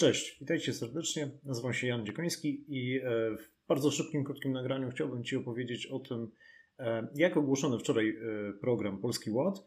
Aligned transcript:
Cześć, 0.00 0.38
witajcie 0.40 0.72
serdecznie. 0.72 1.30
Nazywam 1.44 1.74
się 1.74 1.86
Jan 1.86 2.06
Dziekoński 2.06 2.64
i 2.68 2.96
e, 2.96 3.00
w 3.36 3.66
bardzo 3.68 3.90
szybkim, 3.90 4.24
krótkim 4.24 4.52
nagraniu 4.52 4.90
chciałbym 4.90 5.24
Ci 5.24 5.36
opowiedzieć 5.36 5.86
o 5.86 5.98
tym, 5.98 6.30
e, 6.78 7.08
jak 7.14 7.36
ogłoszony 7.36 7.78
wczoraj 7.78 8.08
e, 8.08 8.52
program 8.60 8.98
Polski 8.98 9.30
Ład 9.30 9.64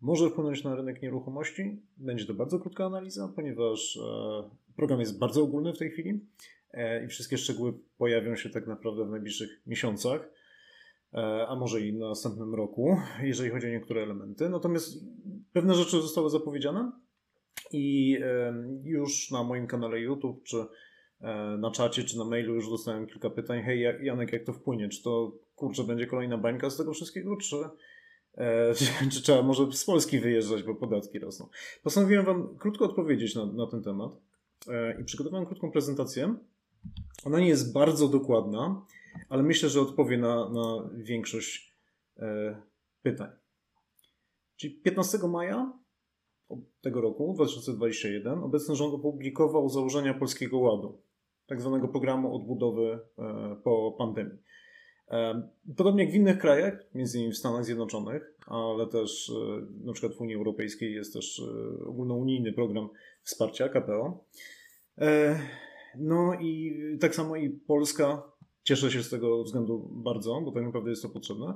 może 0.00 0.30
wpłynąć 0.30 0.64
na 0.64 0.74
rynek 0.74 1.02
nieruchomości. 1.02 1.82
Będzie 1.96 2.26
to 2.26 2.34
bardzo 2.34 2.58
krótka 2.58 2.86
analiza, 2.86 3.32
ponieważ 3.36 3.98
program 4.76 5.00
jest 5.00 5.18
bardzo 5.18 5.42
ogólny 5.42 5.72
w 5.72 5.78
tej 5.78 5.90
chwili 5.90 6.26
i 7.04 7.08
wszystkie 7.08 7.38
szczegóły 7.38 7.72
pojawią 7.98 8.36
się 8.36 8.50
tak 8.50 8.66
naprawdę 8.66 9.04
w 9.04 9.10
najbliższych 9.10 9.62
miesiącach, 9.66 10.30
a 11.48 11.56
może 11.56 11.80
i 11.80 11.92
w 11.92 11.98
następnym 11.98 12.54
roku, 12.54 12.96
jeżeli 13.22 13.50
chodzi 13.50 13.66
o 13.66 13.70
niektóre 13.70 14.02
elementy. 14.02 14.48
Natomiast 14.48 15.04
pewne 15.52 15.74
rzeczy 15.74 15.90
zostały 15.90 16.30
zapowiedziane 16.30 16.92
i 17.72 18.18
już 18.84 19.30
na 19.30 19.44
moim 19.44 19.66
kanale 19.66 20.00
YouTube, 20.00 20.42
czy 20.44 20.56
e, 21.20 21.56
na 21.58 21.70
czacie, 21.70 22.04
czy 22.04 22.18
na 22.18 22.24
mailu 22.24 22.54
już 22.54 22.70
dostałem 22.70 23.06
kilka 23.06 23.30
pytań. 23.30 23.62
Hej, 23.62 23.80
Janek, 24.02 24.32
jak 24.32 24.44
to 24.44 24.52
wpłynie? 24.52 24.88
Czy 24.88 25.02
to 25.02 25.32
kurczę 25.54 25.84
będzie 25.84 26.06
kolejna 26.06 26.38
bańka 26.38 26.70
z 26.70 26.76
tego 26.76 26.92
wszystkiego, 26.92 27.36
czy, 27.36 27.56
e, 28.34 28.74
czy, 29.12 29.22
trzeba 29.22 29.42
może 29.42 29.72
z 29.72 29.84
Polski 29.84 30.18
wyjeżdżać, 30.18 30.62
bo 30.62 30.74
podatki 30.74 31.18
rosną? 31.18 31.48
Postanowiłem 31.82 32.24
Wam 32.24 32.58
krótko 32.58 32.84
odpowiedzieć 32.84 33.34
na, 33.34 33.46
na 33.46 33.66
ten 33.66 33.82
temat 33.82 34.12
e, 34.68 35.00
i 35.00 35.04
przygotowałem 35.04 35.46
krótką 35.46 35.70
prezentację. 35.70 36.34
Ona 37.24 37.40
nie 37.40 37.48
jest 37.48 37.72
bardzo 37.72 38.08
dokładna, 38.08 38.86
ale 39.28 39.42
myślę, 39.42 39.68
że 39.68 39.80
odpowie 39.80 40.18
na, 40.18 40.48
na 40.48 40.90
większość 40.94 41.70
pytań. 43.02 43.30
Czyli 44.56 44.74
15 44.74 45.18
maja 45.18 45.72
tego 46.80 47.00
roku, 47.00 47.34
2021, 47.34 48.38
obecny 48.38 48.76
rząd 48.76 48.94
opublikował 48.94 49.68
założenia 49.68 50.14
Polskiego 50.14 50.58
Ładu, 50.58 50.98
tak 51.46 51.60
zwanego 51.60 51.88
programu 51.88 52.36
odbudowy 52.36 52.98
e, 53.18 53.56
po 53.64 53.94
pandemii. 53.98 54.38
E, 55.10 55.42
podobnie 55.76 56.04
jak 56.04 56.12
w 56.12 56.16
innych 56.16 56.38
krajach, 56.38 56.84
między 56.94 57.18
innymi 57.18 57.34
w 57.34 57.38
Stanach 57.38 57.64
Zjednoczonych, 57.64 58.34
ale 58.46 58.86
też 58.86 59.30
e, 59.30 59.66
na 59.86 59.92
przykład 59.92 60.14
w 60.14 60.20
Unii 60.20 60.34
Europejskiej 60.34 60.94
jest 60.94 61.12
też 61.12 61.42
ogólnounijny 61.86 62.52
program 62.52 62.88
wsparcia 63.22 63.68
KPO. 63.68 64.24
No 65.98 66.34
i 66.40 66.76
tak 67.00 67.14
samo 67.14 67.36
i 67.36 67.50
Polska 67.50 68.22
cieszę 68.62 68.90
się 68.90 69.02
z 69.02 69.10
tego 69.10 69.44
względu 69.44 69.88
bardzo, 69.92 70.40
bo 70.40 70.52
tak 70.52 70.64
naprawdę 70.64 70.90
jest 70.90 71.02
to 71.02 71.08
potrzebne. 71.08 71.54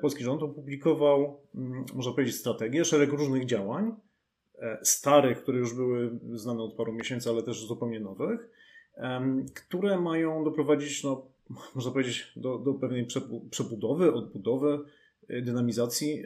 Polski 0.00 0.24
rząd 0.24 0.42
opublikował, 0.42 1.40
mm, 1.54 1.84
można 1.94 2.12
powiedzieć, 2.12 2.36
strategię, 2.36 2.84
szereg 2.84 3.12
różnych 3.12 3.46
działań, 3.46 3.92
starych, 4.82 5.42
które 5.42 5.58
już 5.58 5.74
były 5.74 6.18
znane 6.32 6.62
od 6.62 6.74
paru 6.74 6.92
miesięcy, 6.92 7.30
ale 7.30 7.42
też 7.42 7.66
zupełnie 7.66 8.00
nowych, 8.00 8.50
które 9.54 10.00
mają 10.00 10.44
doprowadzić, 10.44 11.04
no, 11.04 11.26
można 11.74 11.90
powiedzieć, 11.92 12.32
do, 12.36 12.58
do 12.58 12.74
pewnej 12.74 13.06
przebudowy, 13.50 14.12
odbudowy, 14.12 14.78
e, 15.28 15.42
dynamizacji 15.42 16.22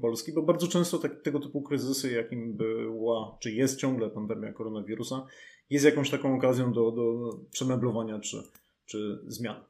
Polski, 0.00 0.32
bo 0.32 0.42
bardzo 0.42 0.68
często 0.68 0.98
tak, 0.98 1.22
tego 1.22 1.40
typu 1.40 1.62
kryzysy, 1.62 2.12
jakim 2.12 2.56
była, 2.56 3.36
czy 3.40 3.52
jest 3.52 3.78
ciągle 3.78 4.10
pandemia 4.10 4.52
koronawirusa, 4.52 5.26
jest 5.70 5.84
jakąś 5.84 6.10
taką 6.10 6.36
okazją 6.36 6.72
do, 6.72 6.90
do 6.90 7.30
przemeblowania 7.50 8.18
czy, 8.18 8.42
czy 8.86 9.18
zmian. 9.26 9.64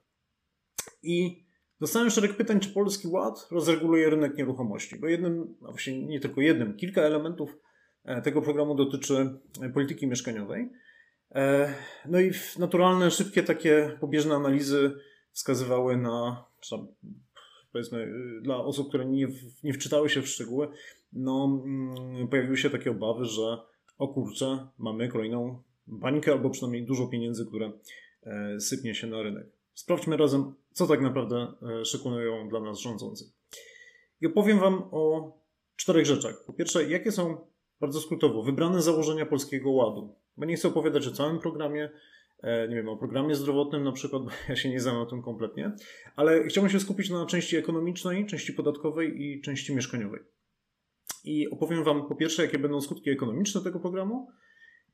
I 1.02 1.44
dostałem 1.80 2.10
szereg 2.10 2.36
pytań, 2.36 2.60
czy 2.60 2.68
Polski 2.68 3.08
Ład 3.08 3.48
rozreguluje 3.50 4.10
rynek 4.10 4.36
nieruchomości, 4.36 4.98
bo 4.98 5.06
jednym, 5.06 5.54
a 5.62 5.66
właściwie 5.66 6.06
nie 6.06 6.20
tylko 6.20 6.40
jednym, 6.40 6.76
kilka 6.76 7.02
elementów 7.02 7.50
E, 7.50 7.63
tego 8.24 8.42
programu 8.42 8.74
dotyczy 8.74 9.38
e, 9.62 9.68
polityki 9.68 10.06
mieszkaniowej. 10.06 10.70
E, 11.34 11.74
no 12.06 12.20
i 12.20 12.30
naturalne, 12.58 13.10
szybkie 13.10 13.42
takie 13.42 13.98
pobieżne 14.00 14.34
analizy 14.34 14.92
wskazywały 15.32 15.96
na, 15.96 16.44
powiedzmy, 17.72 18.12
dla 18.42 18.56
osób, 18.56 18.88
które 18.88 19.04
nie, 19.04 19.28
nie 19.64 19.72
wczytały 19.72 20.08
się 20.10 20.22
w 20.22 20.28
szczegóły, 20.28 20.68
no, 21.12 21.62
mm, 21.64 22.28
pojawiły 22.28 22.56
się 22.56 22.70
takie 22.70 22.90
obawy, 22.90 23.24
że 23.24 23.58
o 23.98 24.08
kurczę, 24.08 24.68
mamy 24.78 25.08
kolejną 25.08 25.62
bańkę 25.86 26.32
albo 26.32 26.50
przynajmniej 26.50 26.86
dużo 26.86 27.06
pieniędzy, 27.06 27.46
które 27.46 27.72
sypnie 28.58 28.94
się 28.94 29.06
na 29.06 29.22
rynek. 29.22 29.46
Sprawdźmy 29.74 30.16
razem, 30.16 30.54
co 30.72 30.86
tak 30.86 31.00
naprawdę 31.00 31.52
szykują 31.84 32.48
dla 32.48 32.60
nas 32.60 32.78
rządzący. 32.78 33.24
I 34.20 34.26
opowiem 34.26 34.58
Wam 34.58 34.82
o 34.90 35.32
czterech 35.76 36.06
rzeczach. 36.06 36.44
Po 36.46 36.52
pierwsze, 36.52 36.84
jakie 36.84 37.12
są 37.12 37.46
bardzo 37.84 38.00
skrótowo, 38.00 38.42
wybrane 38.42 38.82
założenia 38.82 39.26
Polskiego 39.26 39.70
Ładu. 39.70 40.14
Bo 40.36 40.44
nie 40.44 40.56
chcę 40.56 40.68
opowiadać 40.68 41.06
o 41.06 41.10
całym 41.10 41.38
programie, 41.38 41.90
e, 42.42 42.68
nie 42.68 42.76
wiem, 42.76 42.88
o 42.88 42.96
programie 42.96 43.34
zdrowotnym 43.34 43.84
na 43.84 43.92
przykład, 43.92 44.22
bo 44.22 44.30
ja 44.48 44.56
się 44.56 44.68
nie 44.68 44.80
znam 44.80 44.96
na 44.96 45.06
tym 45.06 45.22
kompletnie, 45.22 45.72
ale 46.16 46.44
chciałbym 46.44 46.70
się 46.70 46.80
skupić 46.80 47.10
na 47.10 47.26
części 47.26 47.56
ekonomicznej, 47.56 48.26
części 48.26 48.52
podatkowej 48.52 49.22
i 49.22 49.40
części 49.40 49.74
mieszkaniowej. 49.74 50.20
I 51.24 51.48
opowiem 51.50 51.84
Wam 51.84 52.08
po 52.08 52.14
pierwsze, 52.14 52.42
jakie 52.42 52.58
będą 52.58 52.80
skutki 52.80 53.10
ekonomiczne 53.10 53.60
tego 53.60 53.80
programu 53.80 54.28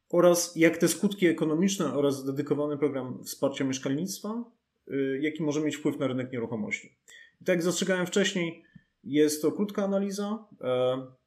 oraz 0.09 0.57
jak 0.57 0.79
te 0.79 0.89
skutki 0.89 1.27
ekonomiczne 1.27 1.95
oraz 1.95 2.25
dedykowany 2.25 2.79
program 2.79 3.25
wsparcia 3.25 3.65
mieszkalnictwa, 3.65 4.45
y, 4.89 5.19
jaki 5.23 5.43
może 5.43 5.61
mieć 5.61 5.77
wpływ 5.77 5.99
na 5.99 6.07
rynek 6.07 6.33
nieruchomości. 6.33 6.99
I 7.41 7.45
tak 7.45 7.57
jak 7.57 7.63
zastrzegałem 7.63 8.07
wcześniej, 8.07 8.65
jest 9.05 9.43
to 9.43 9.53
krótka 9.53 9.85
analiza, 9.85 10.45
e, 10.61 11.20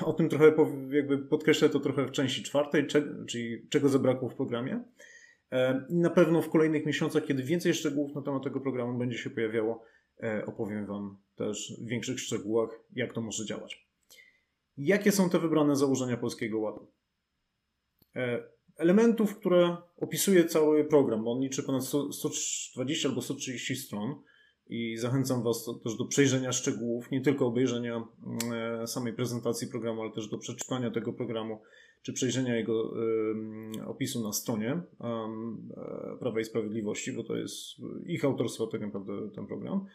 o 0.00 0.12
tym 0.12 0.28
trochę 0.28 0.52
jakby 0.90 1.18
podkreślę 1.18 1.68
to 1.68 1.80
trochę 1.80 2.06
w 2.06 2.10
części 2.10 2.42
czwartej, 2.42 2.86
czyli 3.28 3.68
czego 3.68 3.88
zabrakło 3.88 4.28
w 4.28 4.34
programie. 4.34 4.84
E, 5.52 5.86
na 5.90 6.10
pewno 6.10 6.42
w 6.42 6.50
kolejnych 6.50 6.86
miesiącach, 6.86 7.24
kiedy 7.24 7.42
więcej 7.42 7.74
szczegółów 7.74 8.14
na 8.14 8.22
temat 8.22 8.44
tego 8.44 8.60
programu 8.60 8.98
będzie 8.98 9.18
się 9.18 9.30
pojawiało, 9.30 9.82
e, 10.22 10.46
opowiem 10.46 10.86
Wam 10.86 11.18
też 11.36 11.74
w 11.84 11.88
większych 11.88 12.20
szczegółach, 12.20 12.70
jak 12.92 13.12
to 13.12 13.20
może 13.20 13.44
działać. 13.44 13.86
Jakie 14.76 15.12
są 15.12 15.30
te 15.30 15.38
wybrane 15.38 15.76
założenia 15.76 16.16
Polskiego 16.16 16.58
Ładu? 16.58 16.92
E, 18.16 18.48
elementów, 18.76 19.38
które 19.38 19.76
opisuje 19.96 20.44
cały 20.44 20.84
program, 20.84 21.28
on 21.28 21.40
liczy 21.40 21.62
ponad 21.62 21.84
120 22.12 23.08
albo 23.08 23.22
130 23.22 23.76
stron 23.76 24.14
i 24.68 24.96
zachęcam 24.96 25.42
Was 25.42 25.70
też 25.84 25.96
do 25.96 26.04
przejrzenia 26.04 26.52
szczegółów, 26.52 27.10
nie 27.10 27.20
tylko 27.20 27.46
obejrzenia 27.46 27.94
mm, 27.94 28.82
e, 28.82 28.86
samej 28.86 29.12
prezentacji 29.12 29.68
programu, 29.68 30.02
ale 30.02 30.12
też 30.12 30.28
do 30.28 30.38
przeczytania 30.38 30.90
tego 30.90 31.12
programu, 31.12 31.60
czy 32.02 32.12
przejrzenia 32.12 32.56
jego 32.56 32.94
opisu 33.86 34.22
na 34.22 34.32
stronie 34.32 34.70
e, 34.70 34.82
Prawa 36.20 36.40
i 36.40 36.44
Sprawiedliwości, 36.44 37.12
bo 37.12 37.24
to 37.24 37.36
jest 37.36 37.58
ich 38.06 38.24
autorstwo 38.24 38.66
tak 38.66 38.80
naprawdę 38.80 39.12
ten 39.34 39.46
program. 39.46 39.86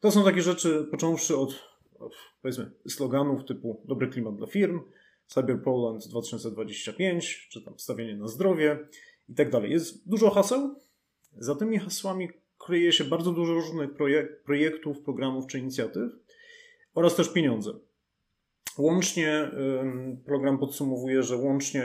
To 0.00 0.10
są 0.10 0.24
takie 0.24 0.42
rzeczy, 0.42 0.86
począwszy 0.90 1.36
od, 1.36 1.54
od 1.98 2.12
powiedzmy 2.42 2.70
sloganów 2.88 3.44
typu 3.44 3.82
dobry 3.84 4.08
klimat 4.08 4.36
dla 4.36 4.46
firm, 4.46 4.80
Cyber 5.26 5.62
Poland 5.62 6.08
2025, 6.08 7.48
czy 7.50 7.62
tam 7.62 7.78
stawienie 7.78 8.16
na 8.16 8.28
zdrowie 8.28 8.78
i 9.28 9.34
tak 9.34 9.50
dalej. 9.50 9.70
Jest 9.70 10.08
dużo 10.08 10.30
haseł. 10.30 10.74
Za 11.38 11.54
tymi 11.54 11.78
hasłami 11.78 12.28
kryje 12.58 12.92
się 12.92 13.04
bardzo 13.04 13.32
dużo 13.32 13.54
różnych 13.54 13.94
projek 13.94 14.42
projektów, 14.42 15.02
programów 15.02 15.46
czy 15.46 15.58
inicjatyw 15.58 16.12
oraz 16.94 17.16
też 17.16 17.32
pieniądze. 17.32 17.72
Łącznie 18.78 19.50
program 20.24 20.58
podsumowuje, 20.58 21.22
że 21.22 21.36
łącznie 21.36 21.82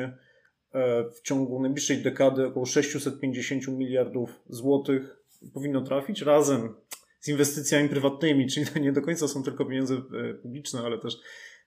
e, 0.73 1.09
w 1.09 1.21
ciągu 1.21 1.61
najbliższej 1.61 2.03
dekady 2.03 2.45
około 2.45 2.65
650 2.65 3.67
miliardów 3.67 4.29
złotych 4.49 5.23
powinno 5.53 5.81
trafić 5.81 6.21
razem 6.21 6.75
z 7.19 7.27
inwestycjami 7.27 7.89
prywatnymi, 7.89 8.47
czyli 8.47 8.65
to 8.65 8.79
nie 8.79 8.91
do 8.91 9.01
końca 9.01 9.27
są 9.27 9.43
tylko 9.43 9.65
pieniądze 9.65 9.95
e, 9.95 10.33
publiczne, 10.33 10.79
ale 10.79 10.97
też, 10.97 11.17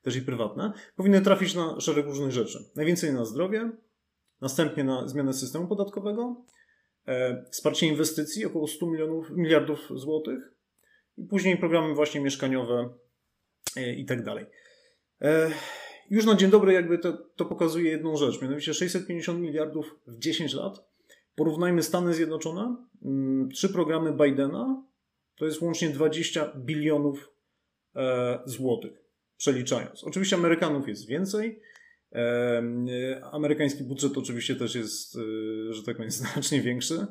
też 0.03 0.17
i 0.17 0.23
prywatne, 0.23 0.73
powinny 0.97 1.21
trafić 1.21 1.55
na 1.55 1.81
szereg 1.81 2.07
różnych 2.07 2.31
rzeczy. 2.33 2.59
Najwięcej 2.77 3.13
na 3.13 3.25
zdrowie, 3.25 3.71
następnie 4.41 4.85
na 4.85 5.09
zmianę 5.09 5.33
systemu 5.33 5.67
podatkowego, 5.67 6.45
wsparcie 7.51 7.87
inwestycji 7.87 8.47
około 8.47 8.69
100 8.69 8.87
milionów, 8.87 9.31
miliardów 9.31 9.89
złotych 9.95 10.55
i 11.19 11.25
później 11.25 11.57
programy 11.57 11.95
właśnie 11.95 12.21
mieszkaniowe 12.21 12.89
e, 13.77 13.95
i 13.95 14.05
tak 14.05 14.25
dalej. 14.25 14.47
E, 15.23 15.51
już 16.11 16.25
na 16.25 16.35
dzień 16.35 16.51
dobry 16.51 16.73
jakby 16.73 16.99
to, 16.99 17.13
to 17.13 17.45
pokazuje 17.45 17.91
jedną 17.91 18.17
rzecz, 18.17 18.43
mianowicie 18.43 18.75
650 18.75 19.41
miliardów 19.41 19.99
w 20.07 20.19
10 20.19 20.55
lat. 20.55 20.85
Porównajmy 21.35 21.83
Stany 21.83 22.15
Zjednoczone, 22.15 22.77
mm, 23.05 23.49
trzy 23.51 23.69
programy 23.69 24.13
Bidena, 24.13 24.83
to 25.37 25.45
jest 25.45 25.61
łącznie 25.61 25.91
20 25.91 26.53
bilionów 26.57 27.33
e, 27.97 28.39
złotych, 28.45 28.93
przeliczając. 29.37 30.05
Oczywiście 30.05 30.37
Amerykanów 30.37 30.89
jest 30.89 31.07
więcej, 31.07 31.61
Amerykański 33.33 33.85
budżet 33.85 34.19
oczywiście 34.19 34.57
też 34.57 34.75
jest, 34.75 35.19
że 35.71 35.83
tak 35.83 35.97
powiem, 35.97 36.11
znacznie 36.21 36.63
większy, 36.63 37.07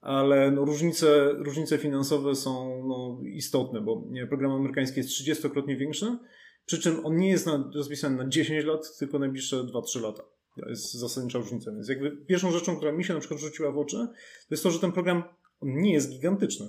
ale 0.00 0.50
no 0.50 0.64
różnice, 0.64 1.32
różnice 1.32 1.78
finansowe 1.78 2.34
są 2.34 2.84
no 2.88 3.20
istotne, 3.24 3.80
bo 3.80 4.04
program 4.28 4.52
amerykański 4.52 5.00
jest 5.00 5.10
30-krotnie 5.10 5.76
większy, 5.76 6.18
przy 6.66 6.80
czym 6.80 7.06
on 7.06 7.16
nie 7.16 7.28
jest 7.28 7.48
rozpisany 7.74 8.16
na 8.16 8.28
10 8.28 8.64
lat, 8.64 8.98
tylko 8.98 9.18
najbliższe 9.18 9.56
2-3 9.56 10.02
lata. 10.02 10.22
To 10.60 10.68
jest 10.68 10.94
zasadnicza 10.94 11.38
różnica. 11.38 11.72
Więc 11.72 11.88
jakby 11.88 12.16
pierwszą 12.16 12.52
rzeczą, 12.52 12.76
która 12.76 12.92
mi 12.92 13.04
się 13.04 13.14
na 13.14 13.20
przykład 13.20 13.40
rzuciła 13.40 13.72
w 13.72 13.78
oczy, 13.78 13.96
to 13.96 14.50
jest 14.50 14.62
to, 14.62 14.70
że 14.70 14.78
ten 14.78 14.92
program 14.92 15.22
nie 15.62 15.92
jest 15.92 16.10
gigantyczny 16.10 16.66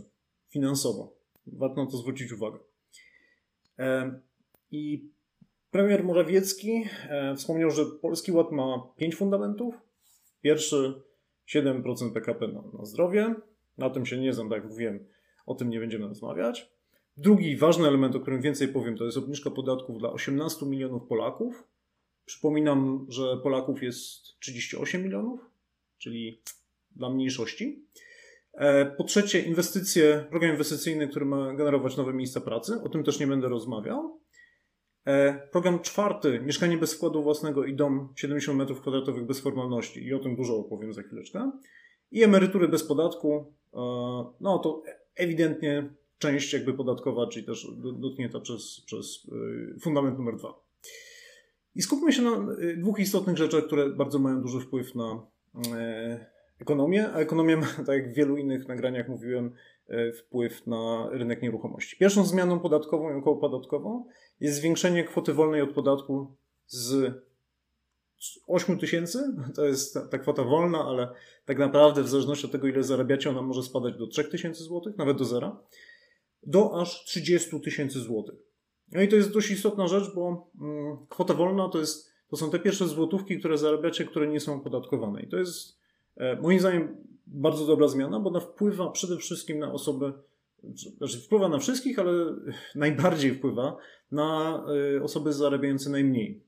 finansowo. 0.50 1.16
Warto 1.48 1.86
na 1.86 1.92
to 1.92 1.98
zwrócić 1.98 2.32
uwagę. 2.32 2.60
I 4.72 5.10
premier 5.72 6.04
Morawiecki 6.04 6.84
e, 7.10 7.36
wspomniał, 7.36 7.72
że 7.72 7.86
Polski 8.02 8.32
Ład 8.32 8.52
ma 8.52 8.94
pięć 8.98 9.16
fundamentów. 9.16 9.76
Pierwszy 10.42 11.02
7% 11.56 12.14
PKP 12.14 12.48
na, 12.48 12.62
na 12.80 12.86
zdrowie. 12.86 13.36
Na 13.78 13.90
tym 13.90 14.06
się 14.06 14.18
nie 14.18 14.34
znam, 14.34 14.50
tak 14.50 14.62
jak 14.62 14.72
mówiłem, 14.72 15.06
o 15.46 15.56
tym 15.56 15.70
nie 15.70 15.80
będziemy 15.80 16.08
rozmawiać. 16.08 16.72
Drugi 17.18 17.58
ważny 17.58 17.88
element, 17.88 18.16
o 18.16 18.20
którym 18.20 18.42
więcej 18.42 18.68
powiem, 18.68 18.98
to 18.98 19.06
jest 19.06 19.18
obniżka 19.18 19.52
podatków 19.52 20.00
dla 20.00 20.12
18 20.12 20.66
milionów 20.66 21.08
Polaków. 21.08 21.68
Przypominam, 22.26 23.06
że 23.10 23.38
Polaków 23.44 23.84
jest 23.84 24.40
38 24.40 25.04
milionów, 25.04 25.40
czyli 25.98 26.42
dla 26.96 27.10
mniejszości. 27.10 27.86
E, 28.54 28.86
po 28.86 29.04
trzecie, 29.04 29.40
inwestycje, 29.42 30.26
program 30.30 30.52
inwestycyjny, 30.52 31.08
który 31.08 31.26
ma 31.26 31.54
generować 31.54 31.98
nowe 31.98 32.14
miejsca 32.14 32.42
pracy. 32.42 32.82
O 32.84 32.90
tym 32.90 33.04
też 33.04 33.20
nie 33.20 33.28
będę 33.28 33.50
rozmawiał. 33.50 34.20
E, 35.10 35.48
program 35.52 35.80
czwarty, 35.80 36.40
mieszkanie 36.40 36.78
bez 36.78 36.94
wkładu 36.94 37.24
własnego 37.24 37.66
i 37.66 37.76
dom 37.76 38.14
70 38.16 38.62
m2 38.62 39.26
bez 39.26 39.40
formalności. 39.40 40.04
I 40.04 40.14
o 40.14 40.20
tym 40.20 40.36
dużo 40.36 40.58
opowiem 40.58 40.94
za 40.94 41.02
chwileczkę. 41.02 41.52
I 42.12 42.24
emerytury 42.24 42.68
bez 42.68 42.84
podatku. 42.84 43.54
E, 43.74 43.78
no 44.42 44.60
to 44.60 44.84
ewidentnie 45.16 45.94
część 46.18 46.54
jakby 46.54 46.74
podatkowa, 46.74 47.28
czyli 47.28 47.46
też 47.46 47.68
dotknięta 48.00 48.40
przez, 48.40 48.82
przez 48.86 49.28
fundament 49.82 50.18
numer 50.18 50.36
dwa. 50.36 50.64
I 51.76 51.82
skupmy 51.82 52.14
się 52.14 52.22
na 52.22 52.48
dwóch 52.78 53.00
istotnych 53.00 53.38
rzeczach, 53.38 53.64
które 53.64 53.90
bardzo 53.90 54.20
mają 54.20 54.42
duży 54.42 54.60
wpływ 54.60 54.96
na 54.96 55.28
ekonomię, 56.60 57.10
a 57.10 57.18
ekonomia 57.18 57.58
ma, 57.58 57.68
tak 57.86 57.88
jak 57.88 58.12
w 58.12 58.16
wielu 58.16 58.38
innych 58.38 58.68
nagraniach 58.68 59.10
mówiłem, 59.10 59.46
e, 59.46 59.52
wpływ 60.18 60.68
na 60.68 61.10
rynek 61.12 61.42
nieruchomości. 61.42 61.98
Pierwszą 61.98 62.26
zmianą 62.26 62.60
podatkową 62.60 63.12
i 63.12 63.20
okołopodatkową 63.20 64.06
jest 64.40 64.58
zwiększenie 64.58 65.04
kwoty 65.04 65.34
wolnej 65.34 65.62
od 65.62 65.74
podatku 65.74 66.36
z 66.68 67.14
8 68.48 68.80
tysięcy, 68.80 69.20
to 69.56 69.66
jest 69.66 69.94
ta, 69.94 70.08
ta, 70.08 70.18
kwota 70.18 70.44
wolna, 70.44 70.86
ale 70.86 71.08
tak 71.46 71.60
naprawdę 71.60 72.04
w 72.04 72.10
zależności 72.10 72.46
od 72.46 72.52
tego, 72.52 72.68
ile 72.68 72.84
zarabiacie, 72.84 73.30
ona 73.30 73.42
może 73.42 73.64
spadać 73.64 73.98
do 73.98 74.08
3 74.08 74.24
tysięcy 74.24 74.64
złotych, 74.64 74.98
nawet 74.98 75.18
do 75.18 75.26
zera, 75.26 75.60
do 76.44 76.82
aż 76.82 77.06
30 77.06 77.62
tysięcy 77.62 78.00
złotych. 78.00 78.36
No 78.92 79.02
i 79.02 79.08
to 79.08 79.16
jest 79.16 79.34
dość 79.34 79.52
istotna 79.52 79.88
rzecz, 79.88 80.16
bo 80.16 80.52
mm, 80.62 80.98
kwota 81.10 81.34
wolna 81.34 81.70
to, 81.70 81.80
jest, 81.80 82.14
to 82.30 82.38
są 82.38 82.52
te 82.52 82.60
pierwsze 82.60 82.88
złotówki, 82.88 83.40
które 83.40 83.58
zarabiacie, 83.58 84.06
które 84.06 84.28
nie 84.28 84.40
są 84.40 84.56
opodatkowane. 84.56 85.22
I 85.22 85.28
to 85.28 85.38
jest 85.38 85.80
E, 86.20 86.36
moim 86.42 86.60
zdaniem 86.60 86.98
bardzo 87.32 87.66
dobra 87.66 87.88
zmiana, 87.88 88.20
bo 88.20 88.30
ona 88.30 88.40
wpływa 88.40 88.92
przede 88.92 89.18
wszystkim 89.18 89.60
na 89.60 89.72
osoby, 89.72 90.14
znaczy 90.98 91.20
wpływa 91.20 91.50
na 91.50 91.60
wszystkich, 91.60 92.00
ale 92.00 92.14
najbardziej 92.76 93.36
wpływa 93.36 93.78
na 94.12 94.62
e, 94.98 95.04
osoby 95.04 95.34
zarabiające 95.34 95.90
najmniej. 95.90 96.44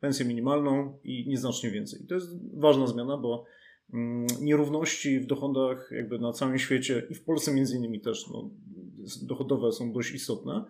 Pensję 0.00 0.26
minimalną 0.26 0.98
i 1.04 1.28
nieznacznie 1.28 1.70
więcej. 1.70 2.06
To 2.08 2.14
jest 2.14 2.58
ważna 2.58 2.86
zmiana, 2.86 3.16
bo 3.16 3.44
mm, 3.92 4.26
nierówności 4.40 5.20
w 5.20 5.26
dochodach 5.26 5.90
jakby 5.92 6.18
na 6.18 6.32
całym 6.32 6.58
świecie 6.58 7.06
i 7.10 7.14
w 7.14 7.24
Polsce 7.24 7.54
między 7.54 7.76
innymi 7.76 8.00
też 8.00 8.28
no, 8.28 8.50
dochodowe 9.22 9.72
są 9.72 9.92
dość 9.92 10.12
istotne. 10.12 10.64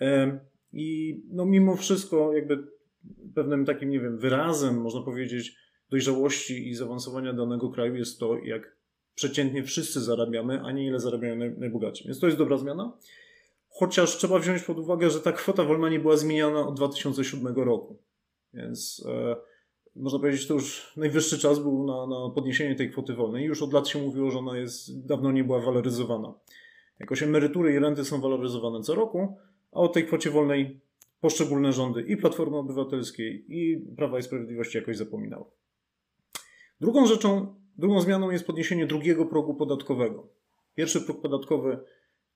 E, 0.00 0.40
I 0.72 1.20
no, 1.30 1.46
mimo 1.46 1.76
wszystko 1.76 2.32
jakby 2.32 2.66
pewnym 3.34 3.64
takim, 3.64 3.90
nie 3.90 4.00
wiem, 4.00 4.18
wyrazem, 4.18 4.80
można 4.80 5.02
powiedzieć, 5.02 5.56
dojrzałości 5.90 6.68
i 6.68 6.74
zaawansowania 6.74 7.32
danego 7.32 7.68
kraju 7.68 7.94
jest 7.94 8.20
to, 8.20 8.38
jak 8.38 8.76
przeciętnie 9.14 9.62
wszyscy 9.62 10.00
zarabiamy, 10.00 10.60
a 10.64 10.72
nie 10.72 10.86
ile 10.86 11.00
zarabiają 11.00 11.36
naj, 11.36 11.54
najbogatsi. 11.58 12.04
Więc 12.04 12.20
to 12.20 12.26
jest 12.26 12.38
dobra 12.38 12.58
zmiana. 12.58 12.92
Chociaż 13.68 14.16
trzeba 14.16 14.38
wziąć 14.38 14.62
pod 14.62 14.78
uwagę, 14.78 15.10
że 15.10 15.20
ta 15.20 15.32
kwota 15.32 15.64
wolna 15.64 15.88
nie 15.88 16.00
była 16.00 16.16
zmieniana 16.16 16.68
od 16.68 16.76
2007 16.76 17.54
roku. 17.56 17.96
Więc 18.54 19.06
e, 19.08 19.36
można 19.96 20.18
powiedzieć, 20.18 20.40
że 20.40 20.48
to 20.48 20.54
już 20.54 20.92
najwyższy 20.96 21.38
czas 21.38 21.58
był 21.58 21.86
na, 21.86 22.06
na 22.06 22.30
podniesienie 22.34 22.74
tej 22.74 22.90
kwoty 22.90 23.14
wolnej. 23.14 23.44
Już 23.44 23.62
od 23.62 23.72
lat 23.72 23.88
się 23.88 23.98
mówiło, 23.98 24.30
że 24.30 24.38
ona 24.38 24.58
jest 24.58 25.06
dawno 25.06 25.32
nie 25.32 25.44
była 25.44 25.60
waloryzowana. 25.60 26.34
Jakoś 27.00 27.22
emerytury 27.22 27.74
i 27.74 27.78
renty 27.78 28.04
są 28.04 28.20
waloryzowane 28.20 28.82
co 28.82 28.94
roku, 28.94 29.36
a 29.72 29.76
o 29.76 29.88
tej 29.88 30.06
kwocie 30.06 30.30
wolnej 30.30 30.80
poszczególne 31.20 31.72
rządy 31.72 32.02
i 32.02 32.16
Platformy 32.16 32.56
Obywatelskiej 32.56 33.44
i 33.48 33.76
Prawa 33.96 34.18
i 34.18 34.22
Sprawiedliwości 34.22 34.78
jakoś 34.78 34.96
zapominały. 34.96 35.44
Drugą 36.80 37.06
rzeczą, 37.06 37.54
drugą 37.78 38.00
zmianą 38.00 38.30
jest 38.30 38.46
podniesienie 38.46 38.86
drugiego 38.86 39.26
progu 39.26 39.54
podatkowego. 39.54 40.28
Pierwszy 40.74 41.00
próg 41.00 41.22
podatkowy, 41.22 41.78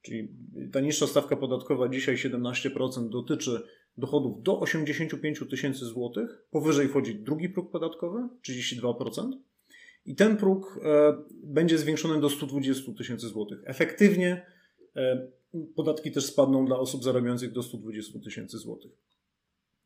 czyli 0.03 0.29
ta 0.73 0.81
niższa 0.81 1.07
stawka 1.07 1.37
podatkowa, 1.37 1.89
dzisiaj 1.89 2.17
17%, 2.17 3.09
dotyczy 3.09 3.63
dochodów 3.99 4.43
do 4.43 4.61
85 4.61 5.43
tysięcy 5.51 5.85
złotych. 5.85 6.47
Powyżej 6.51 6.89
wchodzi 6.89 7.15
drugi 7.15 7.49
próg 7.49 7.71
podatkowy, 7.71 8.29
32%. 8.49 9.33
I 10.07 10.15
ten 10.15 10.37
próg 10.37 10.81
e, 10.85 11.15
będzie 11.33 11.79
zwiększony 11.79 12.21
do 12.21 12.31
120 12.31 12.93
tysięcy 12.93 13.29
złotych. 13.29 13.59
Efektywnie 13.65 14.47
e, 14.97 15.29
podatki 15.77 16.13
też 16.13 16.25
spadną 16.25 16.67
dla 16.67 16.79
osób 16.79 17.05
zarabiających 17.05 17.53
do 17.53 17.63
120 17.63 18.19
tysięcy 18.25 18.59
złotych. 18.59 18.93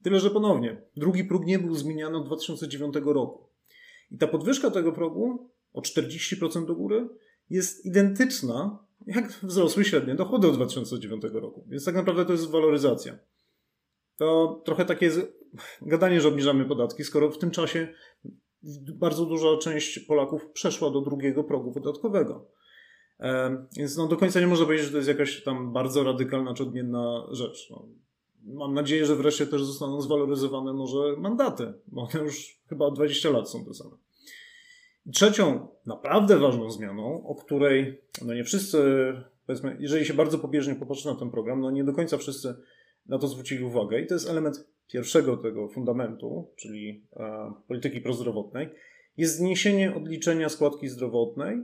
Tyle, 0.02 0.20
że 0.20 0.30
ponownie, 0.30 0.82
drugi 0.96 1.24
próg 1.24 1.46
nie 1.46 1.58
był 1.58 1.74
zmieniany 1.74 2.16
od 2.16 2.26
2009 2.26 2.94
roku. 3.04 3.48
I 4.10 4.18
ta 4.18 4.26
podwyżka 4.26 4.70
tego 4.70 4.92
progu 4.92 5.50
o 5.72 5.80
40% 5.80 6.66
do 6.66 6.74
góry 6.74 7.08
jest 7.50 7.86
identyczna 7.86 8.78
jak 9.06 9.32
wzrosły 9.32 9.84
średnie 9.84 10.14
dochody 10.14 10.48
od 10.48 10.54
2009 10.54 11.22
roku. 11.32 11.64
Więc 11.68 11.84
tak 11.84 11.94
naprawdę 11.94 12.24
to 12.24 12.32
jest 12.32 12.50
waloryzacja. 12.50 13.18
To 14.16 14.60
trochę 14.64 14.84
takie 14.84 15.06
jest 15.06 15.20
gadanie, 15.82 16.20
że 16.20 16.28
obniżamy 16.28 16.64
podatki, 16.64 17.04
skoro 17.04 17.30
w 17.30 17.38
tym 17.38 17.50
czasie 17.50 17.88
bardzo 18.94 19.26
duża 19.26 19.56
część 19.56 19.98
Polaków 19.98 20.50
przeszła 20.52 20.90
do 20.90 21.00
drugiego 21.00 21.44
progu 21.44 21.72
podatkowego. 21.72 22.48
Więc 23.76 23.96
no, 23.96 24.08
do 24.08 24.16
końca 24.16 24.40
nie 24.40 24.46
można 24.46 24.64
powiedzieć, 24.64 24.86
że 24.86 24.92
to 24.92 24.98
jest 24.98 25.08
jakaś 25.08 25.42
tam 25.42 25.72
bardzo 25.72 26.04
radykalna 26.04 26.54
czy 26.54 26.62
odmienna 26.62 27.26
rzecz. 27.30 27.70
No, 27.70 27.88
mam 28.44 28.74
nadzieję, 28.74 29.06
że 29.06 29.16
wreszcie 29.16 29.46
też 29.46 29.64
zostaną 29.64 30.00
zwaloryzowane 30.00 30.72
może 30.72 31.16
mandaty, 31.18 31.72
bo 31.86 32.02
one 32.02 32.24
już 32.24 32.60
chyba 32.68 32.90
20 32.90 33.30
lat 33.30 33.50
są 33.50 33.64
te 33.64 33.74
same. 33.74 33.96
Trzecią, 35.10 35.68
naprawdę 35.86 36.38
ważną 36.38 36.70
zmianą, 36.70 37.26
o 37.26 37.34
której 37.34 38.02
no 38.24 38.34
nie 38.34 38.44
wszyscy, 38.44 38.78
powiedzmy, 39.46 39.76
jeżeli 39.80 40.04
się 40.04 40.14
bardzo 40.14 40.38
pobieżnie 40.38 40.74
popatrzy 40.74 41.08
na 41.08 41.14
ten 41.14 41.30
program, 41.30 41.60
no 41.60 41.70
nie 41.70 41.84
do 41.84 41.92
końca 41.92 42.18
wszyscy 42.18 42.54
na 43.06 43.18
to 43.18 43.28
zwrócili 43.28 43.64
uwagę. 43.64 44.00
I 44.00 44.06
to 44.06 44.14
jest 44.14 44.28
element 44.28 44.68
pierwszego 44.86 45.36
tego 45.36 45.68
fundamentu, 45.68 46.52
czyli 46.56 47.06
e, 47.16 47.52
polityki 47.68 48.00
prozdrowotnej, 48.00 48.68
jest 49.16 49.36
zniesienie 49.36 49.94
odliczenia 49.94 50.48
składki 50.48 50.88
zdrowotnej 50.88 51.62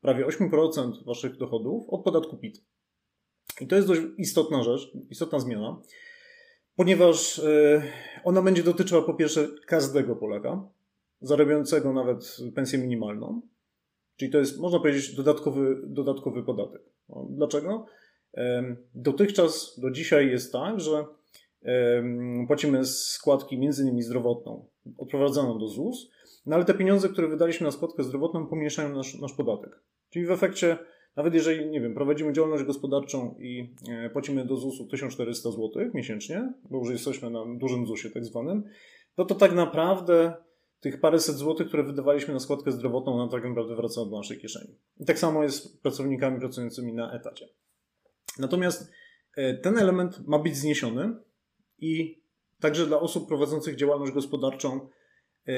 prawie 0.00 0.26
8% 0.26 1.04
waszych 1.04 1.36
dochodów 1.36 1.88
od 1.88 2.04
podatku 2.04 2.36
PIT. 2.36 2.64
I 3.60 3.66
to 3.66 3.76
jest 3.76 3.88
dość 3.88 4.00
istotna 4.18 4.62
rzecz, 4.62 4.92
istotna 5.10 5.38
zmiana, 5.38 5.82
ponieważ 6.76 7.38
e, 7.38 7.82
ona 8.24 8.42
będzie 8.42 8.62
dotyczyła 8.62 9.02
po 9.02 9.14
pierwsze 9.14 9.48
każdego 9.66 10.16
Polaka, 10.16 10.68
zarabiającego 11.20 11.92
nawet 11.92 12.36
pensję 12.54 12.78
minimalną. 12.78 13.42
Czyli 14.16 14.30
to 14.30 14.38
jest, 14.38 14.60
można 14.60 14.78
powiedzieć, 14.78 15.14
dodatkowy, 15.14 15.82
dodatkowy 15.86 16.42
podatek. 16.42 16.82
No, 17.08 17.26
dlaczego? 17.30 17.86
Dotychczas, 18.94 19.80
do 19.80 19.90
dzisiaj 19.90 20.30
jest 20.30 20.52
tak, 20.52 20.80
że 20.80 21.04
płacimy 22.46 22.84
składki 22.84 23.58
między 23.58 23.82
innymi 23.82 24.02
zdrowotną, 24.02 24.66
odprowadzaną 24.98 25.58
do 25.58 25.68
ZUS, 25.68 26.10
no 26.46 26.56
ale 26.56 26.64
te 26.64 26.74
pieniądze, 26.74 27.08
które 27.08 27.28
wydaliśmy 27.28 27.64
na 27.64 27.70
składkę 27.70 28.04
zdrowotną, 28.04 28.46
pomniejszają 28.46 28.96
nasz, 28.96 29.20
nasz 29.20 29.32
podatek. 29.32 29.82
Czyli 30.10 30.26
w 30.26 30.30
efekcie 30.30 30.78
Nawet 31.16 31.34
jeżeli, 31.34 31.66
nie 31.66 31.80
wiem, 31.80 31.94
prowadzimy 31.94 32.32
działalność 32.32 32.64
gospodarczą 32.64 33.34
i 33.38 33.74
e, 33.88 34.10
płacimy 34.10 34.44
do 34.44 34.56
ZUS-u 34.56 34.86
1400 34.86 35.50
zł 35.50 35.70
miesięcznie, 35.94 36.52
bo 36.70 36.78
już 36.78 36.90
jesteśmy 36.90 37.30
na 37.30 37.44
dużym 37.58 37.86
ZUS-ie 37.86 38.14
tak 38.14 38.24
zwanym, 38.24 38.62
no 39.18 39.24
to 39.24 39.34
tak 39.34 39.54
naprawdę 39.54 40.34
tych 40.80 41.00
paręset 41.00 41.36
złotych, 41.36 41.68
które 41.68 41.82
wydawaliśmy 41.82 42.34
na 42.34 42.40
składkę 42.40 42.72
zdrowotną, 42.72 43.18
nam 43.18 43.28
tak 43.28 43.44
naprawdę 43.44 43.76
wraca 43.76 44.04
do 44.04 44.16
naszej 44.16 44.38
kieszeni. 44.38 44.78
I 44.96 45.04
tak 45.04 45.18
samo 45.18 45.42
jest 45.42 45.64
z 45.64 45.76
pracownikami 45.76 46.40
pracującymi 46.40 46.92
na 46.92 47.12
etacie. 47.12 47.48
Natomiast 48.38 48.90
e, 49.36 49.54
ten 49.54 49.78
element 49.78 50.28
ma 50.28 50.38
być 50.38 50.56
zniesiony 50.56 51.16
i 51.78 52.22
także 52.60 52.86
dla 52.86 53.00
osób 53.00 53.28
prowadzących 53.28 53.76
działalność 53.76 54.12
gospodarczą 54.12 54.88
e, 55.46 55.52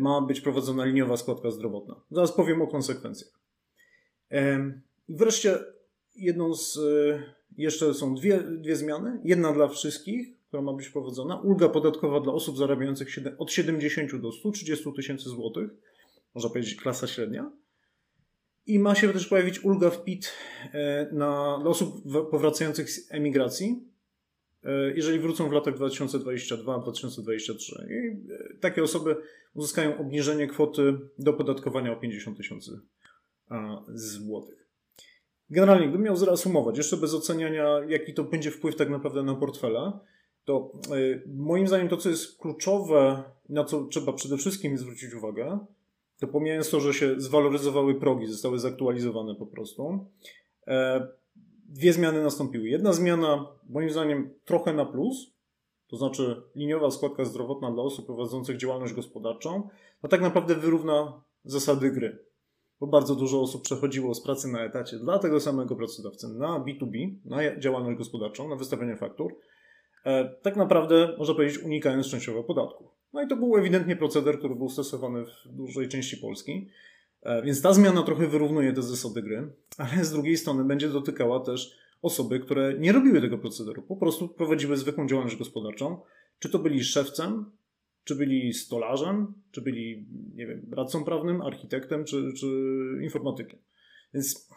ma 0.00 0.20
być 0.20 0.40
prowadzona 0.40 0.84
liniowa 0.84 1.16
składka 1.16 1.50
zdrowotna. 1.50 2.00
Zaraz 2.10 2.32
powiem 2.32 2.62
o 2.62 2.66
konsekwencjach. 2.66 3.40
I 5.08 5.16
wreszcie 5.16 5.58
jedną 6.16 6.54
z, 6.54 6.78
e, 6.78 7.22
jeszcze 7.56 7.94
są 7.94 8.14
dwie, 8.14 8.38
dwie 8.38 8.76
zmiany. 8.76 9.20
Jedna 9.24 9.52
dla 9.52 9.68
wszystkich, 9.68 10.28
która 10.54 10.62
ma 10.62 10.72
być 10.72 10.88
prowadzona. 10.88 11.36
Ulga 11.36 11.68
podatkowa 11.68 12.20
dla 12.20 12.32
osób 12.32 12.58
zarabiających 12.58 13.08
od 13.38 13.52
70 13.52 14.16
do 14.16 14.32
130 14.32 14.92
tysięcy 14.96 15.28
złotych. 15.28 15.70
Można 16.34 16.50
powiedzieć 16.50 16.76
klasa 16.76 17.06
średnia. 17.06 17.52
I 18.66 18.78
ma 18.78 18.94
się 18.94 19.12
też 19.12 19.26
pojawić 19.26 19.64
ulga 19.64 19.90
w 19.90 20.04
PIT 20.04 20.32
e, 20.72 21.08
na, 21.12 21.58
dla 21.60 21.70
osób 21.70 22.02
powracających 22.30 22.90
z 22.90 23.12
emigracji, 23.12 23.88
e, 24.64 24.94
jeżeli 24.94 25.18
wrócą 25.18 25.48
w 25.48 25.52
latach 25.52 25.78
2022-2023. 25.78 27.54
I 27.90 28.26
takie 28.60 28.82
osoby 28.82 29.16
uzyskają 29.54 29.98
obniżenie 29.98 30.46
kwoty 30.46 30.98
do 31.18 31.32
podatkowania 31.32 31.92
o 31.92 31.96
50 31.96 32.36
tysięcy 32.36 32.80
złotych. 33.88 34.68
Generalnie, 35.50 35.88
gdybym 35.88 36.04
miał 36.04 36.16
zreasumować, 36.16 36.76
jeszcze 36.76 36.96
bez 36.96 37.14
oceniania, 37.14 37.80
jaki 37.88 38.14
to 38.14 38.24
będzie 38.24 38.50
wpływ 38.50 38.76
tak 38.76 38.90
naprawdę 38.90 39.22
na 39.22 39.34
portfela, 39.34 40.00
to 40.44 40.72
y, 40.96 41.22
moim 41.26 41.68
zdaniem 41.68 41.88
to, 41.88 41.96
co 41.96 42.08
jest 42.08 42.38
kluczowe, 42.38 43.22
na 43.48 43.64
co 43.64 43.84
trzeba 43.84 44.12
przede 44.12 44.36
wszystkim 44.36 44.78
zwrócić 44.78 45.14
uwagę, 45.14 45.58
to 46.20 46.26
pomijając 46.26 46.70
to, 46.70 46.80
że 46.80 46.94
się 46.94 47.20
zwaloryzowały 47.20 47.94
progi, 47.94 48.26
zostały 48.26 48.58
zaktualizowane 48.58 49.34
po 49.34 49.46
prostu, 49.46 50.06
e, 50.66 51.08
dwie 51.68 51.92
zmiany 51.92 52.22
nastąpiły. 52.22 52.68
Jedna 52.68 52.92
zmiana, 52.92 53.46
moim 53.68 53.90
zdaniem, 53.90 54.34
trochę 54.44 54.72
na 54.72 54.84
plus, 54.84 55.34
to 55.86 55.96
znaczy 55.96 56.42
liniowa 56.54 56.90
składka 56.90 57.24
zdrowotna 57.24 57.70
dla 57.70 57.82
osób 57.82 58.06
prowadzących 58.06 58.56
działalność 58.56 58.94
gospodarczą, 58.94 59.68
no 60.02 60.08
tak 60.08 60.20
naprawdę 60.20 60.54
wyrówna 60.54 61.22
zasady 61.44 61.90
gry 61.90 62.24
bo 62.80 62.86
bardzo 62.86 63.14
dużo 63.14 63.40
osób 63.40 63.62
przechodziło 63.62 64.14
z 64.14 64.22
pracy 64.22 64.48
na 64.48 64.64
etacie 64.64 64.98
dla 64.98 65.18
tego 65.18 65.40
samego 65.40 65.76
pracodawcy 65.76 66.28
na 66.28 66.60
B2B, 66.60 67.16
na 67.24 67.58
działalność 67.58 67.98
gospodarczą, 67.98 68.48
na 68.48 68.56
wystawianie 68.56 68.96
faktur, 68.96 69.32
e, 69.32 69.36
tak 70.42 70.56
naprawdę, 70.56 71.14
można 71.18 71.34
powiedzieć, 71.34 71.58
unikając 71.58 72.10
częściowo 72.10 72.44
podatków. 72.44 72.86
No 73.12 73.22
i 73.22 73.28
to 73.28 73.36
był 73.36 73.56
ewidentnie 73.56 73.96
proceder, 73.96 74.38
który 74.38 74.54
był 74.54 74.68
stosowany 74.68 75.24
w 75.24 75.48
dużej 75.48 75.88
części 75.88 76.16
Polski, 76.16 76.68
e, 77.22 77.42
więc 77.42 77.62
ta 77.62 77.72
zmiana 77.72 78.02
trochę 78.02 78.26
wyrównuje 78.26 78.72
te 78.72 78.82
zasady 78.82 79.22
gry, 79.22 79.52
ale 79.78 80.04
z 80.04 80.12
drugiej 80.12 80.36
strony 80.36 80.64
będzie 80.64 80.88
dotykała 80.88 81.40
też 81.40 81.76
osoby, 82.02 82.40
które 82.40 82.74
nie 82.78 82.92
robiły 82.92 83.20
tego 83.20 83.38
procederu, 83.38 83.82
po 83.82 83.96
prostu 83.96 84.28
prowadziły 84.28 84.76
zwykłą 84.76 85.08
działalność 85.08 85.36
gospodarczą, 85.36 86.00
czy 86.38 86.48
to 86.48 86.58
byli 86.58 86.84
szewcem, 86.84 87.50
czy 88.04 88.14
byli 88.14 88.52
stolarzem, 88.52 89.34
czy 89.50 89.62
byli, 89.62 90.06
nie 90.34 90.46
wiem, 90.46 90.70
radcą 90.72 91.04
prawnym, 91.04 91.42
architektem, 91.42 92.04
czy, 92.04 92.32
czy 92.40 92.46
informatykiem. 93.02 93.58
Więc 94.14 94.48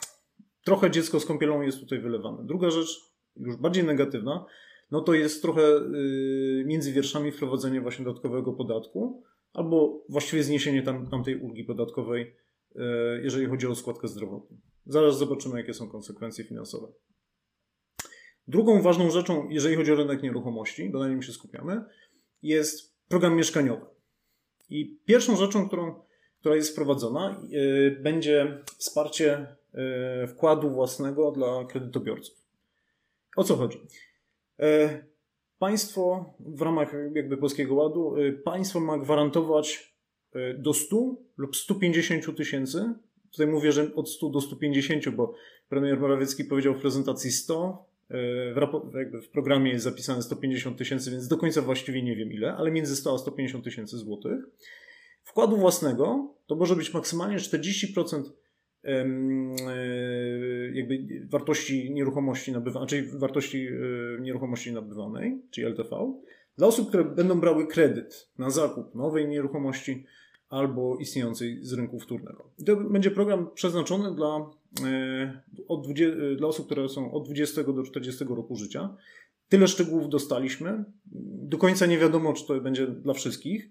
trochę 0.66 0.92
dziecko 0.92 1.20
z 1.20 1.26
kąpielą 1.26 1.62
jest 1.62 1.80
tutaj 1.80 2.00
wylewane. 2.00 2.46
Druga 2.46 2.70
rzecz, 2.70 3.12
już 3.36 3.58
bardziej 3.58 3.84
negatywna, 3.84 4.46
no 4.92 5.02
to 5.02 5.14
jest 5.14 5.42
trochę 5.42 5.62
yy, 5.62 6.64
między 6.66 6.94
wierszami 6.94 7.32
wprowadzenie 7.32 7.82
właśnie 7.82 8.06
dodatkowego 8.06 8.54
podatku, 8.54 9.24
albo 9.54 10.04
właściwie 10.10 10.44
zniesienie 10.44 10.84
tam, 10.84 11.10
tamtej 11.10 11.36
ulgi 11.36 11.64
podatkowej, 11.64 12.36
yy, 12.76 12.82
jeżeli 13.24 13.46
chodzi 13.46 13.68
o 13.68 13.76
składkę 13.76 14.08
zdrowotną. 14.08 14.58
Zaraz 14.86 15.18
zobaczymy, 15.18 15.58
jakie 15.58 15.74
są 15.74 15.90
konsekwencje 15.90 16.44
finansowe. 16.44 16.88
Drugą 18.48 18.82
ważną 18.82 19.10
rzeczą, 19.10 19.50
jeżeli 19.50 19.76
chodzi 19.76 19.92
o 19.92 19.96
rynek 19.96 20.24
nieruchomości, 20.24 20.90
bo 20.90 21.00
na 21.00 21.10
nim 21.10 21.22
się 21.22 21.32
skupiamy, 21.32 21.84
jest 22.42 22.98
program 23.08 23.36
mieszkaniowy. 23.36 23.86
I 24.70 25.00
pierwszą 25.06 25.36
rzeczą, 25.36 25.68
którą, 25.68 26.02
która 26.40 26.56
jest 26.56 26.72
wprowadzona, 26.72 27.42
yy, 27.50 28.00
będzie 28.02 28.64
wsparcie 28.78 29.56
yy, 29.74 30.28
wkładu 30.28 30.70
własnego 30.70 31.32
dla 31.32 31.66
kredytobiorców. 31.66 32.38
O 33.36 33.44
co 33.44 33.56
chodzi? 33.56 33.80
Yy, 34.60 34.66
państwo 35.60 36.34
w 36.40 36.62
ramach 36.62 36.94
jakby 37.14 37.38
Polskiego 37.38 37.76
Ładu, 37.76 38.16
państwo 38.44 38.80
ma 38.80 38.98
gwarantować 38.98 39.98
do 40.58 40.74
100 40.74 41.16
lub 41.38 41.56
150 41.56 42.38
tysięcy. 42.38 42.94
Tutaj 43.32 43.48
mówię, 43.48 43.72
że 43.72 43.96
od 43.96 44.10
100 44.10 44.30
do 44.30 44.42
150, 44.42 45.10
bo 45.10 45.34
premier 45.70 46.00
Morawiecki 46.00 46.44
powiedział 46.44 46.74
w 46.74 46.82
prezentacji 46.82 47.32
100, 47.32 47.86
w, 48.10 49.24
w, 49.24 49.30
programie 49.30 49.72
jest 49.72 49.84
zapisane 49.84 50.22
150 50.22 50.78
tysięcy, 50.78 51.12
więc 51.12 51.28
do 51.28 51.38
końca 51.38 51.62
właściwie 51.62 52.04
nie 52.04 52.16
wiem 52.16 52.32
ile, 52.32 52.54
ale 52.54 52.72
między 52.72 52.96
100 52.96 53.14
a 53.14 53.18
150 53.18 53.64
tysięcy 53.64 53.98
złotych. 53.98 54.40
Wkładu 55.24 55.58
własnego 55.58 56.34
to 56.48 56.56
może 56.56 56.76
być 56.76 56.94
maksymalnie 56.94 57.38
40% 57.38 58.18
e, 58.18 58.24
jakby 60.74 61.26
wartości 61.30 61.92
nieruchomości 61.92 62.52
nabywanej, 62.52 62.88
czyli 62.88 63.08
wartości 63.08 63.68
e, 63.68 64.22
nieruchomości 64.22 64.74
nabywanej, 64.74 65.42
czyli 65.52 65.68
LTV, 65.68 66.14
dla 66.58 66.68
osób, 66.68 66.88
które 66.88 67.04
będą 67.04 67.40
brały 67.40 67.68
kredyt 67.68 68.30
na 68.38 68.50
zakup 68.50 68.96
nowej 68.96 69.28
nieruchomości 69.28 70.06
albo 70.50 70.98
istniejącej 70.98 71.60
z 71.62 71.74
rynku 71.74 72.00
wtórnego. 72.00 72.50
I 72.60 72.64
to 72.64 72.76
będzie 72.76 73.12
program 73.12 73.50
przeznaczony 73.54 74.16
dla 74.16 74.50
E, 74.86 75.42
od 75.68 75.84
20, 75.84 76.18
e, 76.18 76.36
dla 76.36 76.48
osób, 76.48 76.66
które 76.66 76.90
są 76.90 77.12
od 77.12 77.26
20 77.26 77.64
do 77.64 77.84
40 77.84 78.26
roku 78.26 78.56
życia. 78.56 78.96
Tyle 79.50 79.68
szczegółów 79.68 80.10
dostaliśmy. 80.10 80.84
Do 81.50 81.58
końca 81.58 81.86
nie 81.86 81.98
wiadomo, 81.98 82.34
czy 82.34 82.48
to 82.48 82.62
będzie 82.62 82.88
dla 82.88 83.14
wszystkich. 83.14 83.70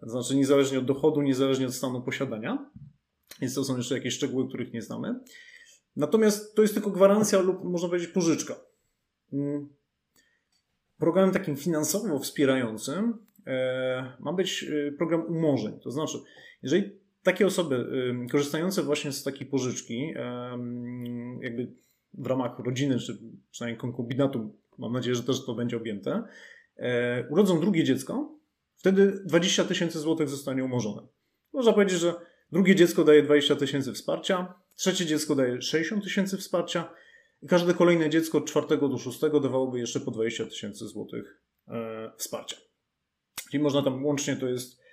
To 0.00 0.10
znaczy, 0.10 0.36
niezależnie 0.36 0.78
od 0.78 0.84
dochodu, 0.84 1.22
niezależnie 1.22 1.66
od 1.66 1.74
stanu 1.74 2.02
posiadania. 2.02 2.70
Więc 3.40 3.54
to 3.54 3.64
są 3.64 3.76
jeszcze 3.76 3.94
jakieś 3.94 4.14
szczegóły, 4.14 4.48
których 4.48 4.72
nie 4.72 4.82
znamy. 4.82 5.20
Natomiast 5.96 6.54
to 6.54 6.62
jest 6.62 6.74
tylko 6.74 6.90
gwarancja 6.90 7.40
lub 7.40 7.64
można 7.64 7.88
powiedzieć 7.88 8.10
pożyczka. 8.10 8.54
Mm. 9.32 9.68
Programem 10.98 11.34
takim 11.34 11.56
finansowo 11.56 12.18
wspierającym 12.18 13.26
e, 13.46 14.16
ma 14.20 14.32
być 14.32 14.66
program 14.98 15.26
umorzeń. 15.26 15.80
To 15.80 15.90
znaczy, 15.90 16.18
jeżeli 16.62 16.90
takie 17.22 17.46
osoby 17.46 17.86
korzystające 18.32 18.82
właśnie 18.82 19.12
z 19.12 19.22
takiej 19.22 19.46
pożyczki, 19.46 20.14
jakby 21.40 21.72
w 22.14 22.26
ramach 22.26 22.58
rodziny, 22.58 22.98
czy 22.98 23.18
przynajmniej 23.50 23.80
konkubinatu, 23.80 24.56
mam 24.78 24.92
nadzieję, 24.92 25.14
że 25.14 25.22
też 25.22 25.46
to 25.46 25.54
będzie 25.54 25.76
objęte, 25.76 26.22
e, 26.76 27.28
urodzą 27.28 27.60
drugie 27.60 27.84
dziecko, 27.84 28.38
wtedy 28.76 29.22
20 29.24 29.64
tysięcy 29.64 29.98
złotych 29.98 30.28
zostanie 30.28 30.64
umorzone. 30.64 31.02
Można 31.52 31.72
powiedzieć, 31.72 31.98
że 31.98 32.14
drugie 32.52 32.74
dziecko 32.74 33.04
daje 33.04 33.22
20 33.22 33.56
tysięcy 33.56 33.92
wsparcia, 33.92 34.54
trzecie 34.76 35.06
dziecko 35.06 35.34
daje 35.34 35.62
60 35.62 36.04
tysięcy 36.04 36.36
wsparcia 36.36 36.94
i 37.42 37.46
każde 37.46 37.74
kolejne 37.74 38.10
dziecko 38.10 38.38
od 38.38 38.46
czwartego 38.46 38.88
do 38.88 38.98
szóstego 38.98 39.40
dawałoby 39.40 39.78
jeszcze 39.78 40.00
po 40.00 40.10
20 40.10 40.44
tysięcy 40.44 40.88
złotych 40.88 41.42
e, 41.68 42.12
wsparcia. 42.16 42.56
Czyli 43.50 43.62
można 43.62 43.82
tam 43.82 44.04
łącznie 44.04 44.36
to 44.36 44.48
jest 44.48 44.86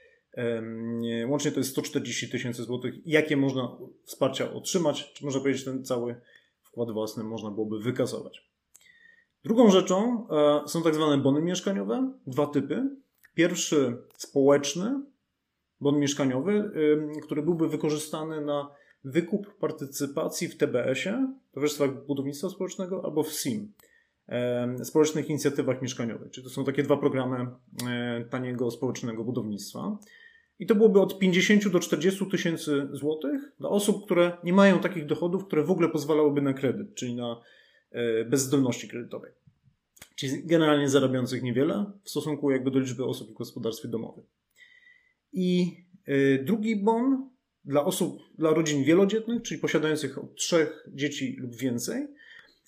Łącznie 1.27 1.51
to 1.51 1.59
jest 1.59 1.69
140 1.69 2.29
tysięcy 2.29 2.63
złotych. 2.63 2.95
Jakie 3.05 3.37
można 3.37 3.77
wsparcia 4.05 4.53
otrzymać? 4.53 5.13
Czy 5.13 5.25
można 5.25 5.41
powiedzieć, 5.41 5.65
ten 5.65 5.85
cały 5.85 6.21
wkład 6.61 6.91
własny 6.91 7.23
można 7.23 7.51
byłoby 7.51 7.79
wykasować? 7.79 8.49
Drugą 9.43 9.71
rzeczą 9.71 10.27
e, 10.29 10.67
są 10.67 10.83
tak 10.83 10.95
zwane 10.95 11.17
bony 11.17 11.41
mieszkaniowe. 11.41 12.13
Dwa 12.27 12.47
typy. 12.47 12.89
Pierwszy 13.33 13.97
społeczny 14.17 15.01
bon 15.83 15.99
mieszkaniowy, 15.99 16.71
który 17.23 17.41
byłby 17.41 17.67
wykorzystany 17.67 18.41
na 18.41 18.69
wykup 19.03 19.57
partycypacji 19.57 20.47
w 20.47 20.57
TBS-ie, 20.57 21.33
Towarzystwach 21.51 22.05
Budownictwa 22.05 22.49
Społecznego, 22.49 23.05
albo 23.05 23.23
w 23.23 23.31
SIM, 23.31 23.73
Społecznych 24.83 25.29
Inicjatywach 25.29 25.81
Mieszkaniowych. 25.81 26.31
Czyli 26.31 26.47
to 26.47 26.53
są 26.53 26.63
takie 26.63 26.83
dwa 26.83 26.97
programy 26.97 27.47
e, 27.89 28.25
taniego 28.29 28.71
społecznego 28.71 29.23
budownictwa. 29.23 29.97
I 30.59 30.65
to 30.65 30.75
byłoby 30.75 31.01
od 31.01 31.19
50 31.19 31.67
do 31.67 31.79
40 31.79 32.25
tysięcy 32.25 32.87
złotych 32.91 33.51
dla 33.59 33.69
osób, 33.69 34.05
które 34.05 34.37
nie 34.43 34.53
mają 34.53 34.79
takich 34.79 35.05
dochodów, 35.05 35.45
które 35.45 35.63
w 35.63 35.71
ogóle 35.71 35.89
pozwalałyby 35.89 36.41
na 36.41 36.53
kredyt, 36.53 36.95
czyli 36.95 37.15
na 37.15 37.41
e, 37.91 38.25
bezzdolności 38.25 38.87
kredytowej. 38.87 39.31
Czyli 40.15 40.45
generalnie 40.45 40.89
zarabiających 40.89 41.43
niewiele 41.43 41.85
w 42.03 42.09
stosunku 42.09 42.51
jakby 42.51 42.71
do 42.71 42.79
liczby 42.79 43.05
osób 43.05 43.29
w 43.29 43.33
gospodarstwie 43.33 43.87
domowym. 43.87 44.23
I 45.33 45.77
e, 46.05 46.43
drugi 46.43 46.75
bon 46.75 47.29
dla 47.65 47.85
osób, 47.85 48.19
dla 48.37 48.53
rodzin 48.53 48.83
wielodzietnych, 48.83 49.41
czyli 49.41 49.59
posiadających 49.59 50.17
od 50.17 50.35
trzech 50.35 50.87
dzieci 50.93 51.35
lub 51.39 51.55
więcej, 51.55 52.07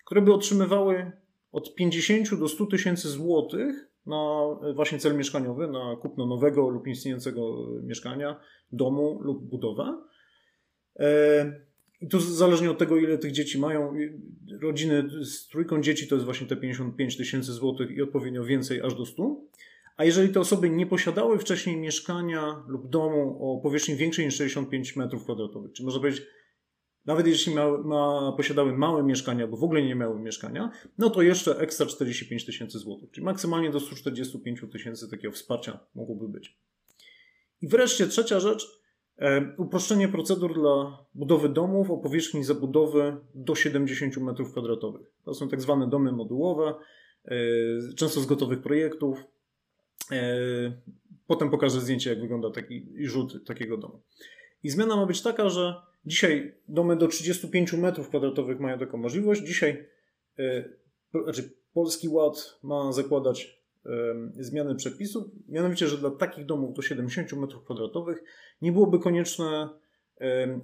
które 0.06 0.22
by 0.22 0.34
otrzymywały 0.34 1.12
od 1.52 1.76
50 1.76 2.40
do 2.40 2.48
100 2.48 2.66
tysięcy 2.66 3.10
złotych 3.10 3.90
na 4.06 4.46
właśnie 4.76 5.00
cel 5.00 5.18
mieszkaniowy, 5.18 5.68
na 5.68 5.96
kupno 6.02 6.26
nowego 6.26 6.70
lub 6.70 6.88
istniejącego 6.88 7.68
mieszkania, 7.84 8.40
domu 8.72 9.20
lub 9.22 9.44
budowę. 9.44 9.98
E, 11.00 11.62
I 12.02 12.08
tu 12.08 12.20
zależnie 12.20 12.72
od 12.72 12.78
tego, 12.78 12.98
ile 12.98 13.18
tych 13.18 13.32
dzieci 13.32 13.60
mają, 13.60 13.94
rodziny 14.62 15.04
z 15.26 15.48
trójką 15.48 15.82
dzieci 15.82 16.08
to 16.08 16.16
jest 16.16 16.26
właśnie 16.26 16.48
te 16.48 16.56
55 16.56 17.18
tysięcy 17.18 17.54
złotych 17.54 17.92
i 17.92 18.02
odpowiednio 18.02 18.44
więcej 18.44 18.82
aż 18.82 18.96
do 18.96 19.06
100. 19.06 19.42
A 19.98 20.04
jeżeli 20.04 20.30
te 20.30 20.40
osoby 20.40 20.70
nie 20.70 20.86
posiadały 20.86 21.40
wcześniej 21.40 21.78
mieszkania 21.78 22.64
lub 22.68 22.90
domu 22.90 23.38
o 23.42 23.62
powierzchni 23.62 23.96
większej 23.96 24.26
niż 24.26 24.36
65 24.36 24.98
m2, 24.98 25.72
czyli 25.74 25.86
można 25.86 26.00
powiedzieć, 26.00 26.26
nawet 27.06 27.28
jeśli 27.28 27.56
ma, 27.56 27.78
ma, 27.78 28.34
posiadały 28.38 28.78
małe 28.78 29.04
mieszkania, 29.04 29.48
bo 29.48 29.58
w 29.58 29.64
ogóle 29.64 29.82
nie 29.82 29.96
miały 29.96 30.20
mieszkania, 30.20 30.72
no 30.98 31.10
to 31.10 31.22
jeszcze 31.22 31.58
ekstra 31.58 31.86
45 31.86 32.46
tysięcy 32.46 32.80
złotych, 32.80 33.12
czyli 33.12 33.26
maksymalnie 33.26 33.72
do 33.72 33.80
145 33.80 34.62
tysięcy 34.72 35.10
takiego 35.10 35.34
wsparcia 35.34 35.80
mogłoby 35.96 36.28
być. 36.28 36.60
I 37.62 37.68
wreszcie 37.68 38.08
trzecia 38.08 38.40
rzecz, 38.40 38.68
e, 39.18 39.56
uproszczenie 39.58 40.08
procedur 40.08 40.54
dla 40.54 41.06
budowy 41.14 41.50
domów 41.50 41.92
o 41.92 41.98
powierzchni 41.98 42.44
zabudowy 42.44 43.18
do 43.36 43.56
70 43.56 44.18
m2. 44.18 45.00
To 45.24 45.34
są 45.34 45.50
tak 45.50 45.62
zwane 45.62 45.90
domy 45.90 46.12
modułowe, 46.12 46.74
e, 47.26 47.36
często 47.96 48.22
z 48.22 48.26
gotowych 48.26 48.62
projektów. 48.62 49.35
E, 50.12 50.38
potem 51.28 51.50
pokażę 51.50 51.82
zdjęcie, 51.82 52.10
jak 52.10 52.22
wygląda 52.22 52.52
taki 52.52 52.88
rzut 53.08 53.46
takiego 53.48 53.78
domu. 53.78 54.02
I 54.64 54.70
zmiana 54.70 54.96
ma 54.96 55.06
być 55.06 55.22
taka, 55.22 55.50
że 55.50 55.76
dzisiaj 56.06 56.56
domy 56.68 56.96
do 56.96 57.08
35 57.08 57.74
m2 57.74 58.60
mają 58.60 58.80
taką 58.80 58.98
możliwość. 58.98 59.42
Dzisiaj 59.42 59.88
znaczy 61.24 61.52
Polski 61.74 62.08
Ład 62.10 62.60
ma 62.64 62.92
zakładać 62.92 63.62
zmiany 64.40 64.76
przepisów, 64.76 65.24
mianowicie, 65.48 65.88
że 65.88 65.98
dla 65.98 66.12
takich 66.12 66.46
domów 66.46 66.74
do 66.74 66.82
70 66.82 67.32
m2 67.32 68.16
nie 68.62 68.72
byłoby 68.72 69.00
konieczne 69.00 69.70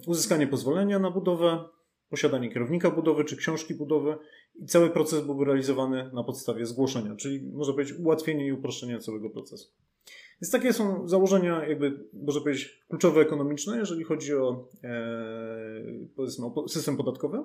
uzyskanie 0.06 0.46
pozwolenia 0.46 0.98
na 0.98 1.10
budowę, 1.10 1.64
posiadanie 2.12 2.52
kierownika 2.52 2.90
budowy 2.90 3.24
czy 3.24 3.36
książki 3.36 3.74
budowy 3.74 4.16
i 4.54 4.66
cały 4.66 4.90
proces 4.90 5.24
byłby 5.24 5.44
realizowany 5.44 6.10
na 6.12 6.24
podstawie 6.24 6.66
zgłoszenia, 6.66 7.16
czyli 7.16 7.42
można 7.52 7.74
powiedzieć 7.74 7.98
ułatwienie 7.98 8.46
i 8.46 8.52
uproszczenie 8.52 8.98
całego 8.98 9.30
procesu. 9.30 9.72
Więc 10.42 10.52
takie 10.52 10.72
są 10.72 11.08
założenia, 11.08 11.68
jakby, 11.68 12.04
można 12.12 12.40
powiedzieć, 12.40 12.84
kluczowe 12.88 13.20
ekonomiczne, 13.20 13.78
jeżeli 13.78 14.04
chodzi 14.04 14.34
o, 14.34 14.68
e, 14.84 16.54
o 16.54 16.68
system 16.68 16.96
podatkowy 16.96 17.38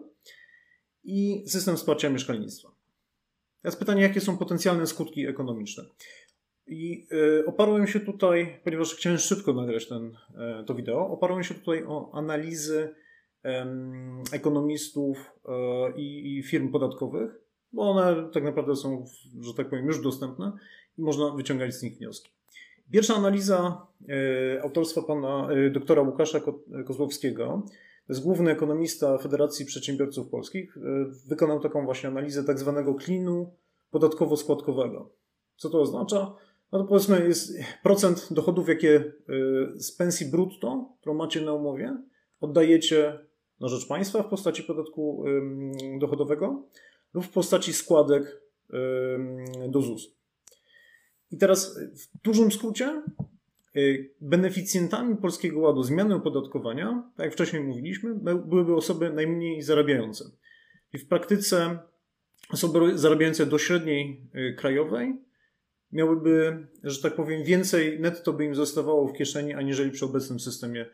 i 1.04 1.44
system 1.48 1.76
wsparcia 1.76 2.10
mieszkalnictwa. 2.10 2.72
Teraz 3.62 3.76
pytanie, 3.76 4.02
jakie 4.02 4.22
są 4.22 4.38
potencjalne 4.38 4.88
skutki 4.88 5.28
ekonomiczne? 5.28 5.84
I 6.68 7.08
y, 7.12 7.46
oparłem 7.46 7.88
się 7.88 8.00
tutaj, 8.00 8.60
ponieważ 8.64 8.96
chciałem 8.96 9.20
szybko 9.20 9.54
nagrać 9.54 9.88
ten, 9.88 10.06
y, 10.62 10.66
to 10.66 10.76
wideo, 10.76 11.10
oparłem 11.10 11.44
się 11.44 11.56
tutaj 11.56 11.84
o 11.84 12.12
analizy 12.14 12.96
ekonomistów 14.32 15.18
e, 15.46 15.52
i, 15.98 16.44
firm 16.44 16.72
podatkowych, 16.72 17.32
bo 17.74 17.92
one 17.92 18.30
tak 18.34 18.44
naprawdę 18.44 18.76
są, 18.76 19.06
że 19.42 19.54
tak 19.54 19.70
powiem, 19.70 19.86
już 19.86 20.02
dostępne 20.02 20.52
i 20.98 21.02
można 21.02 21.30
wyciągać 21.30 21.74
z 21.74 21.84
nich 21.84 21.98
wnioski. 21.98 22.32
Pierwsza 22.92 23.16
analiza 23.16 23.88
autorstwa 24.64 25.02
pana 25.02 25.48
doktora 25.72 26.02
Łukasza 26.02 26.40
Kozłowskiego, 26.86 27.64
to 28.08 28.14
jest 28.14 28.24
główny 28.24 28.52
ekonomista 28.52 29.18
Federacji 29.18 29.66
Przedsiębiorców 29.66 30.30
Polskich, 30.30 30.78
wykonał 31.28 31.60
taką 31.60 31.86
właśnie 31.86 32.10
analizę 32.10 32.44
tak 32.44 32.60
zwanego 32.60 32.96
klinu 32.96 33.54
podatkowo-składkowego. 33.92 35.10
Co 35.58 35.70
to 35.70 35.82
oznacza? 35.82 36.36
No 36.72 36.80
to 36.80 36.86
powiedzmy 36.86 37.28
jest 37.28 37.54
procent 37.84 38.28
dochodów, 38.32 38.70
jakie 38.70 39.14
z 39.76 39.92
pensji 39.92 40.32
brutto, 40.32 40.90
którą 41.02 41.16
macie 41.16 41.42
na 41.42 41.54
umowie, 41.54 41.98
oddajecie 42.42 43.20
na 43.60 43.68
rzecz 43.68 43.88
państwa 43.88 44.24
w 44.24 44.30
postaci 44.30 44.64
podatku 44.64 45.24
dochodowego 46.00 46.64
lub 47.14 47.26
w 47.26 47.30
postaci 47.30 47.74
składek 47.74 48.42
do 49.70 49.82
ZUS. 49.82 50.18
I 51.32 51.38
teraz 51.38 51.80
w 51.80 52.22
dużym 52.24 52.52
skrócie 52.52 53.04
y, 53.76 54.14
beneficjentami 54.22 55.16
Polskiego 55.16 55.60
Ładu 55.60 55.84
zmiany 55.84 56.16
opodatkowania, 56.16 57.12
tak 57.16 57.26
jak 57.26 57.34
wcześniej 57.34 57.64
mówiliśmy, 57.64 58.16
byłyby 58.46 58.76
osoby 58.76 59.14
najmniej 59.14 59.62
zarabiające. 59.62 60.26
I 60.94 60.98
w 60.98 61.08
praktyce 61.08 61.80
osoby 62.50 62.98
zarabiające 62.98 63.46
do 63.46 63.58
średniej 63.58 64.30
y, 64.36 64.56
krajowej 64.58 65.16
miałyby, 65.92 66.68
że 66.84 67.02
tak 67.02 67.16
powiem, 67.16 67.44
więcej 67.44 68.00
netto 68.00 68.34
by 68.34 68.46
im 68.46 68.56
zostawało 68.56 69.08
w 69.08 69.14
kieszeni, 69.14 69.54
aniżeli 69.54 69.92
przy 69.92 70.06
obecnym 70.06 70.40
systemie 70.40 70.86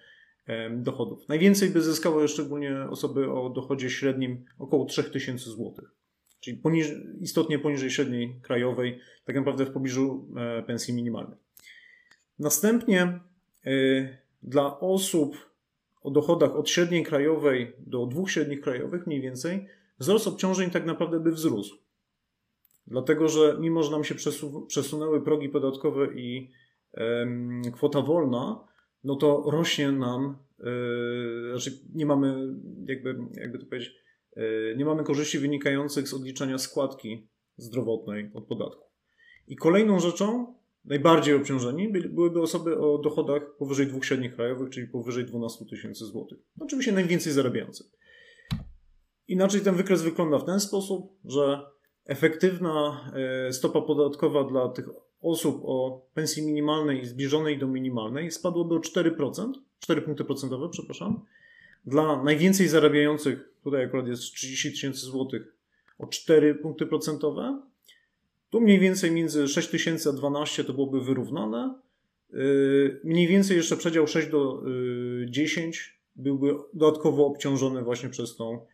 dochodów. 0.71 1.29
Najwięcej 1.29 1.69
by 1.69 1.81
zyskały 1.81 2.27
szczególnie 2.27 2.87
osoby 2.89 3.31
o 3.31 3.49
dochodzie 3.49 3.89
średnim 3.89 4.45
około 4.59 4.85
3000 4.85 5.49
zł, 5.49 5.73
czyli 6.39 6.61
istotnie 7.19 7.59
poniżej 7.59 7.89
średniej 7.91 8.39
krajowej, 8.41 8.99
tak 9.25 9.35
naprawdę 9.35 9.65
w 9.65 9.71
pobliżu 9.71 10.27
e, 10.37 10.63
pensji 10.63 10.93
minimalnej. 10.93 11.37
Następnie 12.39 13.01
e, 13.01 13.19
dla 14.43 14.79
osób 14.79 15.37
o 16.01 16.11
dochodach 16.11 16.55
od 16.55 16.69
średniej 16.69 17.03
krajowej 17.03 17.73
do 17.79 18.05
dwóch 18.05 18.31
średnich 18.31 18.61
krajowych 18.61 19.07
mniej 19.07 19.21
więcej 19.21 19.67
wzrost 19.99 20.27
obciążeń 20.27 20.69
tak 20.69 20.85
naprawdę 20.85 21.19
by 21.19 21.31
wzrósł. 21.31 21.77
Dlatego, 22.87 23.29
że 23.29 23.57
mimo, 23.59 23.83
że 23.83 23.91
nam 23.91 24.03
się 24.03 24.15
przesu 24.15 24.65
przesunęły 24.67 25.21
progi 25.21 25.49
podatkowe 25.49 26.13
i 26.15 26.51
kwota 27.73 28.01
wolna, 28.01 28.72
no 29.03 29.15
to 29.15 29.43
rośnie 29.51 29.91
nam, 29.91 30.37
yy, 30.59 30.65
znaczy 31.51 31.79
nie 31.95 32.05
mamy, 32.05 32.53
jakby, 32.87 33.15
jakby 33.33 33.59
to 33.59 33.65
powiedzieć, 33.65 33.95
yy, 34.35 34.75
nie 34.77 34.85
mamy 34.85 35.03
korzyści 35.03 35.39
wynikających 35.39 36.07
z 36.07 36.13
odliczania 36.13 36.57
składki 36.57 37.27
zdrowotnej 37.57 38.31
od 38.33 38.47
podatku. 38.47 38.87
I 39.47 39.55
kolejną 39.55 39.99
rzeczą, 39.99 40.55
najbardziej 40.85 41.35
obciążeni, 41.35 41.89
byłyby 41.89 42.41
osoby 42.41 42.77
o 42.77 42.97
dochodach 42.97 43.57
powyżej 43.57 43.87
dwóch 43.87 44.05
średnich 44.05 44.35
krajowych, 44.35 44.69
czyli 44.69 44.87
powyżej 44.87 45.25
12 45.25 45.65
tysięcy 45.65 46.05
złotych. 46.05 46.37
Oczywiście 46.59 46.91
najwięcej 46.91 47.33
zarabiających. 47.33 47.87
Inaczej 49.27 49.61
ten 49.61 49.75
wykres 49.75 50.01
wygląda 50.01 50.39
w 50.39 50.45
ten 50.45 50.59
sposób, 50.59 51.13
że 51.25 51.65
efektywna 52.05 53.11
e, 53.47 53.53
stopa 53.53 53.81
podatkowa 53.81 54.43
dla 54.43 54.69
tych 54.69 54.85
osób 55.23 55.61
o 55.65 56.05
pensji 56.13 56.45
minimalnej 56.45 57.01
i 57.01 57.05
zbliżonej 57.05 57.57
do 57.57 57.67
minimalnej 57.67 58.31
spadłaby 58.31 58.75
o 58.75 58.79
4%, 58.79 59.51
4 59.79 60.01
punkty 60.01 60.25
procentowe, 60.25 60.69
przepraszam. 60.69 61.25
Dla 61.85 62.23
najwięcej 62.23 62.67
zarabiających, 62.67 63.53
tutaj 63.63 63.85
akurat 63.85 64.07
jest 64.07 64.21
30 64.21 64.71
tysięcy 64.71 64.99
złotych, 64.99 65.55
o 65.99 66.07
4 66.07 66.55
punkty 66.55 66.85
procentowe. 66.85 67.61
Tu 68.49 68.61
mniej 68.61 68.79
więcej 68.79 69.11
między 69.11 69.47
6 69.47 69.69
tysięcy 69.69 70.09
a 70.09 70.11
12 70.11 70.63
to 70.63 70.73
byłoby 70.73 71.01
wyrównane. 71.01 71.75
E, 72.33 72.37
mniej 73.03 73.27
więcej 73.27 73.57
jeszcze 73.57 73.77
przedział 73.77 74.07
6 74.07 74.27
do 74.27 74.63
10 75.25 75.77
e, 75.77 76.21
byłby 76.21 76.55
dodatkowo 76.73 77.25
obciążony 77.25 77.83
właśnie 77.83 78.09
przez 78.09 78.35
tą 78.35 78.65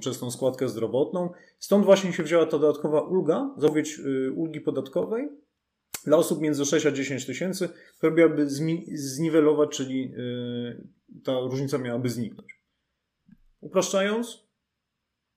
przez 0.00 0.18
tą 0.18 0.30
składkę 0.30 0.68
zdrowotną. 0.68 1.30
Stąd 1.58 1.84
właśnie 1.84 2.12
się 2.12 2.22
wzięła 2.22 2.46
ta 2.46 2.58
dodatkowa 2.58 3.00
ulga, 3.00 3.54
zapowiedź 3.56 3.98
y, 3.98 4.32
ulgi 4.32 4.60
podatkowej 4.60 5.28
dla 6.04 6.16
osób 6.16 6.40
między 6.40 6.64
6 6.64 6.86
a 6.86 6.92
10 6.92 7.26
tysięcy, 7.26 7.68
która 7.98 8.12
miałaby 8.12 8.50
zniwelować, 8.94 9.70
czyli 9.70 10.14
y, 10.14 11.22
ta 11.24 11.40
różnica 11.40 11.78
miałaby 11.78 12.08
zniknąć. 12.08 12.60
Upraszczając, 13.60 14.44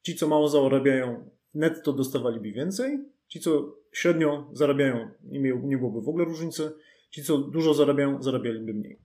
ci, 0.02 0.15
co 0.15 0.28
mało 0.28 0.47
zarabiają, 0.47 1.30
netto 1.54 1.93
dostawaliby 1.93 2.52
więcej, 2.52 3.00
ci, 3.28 3.39
co 3.39 3.76
średnio 3.91 4.50
zarabiają, 4.54 5.10
nie, 5.23 5.78
byłoby 5.78 6.02
w 6.02 6.10
ogóle 6.10 6.26
różnicy, 6.26 6.71
ci, 7.10 7.23
co 7.23 7.38
dużo 7.38 7.73
zarabiają, 7.73 8.23
zarabialiby 8.23 8.73
mniej. 8.73 9.00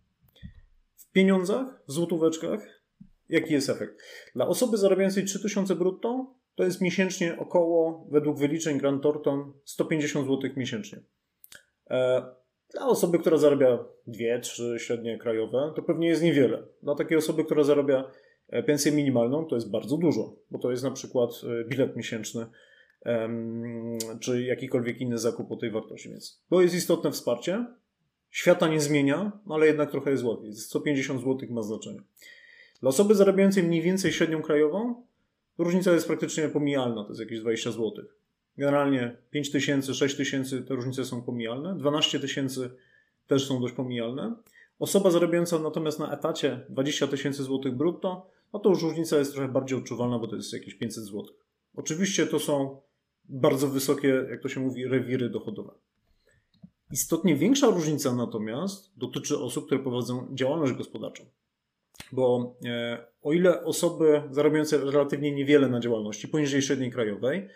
W 0.97 1.11
pieniądzach, 1.13 1.83
w 1.89 1.93
złotóweczkach 1.93 2.82
Jaki 3.33 3.55
jest 3.55 3.71
efekt? 3.71 4.03
Dla 4.35 4.47
osoby 4.47 4.77
zarabiającej 4.77 5.25
3000 5.25 5.75
brutto 5.75 6.35
to 6.55 6.65
jest 6.65 6.81
miesięcznie 6.81 7.39
około, 7.39 8.07
według 8.11 8.39
wyliczeń 8.39 8.79
Grant 8.79 9.03
Thornton, 9.03 9.53
150 9.65 10.27
zł 10.29 10.51
miesięcznie. 10.57 11.01
E, 11.91 12.23
dla 12.71 12.87
osoby, 12.87 13.19
która 13.19 13.37
zarabia 13.37 13.85
2-3 14.09 14.79
średnie 14.79 15.19
krajowe, 15.19 15.73
to 15.77 15.83
pewnie 15.83 16.09
jest 16.09 16.23
niewiele. 16.23 16.63
Dla 16.83 16.95
takiej 16.95 17.19
osoby, 17.19 17.45
która 17.45 17.65
zarabia 17.65 18.11
e, 18.49 18.63
pensję 18.63 18.93
minimalną, 18.93 19.45
to 19.45 19.55
jest 19.55 19.71
bardzo 19.71 19.97
dużo, 19.97 20.37
bo 20.51 20.59
to 20.59 20.71
jest 20.71 20.85
na 20.85 20.91
przykład 20.91 21.31
e, 21.61 21.65
bilet 21.65 21.97
miesięczny 21.97 22.47
czy 24.21 24.43
jakikolwiek 24.43 25.01
inny 25.01 25.19
zakup 25.19 25.53
o 25.53 25.57
tej 25.57 25.71
wartości. 25.71 26.09
Więc 26.09 26.43
to 26.51 26.63
jest 26.63 26.75
istotne 26.75 27.11
wsparcie. 27.11 27.67
świata 28.31 28.69
nie 28.69 28.81
zmienia, 28.81 29.33
ale 29.51 29.67
jednak 29.67 29.91
trochę 29.91 30.11
jest 30.11 30.25
łatwiej. 30.25 30.55
150 30.55 31.21
zł 31.21 31.39
ma 31.51 31.63
znaczenie. 31.63 32.01
Dla 32.83 32.89
osoby 32.89 33.15
zarabiającej 33.15 33.63
mniej 33.63 33.83
więcej 33.83 34.13
średnią 34.13 34.43
krajową, 34.43 35.07
różnica 35.59 35.93
jest 35.93 36.07
praktycznie 36.07 36.49
pomijalna, 36.49 37.03
to 37.03 37.09
jest 37.09 37.21
jakieś 37.21 37.41
20 37.41 37.71
zł. 37.71 37.93
Generalnie 38.57 39.17
5 39.31 39.51
tysięcy, 39.51 39.95
6 39.95 40.17
tysięcy 40.17 40.63
te 40.63 40.75
różnice 40.75 41.05
są 41.05 41.23
pomijalne, 41.23 41.79
12 41.79 42.21
tysięcy 42.21 42.71
też 43.27 43.47
są 43.47 43.61
dość 43.61 43.75
pomijalne. 43.75 44.37
Osoba 44.79 45.11
zarabiająca 45.11 45.59
natomiast 45.59 45.99
na 45.99 46.13
etacie 46.13 46.67
20 46.69 47.07
tysięcy 47.07 47.43
złotych 47.43 47.77
brutto, 47.77 48.31
no 48.53 48.59
to 48.59 48.71
już 48.71 48.83
różnica 48.83 49.19
jest 49.19 49.33
trochę 49.33 49.49
bardziej 49.53 49.79
odczuwalna, 49.79 50.19
bo 50.19 50.29
to 50.29 50.37
jest 50.37 50.53
jakieś 50.53 50.75
500 50.75 51.05
złotych. 51.05 51.37
Oczywiście 51.75 52.27
to 52.27 52.39
są 52.39 52.81
bardzo 53.25 53.69
wysokie, 53.69 54.27
jak 54.31 54.43
to 54.43 54.49
się 54.49 54.61
mówi, 54.61 54.87
rewiry 54.87 55.31
dochodowe. 55.31 55.73
Istotnie 56.93 57.37
większa 57.37 57.67
różnica 57.67 58.15
natomiast 58.15 58.99
dotyczy 58.99 59.39
osób, 59.39 59.67
które 59.67 59.81
prowadzą 59.81 60.29
działalność 60.35 60.73
gospodarczą. 60.73 61.25
Bo 62.13 62.57
e, 62.65 63.07
o 63.23 63.33
ile 63.33 63.65
osoby 63.65 64.23
zarabiające 64.31 64.79
relatywnie 64.79 65.33
niewiele 65.33 65.69
na 65.69 65.81
działalności, 65.81 66.29
poniżej 66.29 66.63
średniej 66.63 66.91
krajowej, 66.91 67.49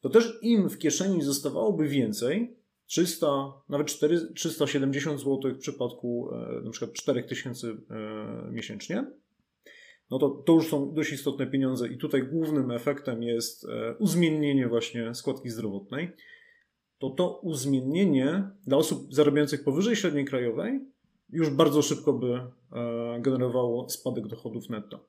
to 0.00 0.08
też 0.08 0.38
im 0.42 0.70
w 0.70 0.78
kieszeni 0.78 1.22
zostawałoby 1.22 1.88
więcej, 1.88 2.56
300, 2.86 3.26
nawet 3.68 3.86
4, 3.86 4.34
370 4.34 5.20
zł 5.20 5.54
w 5.54 5.58
przypadku 5.58 6.30
e, 6.32 6.60
na 6.64 6.70
przykład 6.70 6.92
4000 6.92 7.68
e, 7.68 7.74
miesięcznie, 8.50 9.06
no 10.10 10.18
to, 10.18 10.30
to 10.30 10.52
już 10.52 10.68
są 10.68 10.94
dość 10.94 11.12
istotne 11.12 11.46
pieniądze 11.46 11.88
i 11.88 11.98
tutaj 11.98 12.22
głównym 12.22 12.70
efektem 12.70 13.22
jest 13.22 13.66
uzmiennienie 13.98 14.68
właśnie 14.68 15.14
składki 15.14 15.50
zdrowotnej. 15.50 16.10
To 16.98 17.10
to 17.10 17.38
uzmiennienie 17.38 18.50
dla 18.66 18.76
osób 18.76 19.14
zarabiających 19.14 19.64
powyżej 19.64 19.96
średniej 19.96 20.24
krajowej 20.24 20.80
już 21.34 21.50
bardzo 21.50 21.82
szybko 21.82 22.12
by 22.12 22.40
generowało 23.20 23.88
spadek 23.88 24.26
dochodów 24.26 24.68
netto. 24.70 25.04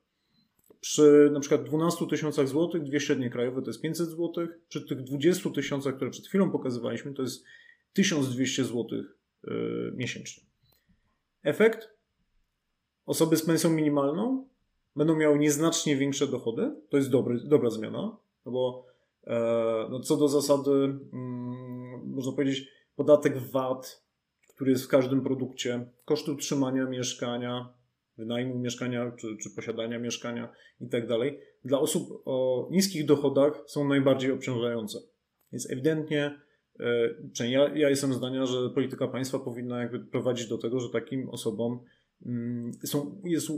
Przy 0.80 1.30
na 1.32 1.40
przykład 1.40 1.64
12 1.64 2.06
tysiącach 2.06 2.48
złotych, 2.48 2.82
dwie 2.82 3.00
średnie 3.00 3.30
krajowe 3.30 3.62
to 3.62 3.70
jest 3.70 3.82
500 3.82 4.08
złotych. 4.08 4.58
Przy 4.68 4.86
tych 4.86 5.02
20 5.02 5.50
tysiącach, 5.50 5.96
które 5.96 6.10
przed 6.10 6.26
chwilą 6.26 6.50
pokazywaliśmy, 6.50 7.14
to 7.14 7.22
jest 7.22 7.44
1200 7.92 8.64
złotych 8.64 9.18
yy, 9.44 9.92
miesięcznie. 9.96 10.42
Efekt? 11.42 11.96
Osoby 13.06 13.36
z 13.36 13.42
pensją 13.42 13.70
minimalną 13.70 14.48
będą 14.96 15.16
miały 15.16 15.38
nieznacznie 15.38 15.96
większe 15.96 16.26
dochody. 16.26 16.74
To 16.88 16.96
jest 16.96 17.10
dobry, 17.10 17.40
dobra 17.44 17.70
zmiana, 17.70 18.16
no 18.46 18.52
bo 18.52 18.86
e, 19.26 19.88
no 19.90 20.00
co 20.00 20.16
do 20.16 20.28
zasady, 20.28 20.70
mm, 20.70 22.10
można 22.14 22.32
powiedzieć, 22.32 22.68
podatek 22.96 23.38
VAT, 23.38 24.05
który 24.56 24.70
jest 24.70 24.84
w 24.84 24.88
każdym 24.88 25.22
produkcie, 25.22 25.86
koszty 26.04 26.32
utrzymania 26.32 26.84
mieszkania, 26.84 27.74
wynajmu 28.18 28.58
mieszkania 28.58 29.12
czy, 29.16 29.36
czy 29.42 29.50
posiadania 29.50 29.98
mieszkania 29.98 30.52
i 30.80 30.88
tak 30.88 31.06
dla 31.64 31.78
osób 31.80 32.22
o 32.24 32.68
niskich 32.70 33.06
dochodach 33.06 33.62
są 33.66 33.88
najbardziej 33.88 34.32
obciążające. 34.32 34.98
Więc 35.52 35.70
ewidentnie 35.70 36.40
e, 37.40 37.48
ja, 37.48 37.74
ja 37.74 37.90
jestem 37.90 38.14
zdania, 38.14 38.46
że 38.46 38.70
polityka 38.70 39.08
państwa 39.08 39.38
powinna 39.38 39.80
jakby 39.80 40.00
prowadzić 40.00 40.48
do 40.48 40.58
tego, 40.58 40.80
że 40.80 40.90
takim 40.90 41.30
osobom 41.30 41.80
mm, 42.26 42.72
są, 42.84 43.20
jest 43.24 43.48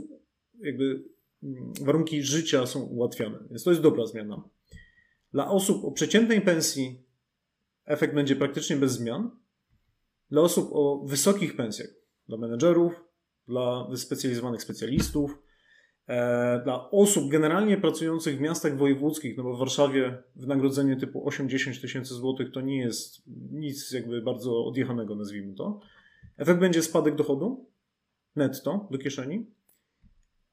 jakby 0.59 1.03
mm, 1.43 1.73
warunki 1.81 2.23
życia 2.23 2.65
są 2.65 2.81
ułatwiane. 2.81 3.39
Więc 3.49 3.63
to 3.63 3.69
jest 3.69 3.81
dobra 3.81 4.05
zmiana. 4.05 4.43
Dla 5.31 5.51
osób 5.51 5.85
o 5.85 5.91
przeciętnej 5.91 6.41
pensji 6.41 7.03
efekt 7.85 8.13
będzie 8.15 8.35
praktycznie 8.35 8.75
bez 8.75 8.91
zmian. 8.91 9.31
Dla 10.31 10.41
osób 10.41 10.69
o 10.71 11.03
wysokich 11.05 11.55
pensjach, 11.55 11.89
dla 12.27 12.37
menedżerów, 12.37 13.03
dla 13.47 13.87
wyspecjalizowanych 13.89 14.61
specjalistów, 14.61 15.37
e, 16.07 16.61
dla 16.63 16.91
osób 16.91 17.31
generalnie 17.31 17.77
pracujących 17.77 18.37
w 18.37 18.41
miastach 18.41 18.77
wojewódzkich, 18.77 19.37
no 19.37 19.43
bo 19.43 19.55
w 19.55 19.59
Warszawie 19.59 20.23
wynagrodzenie 20.35 20.95
typu 20.95 21.29
8-10 21.29 21.81
tysięcy 21.81 22.13
złotych 22.13 22.51
to 22.51 22.61
nie 22.61 22.77
jest 22.77 23.21
nic 23.51 23.91
jakby 23.91 24.21
bardzo 24.21 24.65
odjechanego, 24.65 25.15
nazwijmy 25.15 25.55
to. 25.55 25.79
Efekt 26.37 26.59
będzie 26.59 26.83
spadek 26.83 27.15
dochodu 27.15 27.69
netto 28.35 28.87
do 28.91 28.97
kieszeni, 28.97 29.45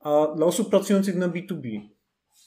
a 0.01 0.35
dla 0.37 0.47
osób 0.47 0.71
pracujących 0.71 1.17
na 1.17 1.29
B2B, 1.29 1.89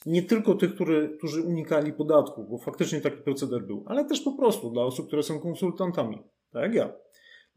nie 0.06 0.22
tylko 0.22 0.54
tych, 0.54 0.74
który, 0.74 1.14
którzy 1.18 1.42
unikali 1.42 1.92
podatków, 1.92 2.50
bo 2.50 2.58
faktycznie 2.58 3.00
taki 3.00 3.16
proceder 3.16 3.66
był, 3.66 3.84
ale 3.86 4.04
też 4.04 4.20
po 4.20 4.32
prostu 4.32 4.70
dla 4.70 4.82
osób, 4.82 5.06
które 5.06 5.22
są 5.22 5.40
konsultantami, 5.40 6.18
tak 6.52 6.62
jak 6.62 6.74
ja, 6.74 6.92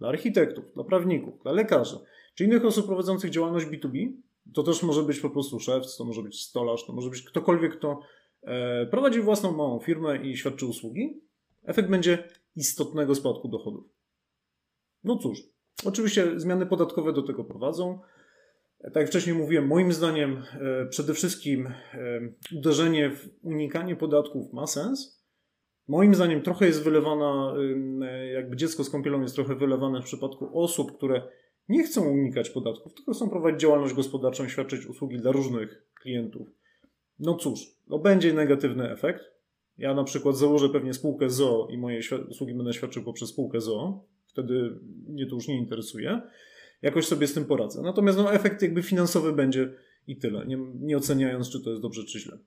dla 0.04 0.10
architektów, 0.10 0.74
dla 0.74 0.84
prawników, 0.84 1.44
dla 1.44 1.52
lekarzy, 1.52 2.00
czy 2.36 2.44
innych 2.44 2.66
osób 2.66 2.86
prowadzących 2.86 3.32
działalność 3.32 3.66
B2B. 3.66 4.12
To 4.54 4.64
też 4.64 4.84
może 4.84 5.04
być 5.04 5.20
po 5.20 5.30
prostu 5.30 5.60
szef, 5.60 5.84
to 5.98 6.06
może 6.06 6.24
być 6.24 6.42
stolarz, 6.42 6.86
to 6.86 6.94
może 6.94 7.10
być 7.10 7.22
ktokolwiek, 7.22 7.78
kto 7.78 8.00
e, 8.42 8.86
prowadzi 8.86 9.22
własną 9.22 9.52
małą 9.52 9.80
firmę 9.80 10.18
i 10.18 10.38
świadczy 10.38 10.66
usługi. 10.66 11.22
Efekt 11.64 11.90
będzie 11.90 12.30
istotnego 12.56 13.16
spadku 13.16 13.48
dochodów. 13.48 13.84
No 15.04 15.18
cóż, 15.18 15.40
oczywiście 15.86 16.40
zmiany 16.40 16.66
podatkowe 16.66 17.14
do 17.14 17.22
tego 17.22 17.44
prowadzą. 17.44 18.00
Tak 18.84 18.96
jak 18.96 19.08
wcześniej 19.08 19.36
mówiłem, 19.36 19.68
moim 19.68 19.94
zdaniem 19.94 20.44
e, 20.54 20.86
przede 20.86 21.14
wszystkim 21.14 21.68
e, 21.68 21.74
uderzenie 22.58 23.10
w 23.10 23.30
unikanie 23.42 23.96
podatków 23.96 24.54
ma 24.54 24.68
sens. 24.68 25.23
Moim 25.88 26.16
zdaniem 26.16 26.42
trochę 26.42 26.66
jest 26.66 26.84
wylewana, 26.84 27.56
jakby 28.34 28.56
dziecko 28.56 28.84
z 28.84 28.90
kąpielą 28.90 29.22
jest 29.22 29.36
trochę 29.36 29.56
wylewane 29.56 30.02
w 30.02 30.06
przypadku 30.06 30.60
osób, 30.60 30.98
które 30.98 31.28
nie 31.70 31.84
chcą 31.84 32.10
unikać 32.10 32.50
podatków, 32.50 32.94
tylko 32.94 33.14
chcą 33.14 33.30
prowadzić 33.30 33.62
działalność 33.62 33.94
gospodarczą, 33.94 34.48
świadczyć 34.48 34.86
usługi 34.86 35.18
dla 35.18 35.32
różnych 35.32 35.86
klientów. 36.02 36.48
No 37.20 37.36
cóż, 37.36 37.60
no 37.88 38.00
będzie 38.00 38.34
negatywny 38.34 38.92
efekt. 38.92 39.24
Ja 39.78 39.94
na 39.94 40.04
przykład 40.04 40.38
założę 40.38 40.70
pewnie 40.70 40.94
spółkę 40.94 41.30
ZO 41.30 41.68
i 41.72 41.78
moje 41.78 42.00
usługi 42.30 42.54
będę 42.54 42.74
świadczył 42.74 43.04
poprzez 43.04 43.30
spółkę 43.30 43.62
ZO. 43.62 44.06
Wtedy 44.28 44.80
mnie 45.08 45.26
to 45.26 45.36
już 45.36 45.48
nie 45.48 45.58
interesuje. 45.58 46.22
Jakoś 46.82 47.08
sobie 47.08 47.28
z 47.28 47.34
tym 47.34 47.46
poradzę. 47.46 47.82
Natomiast 47.82 48.18
no, 48.18 48.34
efekt 48.34 48.62
jakby 48.62 48.84
finansowy 48.84 49.34
będzie 49.34 49.74
i 50.08 50.18
tyle, 50.18 50.46
nie, 50.46 50.58
nie 50.80 50.98
oceniając, 50.98 51.50
czy 51.50 51.64
to 51.64 51.70
jest 51.70 51.82
dobrze, 51.82 52.04
czy 52.04 52.20
źle. 52.20 52.38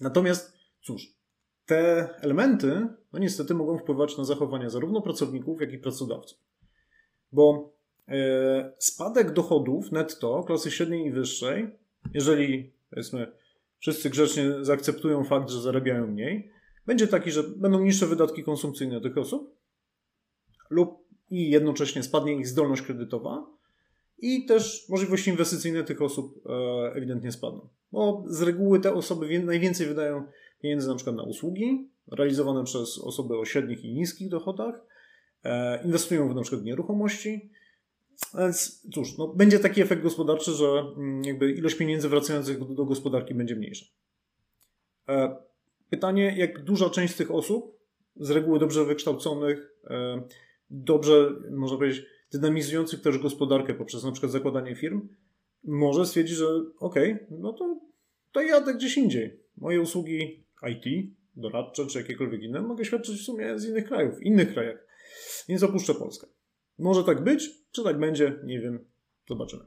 Natomiast 0.00 0.58
cóż, 0.82 1.21
te 1.66 2.08
elementy, 2.20 2.88
no 3.12 3.18
niestety 3.18 3.54
mogą 3.54 3.78
wpływać 3.78 4.18
na 4.18 4.24
zachowania 4.24 4.70
zarówno 4.70 5.00
pracowników, 5.00 5.60
jak 5.60 5.72
i 5.72 5.78
pracodawców. 5.78 6.38
Bo 7.32 7.72
E, 8.08 8.72
spadek 8.78 9.32
dochodów 9.32 9.92
netto 9.92 10.42
klasy 10.42 10.70
średniej 10.70 11.06
i 11.06 11.12
wyższej, 11.12 11.70
jeżeli 12.14 12.72
powiedzmy 12.90 13.32
wszyscy 13.78 14.10
grzecznie 14.10 14.44
zaakceptują 14.60 15.24
fakt, 15.24 15.50
że 15.50 15.60
zarabiają 15.60 16.06
mniej, 16.06 16.50
będzie 16.86 17.08
taki, 17.08 17.30
że 17.30 17.42
będą 17.42 17.80
niższe 17.80 18.06
wydatki 18.06 18.44
konsumpcyjne 18.44 19.00
tych 19.00 19.18
osób 19.18 19.56
lub 20.70 21.08
i 21.30 21.50
jednocześnie 21.50 22.02
spadnie 22.02 22.34
ich 22.34 22.46
zdolność 22.46 22.82
kredytowa 22.82 23.46
i 24.18 24.46
też 24.46 24.88
możliwości 24.88 25.30
inwestycyjne 25.30 25.84
tych 25.84 26.02
osób 26.02 26.46
e, 26.46 26.92
ewidentnie 26.94 27.32
spadną. 27.32 27.68
Bo 27.92 28.24
z 28.26 28.42
reguły 28.42 28.80
te 28.80 28.94
osoby 28.94 29.38
najwięcej 29.38 29.86
wydają 29.86 30.24
pieniędzy 30.62 30.88
na 30.88 30.94
przykład 30.94 31.16
na 31.16 31.22
usługi 31.22 31.88
realizowane 32.12 32.64
przez 32.64 32.98
osoby 32.98 33.38
o 33.38 33.44
średnich 33.44 33.84
i 33.84 33.94
niskich 33.94 34.28
dochodach, 34.28 34.86
e, 35.44 35.84
inwestują 35.84 36.28
w 36.28 36.34
na 36.34 36.42
przykład 36.42 36.64
nieruchomości, 36.64 37.50
więc 38.38 38.86
cóż, 38.94 39.18
no, 39.18 39.28
będzie 39.28 39.58
taki 39.58 39.82
efekt 39.82 40.02
gospodarczy, 40.02 40.52
że 40.52 40.66
mm, 40.66 41.24
jakby 41.24 41.52
ilość 41.52 41.74
pieniędzy 41.74 42.08
wracających 42.08 42.74
do, 42.74 42.84
gospodarki 42.84 43.34
będzie 43.34 43.56
mniejsza. 43.56 43.86
E, 45.08 45.36
pytanie, 45.90 46.34
jak 46.36 46.64
duża 46.64 46.90
część 46.90 47.14
z 47.14 47.16
tych 47.16 47.30
osób, 47.30 47.78
z 48.16 48.30
reguły 48.30 48.58
dobrze 48.58 48.84
wykształconych, 48.84 49.72
e, 49.90 50.22
dobrze, 50.70 51.30
można 51.50 51.76
powiedzieć, 51.76 52.06
dynamizujących 52.32 53.00
też 53.00 53.18
gospodarkę 53.18 53.74
poprzez 53.74 54.04
na 54.04 54.12
przykład 54.12 54.32
zakładanie 54.32 54.74
firm, 54.74 55.08
może 55.64 56.06
stwierdzić, 56.06 56.36
że 56.36 56.46
okej, 56.78 57.12
okay, 57.12 57.26
no 57.30 57.52
to, 57.52 57.80
to 58.32 58.40
jadę 58.40 58.74
gdzieś 58.74 58.96
indziej. 58.96 59.40
Moje 59.56 59.80
usługi 59.80 60.41
IT, 60.70 61.12
doradcze 61.36 61.86
czy 61.86 61.98
jakiekolwiek 61.98 62.42
inne 62.42 62.62
mogę 62.62 62.84
świadczyć 62.84 63.20
w 63.20 63.24
sumie 63.24 63.58
z 63.58 63.68
innych 63.68 63.84
krajów, 63.84 64.18
w 64.18 64.22
innych 64.22 64.52
krajach, 64.52 64.86
więc 65.48 65.62
opuszczę 65.62 65.94
Polskę. 65.94 66.26
Może 66.78 67.04
tak 67.04 67.24
być, 67.24 67.50
czy 67.72 67.84
tak 67.84 67.98
będzie, 67.98 68.40
nie 68.44 68.60
wiem, 68.60 68.84
zobaczymy. 69.28 69.64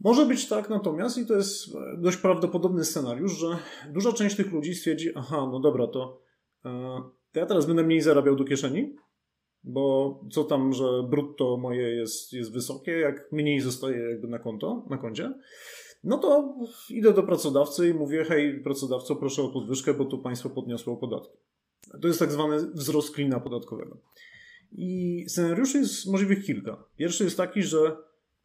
Może 0.00 0.26
być 0.26 0.48
tak 0.48 0.70
natomiast, 0.70 1.18
i 1.18 1.26
to 1.26 1.34
jest 1.34 1.68
dość 1.98 2.16
prawdopodobny 2.16 2.84
scenariusz, 2.84 3.32
że 3.32 3.46
duża 3.92 4.12
część 4.12 4.36
tych 4.36 4.52
ludzi 4.52 4.74
stwierdzi, 4.74 5.10
aha, 5.14 5.48
no 5.52 5.60
dobra, 5.60 5.86
to, 5.86 6.22
e, 6.64 7.02
to 7.32 7.40
ja 7.40 7.46
teraz 7.46 7.66
będę 7.66 7.82
mniej 7.82 8.00
zarabiał 8.00 8.36
do 8.36 8.44
kieszeni, 8.44 8.96
bo 9.64 10.20
co 10.30 10.44
tam, 10.44 10.72
że 10.72 10.84
brutto 11.10 11.56
moje 11.56 11.90
jest, 11.90 12.32
jest 12.32 12.52
wysokie, 12.52 12.92
jak 12.92 13.32
mniej 13.32 13.60
zostaje 13.60 14.10
jakby 14.10 14.28
na 14.28 14.38
konto, 14.38 14.86
na 14.90 14.98
koncie, 14.98 15.34
no 16.04 16.18
to 16.18 16.54
idę 16.90 17.12
do 17.12 17.22
pracodawcy 17.22 17.88
i 17.88 17.94
mówię, 17.94 18.24
hej 18.24 18.60
pracodawco, 18.60 19.16
proszę 19.16 19.42
o 19.42 19.48
podwyżkę, 19.48 19.94
bo 19.94 20.04
tu 20.04 20.18
państwo 20.18 20.50
podniosło 20.50 20.96
podatki. 20.96 21.38
To 22.02 22.08
jest 22.08 22.20
tak 22.20 22.32
zwany 22.32 22.70
wzrost 22.74 23.14
klina 23.14 23.40
podatkowego. 23.40 23.98
I 24.72 25.24
scenariuszy 25.28 25.78
jest 25.78 26.06
możliwych 26.06 26.44
kilka. 26.44 26.84
Pierwszy 26.96 27.24
jest 27.24 27.36
taki, 27.36 27.62
że 27.62 27.96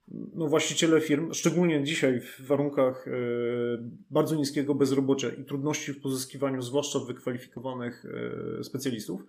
no, 0.07 0.47
właściciele 0.47 1.01
firm, 1.01 1.33
szczególnie 1.33 1.83
dzisiaj 1.83 2.19
w 2.19 2.41
warunkach 2.47 3.07
e, 3.07 3.11
bardzo 4.09 4.35
niskiego 4.35 4.75
bezrobocia 4.75 5.29
i 5.29 5.43
trudności 5.43 5.93
w 5.93 6.01
pozyskiwaniu 6.01 6.61
zwłaszcza 6.61 6.99
wykwalifikowanych 6.99 8.05
e, 8.59 8.63
specjalistów, 8.63 9.21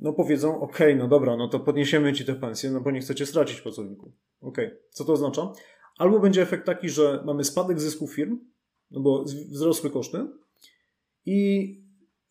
no 0.00 0.12
powiedzą, 0.12 0.60
ok, 0.60 0.78
no 0.96 1.08
dobra, 1.08 1.36
no 1.36 1.48
to 1.48 1.60
podniesiemy 1.60 2.12
ci 2.12 2.24
te 2.24 2.34
pensje, 2.34 2.70
no 2.70 2.80
bo 2.80 2.90
nie 2.90 3.00
chcecie 3.00 3.26
stracić 3.26 3.60
pracowników. 3.60 4.12
Ok, 4.40 4.58
co 4.90 5.04
to 5.04 5.12
oznacza? 5.12 5.52
Albo 5.98 6.20
będzie 6.20 6.42
efekt 6.42 6.66
taki, 6.66 6.88
że 6.88 7.22
mamy 7.26 7.44
spadek 7.44 7.80
zysków 7.80 8.14
firm, 8.14 8.38
no 8.90 9.00
bo 9.00 9.24
wzrosły 9.24 9.90
koszty 9.90 10.26
i 11.26 11.82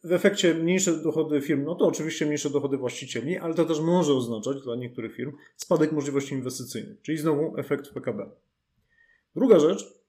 w 0.03 0.11
efekcie 0.11 0.53
mniejsze 0.53 1.03
dochody 1.03 1.41
firm, 1.41 1.63
no 1.63 1.75
to 1.75 1.87
oczywiście 1.87 2.25
mniejsze 2.25 2.49
dochody 2.49 2.77
właścicieli, 2.77 3.37
ale 3.37 3.53
to 3.53 3.65
też 3.65 3.79
może 3.79 4.13
oznaczać 4.13 4.61
dla 4.63 4.75
niektórych 4.75 5.15
firm 5.15 5.31
spadek 5.55 5.91
możliwości 5.91 6.33
inwestycyjnych, 6.33 7.01
czyli 7.01 7.17
znowu 7.17 7.57
efekt 7.57 7.93
PKB. 7.93 8.29
Druga 9.35 9.59
rzecz 9.59 10.01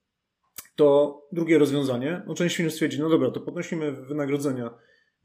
to 0.77 1.21
drugie 1.33 1.59
rozwiązanie. 1.59 2.23
No 2.27 2.35
część 2.35 2.57
firm 2.57 2.71
stwierdzi, 2.71 3.01
no 3.01 3.09
dobra, 3.09 3.31
to 3.31 3.41
podnosimy 3.41 3.93
wynagrodzenia 3.93 4.75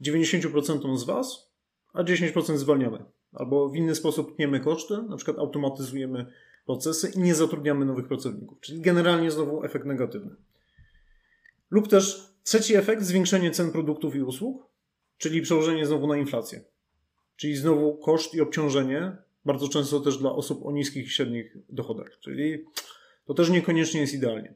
90% 0.00 0.96
z 0.96 1.04
Was, 1.04 1.52
a 1.92 2.02
10% 2.02 2.56
zwalniamy. 2.56 3.04
Albo 3.32 3.68
w 3.68 3.76
inny 3.76 3.94
sposób 3.94 4.36
tniemy 4.36 4.60
koszty, 4.60 5.02
na 5.02 5.16
przykład 5.16 5.38
automatyzujemy 5.38 6.26
procesy 6.68 7.12
i 7.16 7.18
nie 7.18 7.34
zatrudniamy 7.34 7.84
nowych 7.84 8.08
pracowników. 8.08 8.60
Czyli 8.60 8.80
generalnie 8.80 9.30
znowu 9.30 9.64
efekt 9.64 9.86
negatywny. 9.86 10.36
Lub 11.70 11.88
też 11.88 12.34
trzeci 12.42 12.76
efekt, 12.76 13.02
zwiększenie 13.02 13.50
cen 13.50 13.72
produktów 13.72 14.16
i 14.16 14.22
usług, 14.22 14.66
czyli 15.18 15.42
przełożenie 15.42 15.86
znowu 15.86 16.06
na 16.06 16.16
inflację. 16.16 16.64
Czyli 17.36 17.56
znowu 17.56 17.96
koszt 17.96 18.34
i 18.34 18.40
obciążenie, 18.40 19.16
bardzo 19.44 19.68
często 19.68 20.00
też 20.00 20.18
dla 20.18 20.32
osób 20.32 20.66
o 20.66 20.72
niskich 20.72 21.06
i 21.06 21.10
średnich 21.10 21.56
dochodach. 21.68 22.18
Czyli 22.20 22.64
to 23.24 23.34
też 23.34 23.50
niekoniecznie 23.50 24.00
jest 24.00 24.14
idealnie. 24.14 24.54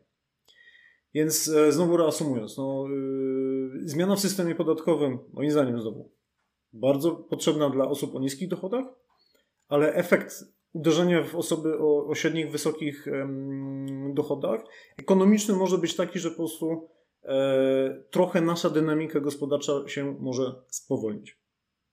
Więc 1.14 1.48
e, 1.48 1.72
znowu 1.72 1.96
reasumując, 1.96 2.57
no, 2.57 2.88
yy, 2.88 3.88
zmiana 3.88 4.16
w 4.16 4.20
systemie 4.20 4.55
podatkowym, 4.55 5.18
moim 5.33 5.51
zdaniem 5.51 5.81
znowu, 5.81 6.11
bardzo 6.72 7.11
potrzebna 7.12 7.70
dla 7.70 7.88
osób 7.88 8.14
o 8.14 8.20
niskich 8.20 8.48
dochodach, 8.48 8.85
ale 9.68 9.94
efekt 9.94 10.44
uderzenia 10.72 11.22
w 11.22 11.37
osoby 11.37 11.78
o, 11.78 12.06
o 12.06 12.14
średnich, 12.14 12.50
wysokich 12.50 13.06
dochodach 14.14 14.61
ekonomiczny 14.96 15.54
może 15.54 15.78
być 15.78 15.96
taki, 15.96 16.18
że 16.18 16.30
po 16.30 16.37
prostu 16.37 16.88
e, 17.24 18.02
trochę 18.11 18.40
nasza 18.40 18.70
dynamika 18.70 19.20
gospodarcza 19.20 19.72
się 19.87 20.16
może 20.20 20.54
spowolnić. 20.68 21.42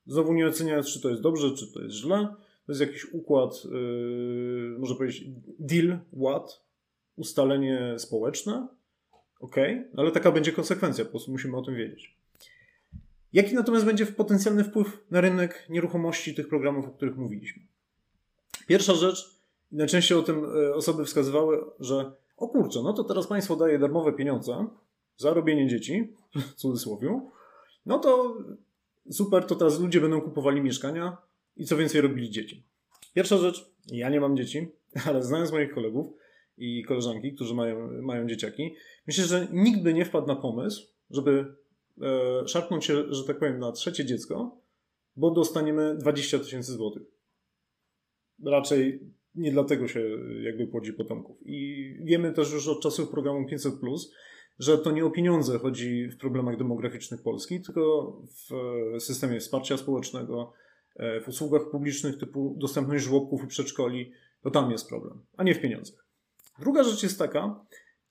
Znowu 0.06 0.34
nie 0.34 0.48
oceniając, 0.48 0.94
czy 0.94 1.02
to 1.02 1.10
jest 1.10 1.22
dobrze, 1.22 1.52
czy 1.56 1.74
to 1.74 1.82
jest 1.82 1.96
źle. 1.96 2.36
To 2.66 2.72
jest 2.72 2.82
jakiś 2.82 3.14
układ, 3.14 3.64
yy, 3.66 4.76
może 4.80 4.96
powiedzieć, 4.96 5.24
deal, 5.60 6.00
ład, 6.14 6.64
ustalenie 7.16 7.96
społeczne. 7.98 8.68
Ok, 9.40 9.56
ale 9.98 10.12
taka 10.12 10.32
będzie 10.32 10.52
konsekwencja, 10.52 11.06
po 11.06 11.12
prostu 11.12 11.32
musimy 11.32 11.58
o 11.58 11.62
tym 11.62 11.76
wiedzieć. 11.76 12.18
Jaki 13.34 13.56
natomiast 13.56 13.86
będzie 13.86 14.06
potencjalny 14.06 14.64
wpływ 14.64 15.06
na 15.12 15.22
rynek 15.22 15.66
nieruchomości 15.70 16.36
tych 16.36 16.48
programów, 16.48 16.86
o 16.86 16.92
których 16.92 17.18
mówiliśmy? 17.18 17.64
Pierwsza 18.70 18.96
rzecz, 18.96 19.40
najczęściej 19.72 20.18
o 20.18 20.22
tym 20.22 20.46
e, 20.46 20.74
osoby 20.74 21.06
wskazywały, 21.06 21.66
że 21.80 22.12
o 22.38 22.48
kurczę, 22.48 22.80
no 22.84 22.94
to 22.94 23.04
teraz 23.04 23.28
państwo 23.28 23.56
daje 23.56 23.80
darmowe 23.80 24.14
pieniądze 24.14 24.68
za 25.18 25.34
robienie 25.34 25.68
dzieci, 25.68 26.14
w 26.36 26.54
cudzysłowie, 26.54 27.22
no 27.86 28.00
to 28.00 28.38
super, 29.12 29.46
to 29.46 29.56
teraz 29.56 29.80
ludzie 29.80 30.02
będą 30.02 30.22
kupowali 30.22 30.62
mieszkania 30.62 31.18
i 31.58 31.66
co 31.66 31.78
więcej 31.78 32.02
robili 32.02 32.30
dzieci. 32.30 32.64
Pierwsza 33.14 33.38
rzecz, 33.38 33.72
ja 33.92 34.10
nie 34.10 34.22
mam 34.22 34.38
dzieci, 34.38 34.68
ale 35.08 35.24
znając 35.24 35.52
moich 35.52 35.74
kolegów 35.74 36.08
i 36.58 36.84
koleżanki, 36.84 37.34
którzy 37.34 37.54
mają, 37.54 38.02
mają 38.02 38.28
dzieciaki, 38.28 38.76
myślę, 39.08 39.26
że 39.26 39.48
nikt 39.52 39.82
by 39.82 39.94
nie 39.94 40.06
wpadł 40.06 40.28
na 40.28 40.36
pomysł, 40.36 40.88
żeby 41.10 41.56
e, 42.02 42.48
szarpnąć 42.48 42.86
się, 42.86 43.14
że 43.14 43.24
tak 43.24 43.40
powiem, 43.40 43.60
na 43.60 43.72
trzecie 43.72 44.06
dziecko, 44.06 44.58
bo 45.16 45.32
dostaniemy 45.32 45.96
20 45.96 46.40
tysięcy 46.40 46.72
złotych 46.72 47.19
raczej 48.46 49.00
nie 49.36 49.52
dlatego 49.52 49.88
się 49.88 50.02
jakby 50.42 50.68
płodzi 50.68 50.94
potomków. 50.94 51.38
I 51.46 51.94
wiemy 52.04 52.32
też 52.32 52.54
już 52.54 52.68
od 52.68 52.82
czasów 52.82 53.10
programu 53.10 53.48
500, 53.48 53.74
że 54.60 54.78
to 54.78 54.92
nie 54.92 55.06
o 55.06 55.12
pieniądze 55.12 55.60
chodzi 55.60 56.08
w 56.08 56.18
problemach 56.18 56.58
demograficznych 56.58 57.22
Polski, 57.22 57.62
tylko 57.62 58.14
w 58.50 59.02
systemie 59.02 59.40
wsparcia 59.40 59.78
społecznego, 59.78 60.54
w 61.24 61.28
usługach 61.28 61.62
publicznych 61.72 62.18
typu 62.18 62.56
dostępność 62.58 63.04
żłobków 63.04 63.44
i 63.44 63.48
przedszkoli. 63.48 64.12
To 64.42 64.52
tam 64.52 64.72
jest 64.72 64.90
problem, 64.90 65.22
a 65.38 65.44
nie 65.44 65.56
w 65.56 65.62
pieniądzach. 65.62 66.06
Druga 66.60 66.84
rzecz 66.84 67.04
jest 67.04 67.20
taka, 67.20 67.66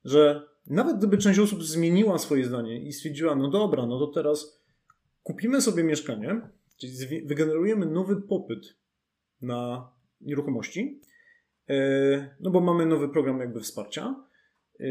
że 0.05 0.43
nawet 0.67 0.99
gdyby 0.99 1.19
część 1.19 1.39
osób 1.39 1.65
zmieniła 1.65 2.19
swoje 2.19 2.45
zdanie 2.45 2.83
i 2.83 2.93
stwierdziła, 2.93 3.35
no 3.35 3.51
dobra, 3.51 3.87
no 3.87 3.99
to 3.99 4.07
teraz 4.07 4.63
kupimy 5.23 5.61
sobie 5.61 5.85
mieszkanie, 5.85 6.41
czyli 6.77 6.93
wygenerujemy 7.27 7.87
nowy 7.87 8.23
popyt 8.23 8.77
na 9.41 9.91
nieruchomości, 10.21 11.01
e, 11.69 12.37
no 12.41 12.51
bo 12.51 12.61
mamy 12.61 12.87
nowy 12.87 13.09
program 13.09 13.41
jakby 13.41 13.61
wsparcia. 13.61 14.25
E, 14.81 14.85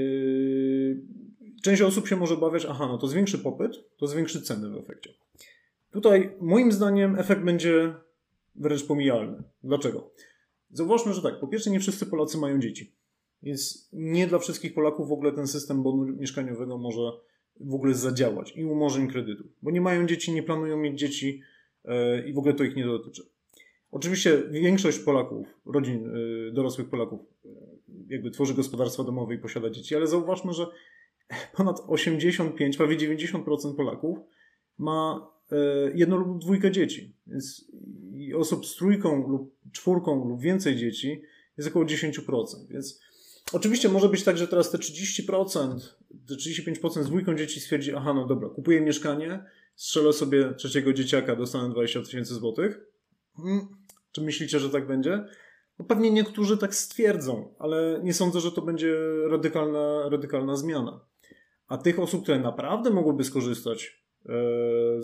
część 1.64 1.82
osób 1.82 2.08
się 2.08 2.16
może 2.16 2.34
obawiać, 2.34 2.66
aha, 2.70 2.88
no 2.88 2.98
to 2.98 3.08
zwiększy 3.08 3.40
popyt, 3.40 3.72
to 3.98 4.08
zwiększy 4.08 4.42
ceny 4.42 4.70
w 4.70 4.78
efekcie. 4.78 5.14
Tutaj 5.92 6.36
moim 6.42 6.72
zdaniem 6.72 7.20
efekt 7.20 7.42
będzie 7.42 7.94
wręcz 8.56 8.86
pomijalny. 8.86 9.44
Dlaczego? 9.64 10.12
Zauważmy, 10.72 11.14
że 11.14 11.22
tak, 11.22 11.40
po 11.40 11.48
pierwsze 11.48 11.70
nie 11.70 11.80
wszyscy 11.80 12.06
Polacy 12.06 12.38
mają 12.38 12.60
dzieci. 12.60 12.94
Więc 13.44 13.90
nie 13.94 14.28
dla 14.28 14.40
wszystkich 14.40 14.74
Polaków 14.74 15.10
w 15.10 15.12
ogóle 15.12 15.32
ten 15.32 15.48
system 15.48 15.84
bonu 15.84 16.06
mieszkaniowego 16.06 16.78
może 16.78 17.12
w 17.60 17.74
ogóle 17.74 17.94
zadziałać 17.94 18.54
i 18.56 18.66
umorzeń 18.66 19.08
kredytu, 19.08 19.44
bo 19.62 19.72
nie 19.72 19.82
mają 19.82 20.08
dzieci, 20.08 20.34
nie 20.34 20.44
planują 20.44 20.78
mieć 20.78 21.00
dzieci 21.00 21.42
e, 21.86 22.28
i 22.28 22.34
w 22.34 22.38
ogóle 22.38 22.54
to 22.54 22.64
ich 22.64 22.76
nie 22.76 22.86
dotyczy. 22.86 23.30
Oczywiście 23.98 24.44
większość 24.52 25.00
Polaków, 25.00 25.48
rodzin 25.66 26.16
y, 26.16 26.52
dorosłych 26.52 26.90
Polaków, 26.90 27.22
y, 27.46 27.50
jakby 28.10 28.32
tworzy 28.32 28.54
gospodarstwa 28.54 29.04
domowe 29.04 29.36
i 29.36 29.38
posiada 29.38 29.70
dzieci, 29.70 29.96
ale 29.96 30.08
zauważmy, 30.08 30.54
że 30.54 30.68
ponad 31.58 31.82
85, 31.88 32.78
prawie 32.78 32.98
90% 32.98 33.76
Polaków 33.76 34.18
ma 34.78 35.32
y, 35.52 35.56
jedno 35.96 36.18
lub 36.18 36.42
dwójkę 36.42 36.72
dzieci. 36.72 37.14
Więc 37.28 37.72
osób 38.36 38.66
z 38.66 38.76
trójką 38.76 39.28
lub 39.30 39.56
czwórką 39.72 40.30
lub 40.30 40.42
więcej 40.42 40.76
dzieci 40.76 41.22
jest 41.58 41.70
około 41.70 41.86
10%. 41.86 42.68
Więc 42.70 43.02
oczywiście 43.54 43.90
może 43.90 44.10
być 44.10 44.24
tak, 44.24 44.38
że 44.38 44.48
teraz 44.48 44.72
te 44.72 44.78
30%, 44.78 45.80
te 46.28 46.36
35% 46.36 47.04
z 47.04 47.08
dwójką 47.08 47.36
dzieci 47.36 47.60
stwierdzi, 47.60 47.94
aha, 47.96 48.14
no 48.14 48.26
dobra, 48.26 48.50
kupuję 48.50 48.82
mieszkanie, 48.82 49.44
strzelę 49.76 50.14
sobie 50.14 50.54
trzeciego 50.54 50.94
dzieciaka, 50.94 51.36
dostanę 51.36 51.70
20 51.70 52.02
tysięcy 52.02 52.34
złotych 52.34 52.88
Hmm, 53.38 53.68
czy 54.18 54.24
myślicie, 54.24 54.60
że 54.60 54.70
tak 54.70 54.88
będzie? 54.88 55.26
No 55.80 55.86
pewnie 55.86 56.12
niektórzy 56.12 56.58
tak 56.58 56.76
stwierdzą, 56.76 57.54
ale 57.60 58.00
nie 58.04 58.14
sądzę, 58.14 58.40
że 58.40 58.52
to 58.52 58.62
będzie 58.62 58.96
radykalna, 59.30 60.10
radykalna 60.10 60.56
zmiana. 60.56 61.00
A 61.68 61.78
tych 61.78 62.00
osób, 62.00 62.24
które 62.24 62.40
naprawdę 62.40 62.90
mogłyby 62.90 63.24
skorzystać 63.24 64.04
e, 64.26 64.34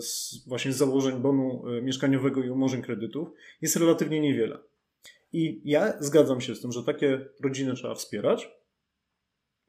z, 0.00 0.44
właśnie 0.48 0.72
z 0.72 0.76
założeń 0.76 1.20
bonu 1.20 1.64
e, 1.68 1.82
mieszkaniowego 1.82 2.42
i 2.42 2.50
umorzeń 2.50 2.82
kredytów, 2.82 3.28
jest 3.62 3.76
relatywnie 3.76 4.20
niewiele. 4.20 4.58
I 5.32 5.60
ja 5.64 6.02
zgadzam 6.02 6.40
się 6.40 6.54
z 6.54 6.60
tym, 6.60 6.72
że 6.72 6.84
takie 6.84 7.26
rodziny 7.44 7.74
trzeba 7.74 7.94
wspierać 7.94 8.50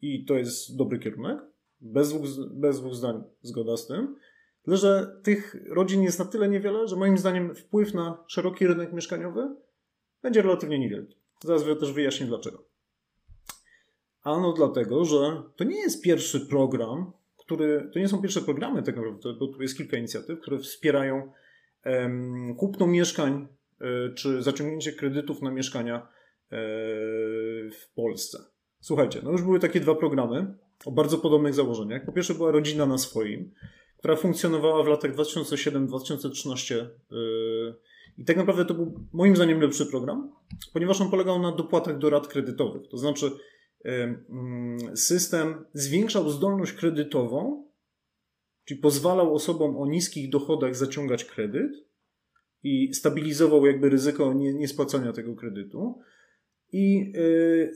i 0.01 0.25
to 0.25 0.33
jest 0.33 0.77
dobry 0.77 0.99
kierunek. 0.99 1.39
Bez 1.81 2.09
dwóch, 2.09 2.27
bez 2.51 2.79
dwóch 2.79 2.95
zdań 2.95 3.23
zgoda 3.41 3.77
z 3.77 3.87
tym. 3.87 4.15
Tyle, 4.65 4.77
że 4.77 5.19
tych 5.23 5.55
rodzin 5.69 6.03
jest 6.03 6.19
na 6.19 6.25
tyle 6.25 6.49
niewiele, 6.49 6.87
że 6.87 6.95
moim 6.95 7.17
zdaniem 7.17 7.55
wpływ 7.55 7.93
na 7.93 8.23
szeroki 8.27 8.67
rynek 8.67 8.93
mieszkaniowy 8.93 9.55
będzie 10.21 10.41
relatywnie 10.41 10.79
niewielki. 10.79 11.15
Zaraz 11.43 11.63
też 11.79 11.93
wyjaśnię 11.93 12.27
dlaczego. 12.27 12.65
Ano 14.23 14.53
dlatego, 14.53 15.05
że 15.05 15.43
to 15.55 15.63
nie 15.63 15.79
jest 15.79 16.03
pierwszy 16.03 16.39
program, 16.39 17.11
który, 17.37 17.89
to 17.93 17.99
nie 17.99 18.07
są 18.07 18.21
pierwsze 18.21 18.41
programy 18.41 18.83
tak 18.83 18.95
naprawdę, 18.95 19.33
bo 19.39 19.47
tu 19.47 19.61
jest 19.61 19.77
kilka 19.77 19.97
inicjatyw, 19.97 20.39
które 20.39 20.59
wspierają 20.59 21.31
um, 21.85 22.55
kupno 22.55 22.87
mieszkań 22.87 23.47
y, 23.81 24.13
czy 24.13 24.43
zaciągnięcie 24.43 24.93
kredytów 24.93 25.41
na 25.41 25.51
mieszkania 25.51 25.97
y, 25.97 26.05
w 27.71 27.93
Polsce. 27.95 28.39
Słuchajcie, 28.79 29.19
no 29.23 29.31
już 29.31 29.41
były 29.41 29.59
takie 29.59 29.79
dwa 29.79 29.95
programy 29.95 30.57
o 30.85 30.91
bardzo 30.91 31.17
podobnych 31.17 31.53
założeniach. 31.53 32.05
Po 32.05 32.11
pierwsze 32.11 32.33
była 32.33 32.51
rodzina 32.51 32.85
na 32.85 32.97
swoim, 32.97 33.51
która 34.05 34.17
funkcjonowała 34.17 34.83
w 34.83 34.87
latach 34.87 35.15
2007-2013. 35.15 36.75
Y, 36.75 36.87
I 38.17 38.25
tak 38.25 38.37
naprawdę 38.37 38.65
to 38.65 38.73
był 38.73 39.07
moim 39.13 39.35
zdaniem 39.35 39.61
lepszy 39.61 39.85
program, 39.85 40.31
ponieważ 40.73 41.01
on 41.01 41.09
polegał 41.09 41.41
na 41.41 41.51
dopłatach 41.51 41.97
do 41.97 42.09
rat 42.09 42.27
kredytowych. 42.27 42.87
To 42.87 42.97
znaczy, 42.97 43.25
y, 43.25 43.89
mm, 43.89 44.97
system 44.97 45.65
zwiększał 45.73 46.29
zdolność 46.29 46.73
kredytową, 46.73 47.67
czyli 48.65 48.79
pozwalał 48.79 49.35
osobom 49.35 49.77
o 49.77 49.87
niskich 49.87 50.29
dochodach 50.29 50.75
zaciągać 50.75 51.25
kredyt 51.25 51.71
i 52.63 52.93
stabilizował 52.93 53.65
jakby 53.65 53.89
ryzyko 53.89 54.33
nie, 54.33 54.53
niespłacania 54.53 55.13
tego 55.13 55.35
kredytu 55.35 55.99
i 56.71 57.11
yy, 57.15 57.73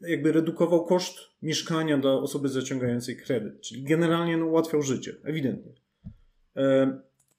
jakby 0.00 0.32
redukował 0.32 0.84
koszt 0.84 1.18
mieszkania 1.42 1.98
dla 1.98 2.12
osoby 2.12 2.48
zaciągającej 2.48 3.16
kredyt, 3.16 3.60
czyli 3.60 3.82
generalnie 3.82 4.36
no, 4.36 4.46
ułatwiał 4.46 4.82
życie, 4.82 5.14
ewidentnie. 5.24 5.72
Yy, 6.56 6.62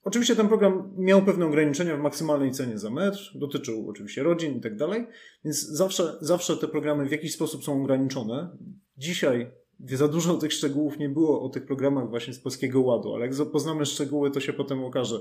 oczywiście 0.03 0.35
ten 0.35 0.47
program 0.47 0.93
miał 0.97 1.21
pewne 1.21 1.45
ograniczenia 1.45 1.97
w 1.97 1.99
maksymalnej 1.99 2.51
cenie 2.51 2.77
za 2.77 2.89
metr, 2.89 3.31
dotyczył 3.35 3.89
oczywiście 3.89 4.23
rodzin 4.23 4.57
i 4.57 4.61
tak 4.61 4.75
dalej, 4.75 5.07
więc 5.45 5.67
zawsze, 5.67 6.17
zawsze 6.21 6.57
te 6.57 6.67
programy 6.67 7.05
w 7.05 7.11
jakiś 7.11 7.33
sposób 7.33 7.63
są 7.63 7.81
ograniczone. 7.81 8.57
Dzisiaj 8.97 9.51
za 9.85 10.07
dużo 10.07 10.37
tych 10.37 10.53
szczegółów 10.53 10.99
nie 10.99 11.09
było 11.09 11.41
o 11.41 11.49
tych 11.49 11.65
programach 11.65 12.09
właśnie 12.09 12.33
z 12.33 12.39
Polskiego 12.39 12.81
Ładu, 12.81 13.15
ale 13.15 13.27
jak 13.27 13.35
poznamy 13.51 13.85
szczegóły, 13.85 14.31
to 14.31 14.39
się 14.39 14.53
potem 14.53 14.83
okaże, 14.83 15.19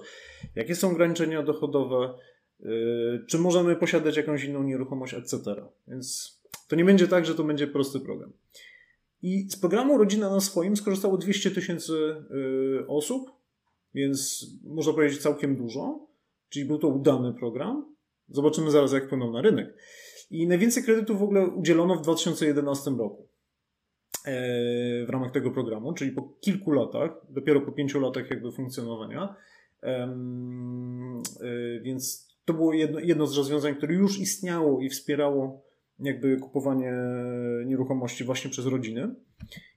jakie 0.55 0.75
są 0.75 0.91
ograniczenia 0.91 1.43
dochodowe, 1.43 2.15
yy, 2.61 3.25
czy 3.29 3.39
możemy 3.39 3.77
posiadać 3.77 4.17
jakąś 4.17 4.45
inną 4.45 4.63
nieruchomość, 4.63 5.15
etc. 5.15 5.55
Więc 5.89 6.38
to 6.69 6.77
nie 6.77 6.85
będzie 6.85 7.09
tak, 7.09 7.27
że 7.27 7.35
to 7.35 7.45
będzie 7.45 7.67
prosty 7.67 8.01
program. 8.01 8.33
I 9.23 9.51
z 9.51 9.57
programu 9.57 9.99
Rodzina 9.99 10.31
na 10.31 10.41
swoim 10.41 10.77
skorzystało 10.77 11.19
200 11.19 11.51
tysięcy 11.51 11.93
yy, 12.31 12.85
osób, 12.89 13.31
więc 13.95 14.47
można 14.65 14.93
powiedzieć 14.93 15.23
całkiem 15.23 15.57
dużo, 15.57 16.07
czyli 16.49 16.65
był 16.65 16.79
to 16.79 16.89
udany 16.89 17.35
program. 17.35 17.95
Zobaczymy 18.29 18.71
zaraz, 18.71 18.93
jak 18.93 19.07
wpłynął 19.07 19.33
na 19.33 19.43
rynek. 19.43 19.75
I 20.31 20.47
najwięcej 20.47 20.83
kredytów 20.83 21.19
w 21.19 21.23
ogóle 21.23 21.47
udzielono 21.47 21.97
w 21.97 22.03
2011 22.03 22.91
roku. 22.91 23.29
E, 24.25 25.07
w 25.07 25.11
ramach 25.11 25.31
tego 25.31 25.51
programu, 25.51 25.93
czyli 25.93 26.13
po 26.13 26.23
kilku 26.41 26.71
latach, 26.71 27.11
dopiero 27.29 27.61
po 27.61 27.73
pięciu 27.73 28.01
latach 28.01 28.31
jakby 28.31 28.53
funkcjonowania. 28.53 29.35
E, 29.83 30.15
więc 31.83 32.29
to 32.45 32.55
było 32.55 32.73
jedno, 32.73 33.01
jedno 33.01 33.27
z 33.27 33.37
rozwiązań, 33.37 33.75
które 33.75 33.95
już 33.95 34.19
istniało 34.19 34.81
i 34.81 34.89
wspierało 34.89 35.68
jakby 35.99 36.37
kupowanie 36.37 36.93
nieruchomości 37.67 38.25
właśnie 38.25 38.51
przez 38.51 38.67
rodziny. 38.67 39.15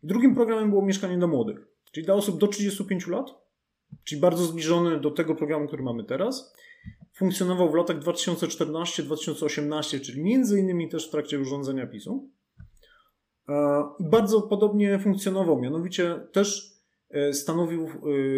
Drugim 0.04 0.36
programem 0.36 0.70
było 0.70 0.86
mieszkanie 0.86 1.18
dla 1.18 1.28
młodych, 1.28 1.68
czyli 1.92 2.06
dla 2.06 2.16
osób 2.16 2.40
do 2.40 2.48
35 2.48 3.08
lat, 3.08 3.30
czyli 4.04 4.22
bardzo 4.22 4.46
zbliżony 4.46 5.00
do 5.00 5.12
tego 5.12 5.36
programu, 5.36 5.68
który 5.68 5.84
mamy 5.84 6.04
teraz. 6.04 6.54
Funkcjonował 7.14 7.72
w 7.72 7.76
latach 7.76 8.00
2014-2018, 8.00 10.00
czyli 10.00 10.24
między 10.24 10.60
innymi 10.60 10.90
też 10.90 11.08
w 11.08 11.12
trakcie 11.12 11.40
urządzenia 11.40 11.88
PiSu. 11.88 12.30
I 14.00 14.04
bardzo 14.10 14.42
podobnie 14.42 15.00
funkcjonował, 15.00 15.60
mianowicie 15.60 16.20
też 16.32 16.78
e, 17.10 17.34
stanowił 17.34 17.86
e, 17.86 17.90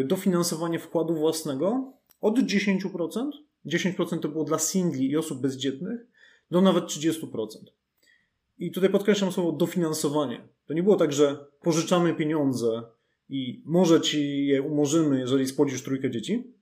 dofinansowanie 0.04 0.80
wkładu 0.80 1.16
własnego 1.16 1.94
od 2.22 2.40
10%, 2.40 3.30
10% 3.66 4.20
to 4.20 4.30
było 4.30 4.44
dla 4.44 4.60
singli 4.60 5.12
i 5.12 5.18
osób 5.18 5.42
bezdzietnych, 5.42 6.08
do 6.52 6.62
nawet 6.62 6.84
30%. 6.84 7.48
I 8.58 8.72
tutaj 8.72 8.90
podkreślam 8.90 9.32
słowo 9.32 9.52
dofinansowanie. 9.52 10.48
To 10.66 10.74
nie 10.74 10.84
było 10.84 10.96
tak, 10.96 11.14
że 11.14 11.46
pożyczamy 11.62 12.16
pieniądze 12.16 12.84
i 13.30 13.64
może 13.66 14.02
ci 14.02 14.46
je 14.46 14.62
umorzymy, 14.62 15.20
jeżeli 15.20 15.48
spłodzisz 15.48 15.84
trójkę 15.84 16.12
dzieci, 16.12 16.54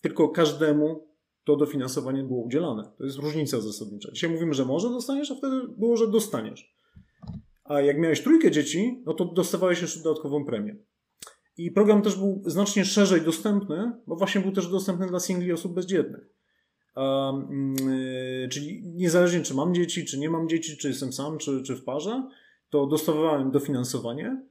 tylko 0.00 0.28
każdemu 0.28 1.08
to 1.44 1.56
dofinansowanie 1.56 2.22
było 2.22 2.42
udzielane. 2.42 2.90
To 2.98 3.04
jest 3.04 3.18
różnica 3.18 3.60
zasadnicza. 3.60 4.12
Dzisiaj 4.12 4.30
mówimy, 4.30 4.54
że 4.54 4.64
może 4.64 4.88
dostaniesz, 4.88 5.30
a 5.30 5.34
wtedy 5.34 5.68
było, 5.78 5.96
że 5.96 6.08
dostaniesz. 6.08 6.74
A 7.64 7.80
jak 7.80 7.98
miałeś 7.98 8.22
trójkę 8.22 8.50
dzieci, 8.50 9.02
no 9.06 9.14
to 9.14 9.24
dostawałeś 9.24 9.82
jeszcze 9.82 10.02
dodatkową 10.02 10.44
premię. 10.44 10.76
I 11.56 11.70
program 11.70 12.02
też 12.02 12.16
był 12.16 12.42
znacznie 12.46 12.84
szerzej 12.84 13.20
dostępny, 13.20 13.92
bo 14.06 14.16
właśnie 14.16 14.40
był 14.40 14.52
też 14.52 14.68
dostępny 14.68 15.06
dla 15.06 15.20
singli 15.20 15.52
osób 15.52 15.74
bezdzietnych. 15.74 16.28
Um, 16.96 17.74
yy, 17.88 18.48
czyli 18.48 18.82
niezależnie 18.86 19.42
czy 19.42 19.54
mam 19.54 19.74
dzieci, 19.74 20.04
czy 20.04 20.18
nie 20.18 20.30
mam 20.30 20.48
dzieci, 20.48 20.76
czy 20.76 20.88
jestem 20.88 21.12
sam, 21.12 21.38
czy, 21.38 21.62
czy 21.62 21.76
w 21.76 21.84
parze, 21.84 22.28
to 22.70 22.86
dostawałem 22.86 23.50
dofinansowanie. 23.50 24.42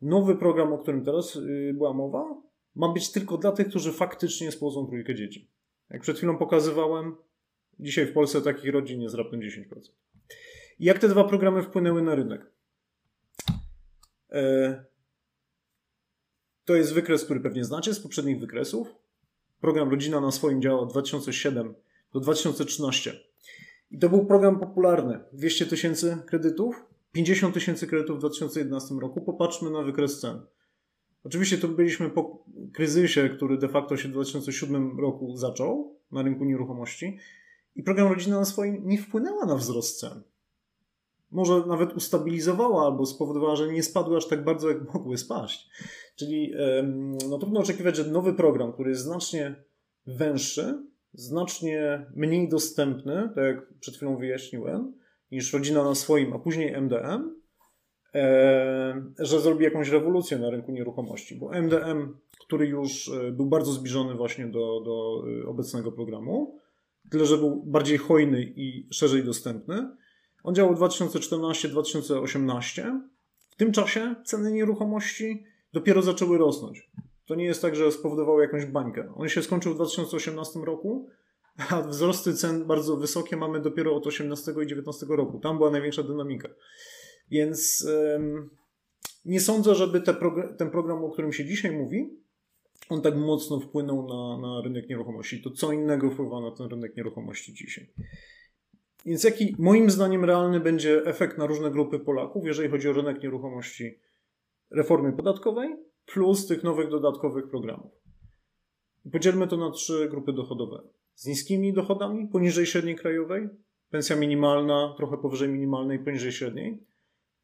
Nowy 0.00 0.36
program, 0.36 0.72
o 0.72 0.78
którym 0.78 1.04
teraz 1.04 1.34
yy, 1.34 1.74
była 1.74 1.92
mowa, 1.92 2.42
ma 2.74 2.92
być 2.92 3.12
tylko 3.12 3.36
dla 3.36 3.52
tych, 3.52 3.68
którzy 3.68 3.92
faktycznie 3.92 4.52
spłodzą 4.52 4.86
trójkę 4.86 5.14
dzieci. 5.14 5.50
Jak 5.90 6.02
przed 6.02 6.16
chwilą 6.16 6.38
pokazywałem, 6.38 7.16
dzisiaj 7.80 8.06
w 8.06 8.12
Polsce 8.12 8.42
takich 8.42 8.72
rodzin 8.72 9.02
jest 9.02 9.14
raptem 9.14 9.40
10%. 9.40 9.64
I 10.78 10.84
jak 10.84 10.98
te 10.98 11.08
dwa 11.08 11.24
programy 11.24 11.62
wpłynęły 11.62 12.02
na 12.02 12.14
rynek? 12.14 12.52
E, 14.30 14.84
to 16.64 16.74
jest 16.74 16.94
wykres, 16.94 17.24
który 17.24 17.40
pewnie 17.40 17.64
znacie 17.64 17.94
z 17.94 18.00
poprzednich 18.00 18.40
wykresów. 18.40 18.94
Program 19.60 19.90
Rodzina 19.90 20.20
na 20.20 20.30
swoim 20.30 20.62
działa 20.62 20.80
od 20.80 20.90
2007 20.90 21.74
do 22.12 22.20
2013. 22.20 23.20
I 23.90 23.98
to 23.98 24.08
był 24.08 24.26
program 24.26 24.60
popularny. 24.60 25.20
200 25.32 25.66
tysięcy 25.66 26.18
kredytów, 26.26 26.84
50 27.12 27.54
tysięcy 27.54 27.86
kredytów 27.86 28.16
w 28.16 28.20
2011 28.20 28.94
roku. 28.94 29.20
Popatrzmy 29.20 29.70
na 29.70 29.82
wykres 29.82 30.20
cen. 30.20 30.40
Oczywiście 31.24 31.58
to 31.58 31.68
byliśmy 31.68 32.10
po 32.10 32.44
kryzysie, 32.74 33.28
który 33.28 33.58
de 33.58 33.68
facto 33.68 33.96
się 33.96 34.08
w 34.08 34.12
2007 34.12 35.00
roku 35.00 35.36
zaczął 35.36 35.96
na 36.12 36.22
rynku 36.22 36.44
nieruchomości 36.44 37.18
i 37.76 37.82
program 37.82 38.12
Rodzina 38.12 38.38
na 38.38 38.44
swoim 38.44 38.88
nie 38.88 38.98
wpłynęła 38.98 39.46
na 39.46 39.56
wzrost 39.56 40.00
cen 40.00 40.22
może 41.30 41.66
nawet 41.66 41.96
ustabilizowała 41.96 42.86
albo 42.86 43.06
spowodowała, 43.06 43.56
że 43.56 43.72
nie 43.72 43.82
spadły 43.82 44.16
aż 44.16 44.28
tak 44.28 44.44
bardzo, 44.44 44.68
jak 44.68 44.94
mogły 44.94 45.18
spaść. 45.18 45.70
Czyli 46.16 46.52
no, 47.28 47.38
trudno 47.38 47.60
oczekiwać, 47.60 47.96
że 47.96 48.04
nowy 48.04 48.34
program, 48.34 48.72
który 48.72 48.90
jest 48.90 49.02
znacznie 49.02 49.54
węższy, 50.06 50.84
znacznie 51.18 52.06
mniej 52.16 52.48
dostępny, 52.48 53.30
tak 53.34 53.44
jak 53.44 53.78
przed 53.80 53.96
chwilą 53.96 54.16
wyjaśniłem, 54.16 54.92
niż 55.30 55.52
rodzina 55.52 55.84
na 55.84 55.94
swoim, 55.94 56.32
a 56.32 56.38
później 56.38 56.74
MDM, 56.74 57.38
że 59.18 59.40
zrobi 59.40 59.64
jakąś 59.64 59.88
rewolucję 59.88 60.38
na 60.38 60.50
rynku 60.50 60.72
nieruchomości, 60.72 61.36
bo 61.36 61.52
MDM, 61.52 62.16
który 62.40 62.66
już 62.66 63.08
e, 63.08 63.32
był 63.32 63.46
bardzo 63.46 63.72
zbliżony 63.72 64.14
właśnie 64.14 64.46
do, 64.46 64.80
do 64.80 65.24
e, 65.42 65.46
obecnego 65.46 65.92
programu, 65.92 66.58
tyle 67.10 67.26
że 67.26 67.38
był 67.38 67.62
bardziej 67.66 67.98
hojny 67.98 68.52
i 68.56 68.88
szerzej 68.90 69.24
dostępny, 69.24 69.88
on 70.42 70.54
działał 70.54 70.74
2014-2018. 70.74 73.00
W 73.48 73.56
tym 73.56 73.72
czasie 73.72 74.14
ceny 74.24 74.52
nieruchomości 74.52 75.44
dopiero 75.72 76.02
zaczęły 76.02 76.38
rosnąć. 76.38 76.90
To 77.28 77.34
nie 77.34 77.44
jest 77.44 77.62
tak, 77.62 77.76
że 77.76 77.92
spowodowało 77.92 78.42
jakąś 78.42 78.66
bańkę. 78.66 79.12
On 79.16 79.28
się 79.28 79.42
skończył 79.42 79.72
w 79.72 79.74
2018 79.74 80.60
roku, 80.60 81.08
a 81.70 81.82
wzrosty 81.82 82.34
cen 82.34 82.66
bardzo 82.66 82.96
wysokie 82.96 83.36
mamy 83.36 83.60
dopiero 83.60 83.96
od 83.96 84.06
18 84.06 84.52
i 84.62 84.66
19 84.66 85.06
roku. 85.08 85.38
Tam 85.38 85.56
była 85.56 85.70
największa 85.70 86.02
dynamika. 86.02 86.48
Więc 87.30 87.86
ym, 88.14 88.50
nie 89.24 89.40
sądzę, 89.40 89.74
żeby 89.74 90.00
te 90.00 90.14
progr 90.14 90.56
ten 90.56 90.70
program, 90.70 91.04
o 91.04 91.10
którym 91.10 91.32
się 91.32 91.44
dzisiaj 91.44 91.72
mówi, 91.72 92.10
on 92.88 93.02
tak 93.02 93.16
mocno 93.16 93.60
wpłynął 93.60 94.08
na, 94.08 94.48
na 94.48 94.62
rynek 94.64 94.88
nieruchomości. 94.88 95.42
To 95.42 95.50
co 95.50 95.72
innego 95.72 96.10
wpływa 96.10 96.40
na 96.40 96.50
ten 96.50 96.66
rynek 96.66 96.96
nieruchomości 96.96 97.54
dzisiaj. 97.54 97.90
Więc 99.06 99.24
jaki 99.24 99.56
moim 99.58 99.90
zdaniem 99.90 100.24
realny 100.24 100.60
będzie 100.60 101.04
efekt 101.04 101.38
na 101.38 101.46
różne 101.46 101.70
grupy 101.70 101.98
Polaków, 101.98 102.46
jeżeli 102.46 102.68
chodzi 102.68 102.88
o 102.88 102.92
rynek 102.92 103.22
nieruchomości 103.22 103.98
reformy 104.70 105.12
podatkowej 105.12 105.87
plus 106.12 106.46
tych 106.46 106.64
nowych 106.64 106.88
dodatkowych 106.88 107.50
programów? 107.50 107.92
Podzielmy 109.12 109.48
to 109.48 109.56
na 109.56 109.70
trzy 109.70 110.08
grupy 110.10 110.32
dochodowe. 110.32 110.82
Z 111.14 111.26
niskimi 111.26 111.72
dochodami, 111.72 112.28
poniżej 112.28 112.66
średniej 112.66 112.96
krajowej, 112.96 113.48
pensja 113.90 114.16
minimalna, 114.16 114.94
trochę 114.96 115.18
powyżej 115.18 115.48
minimalnej, 115.48 115.98
poniżej 115.98 116.32
średniej. 116.32 116.86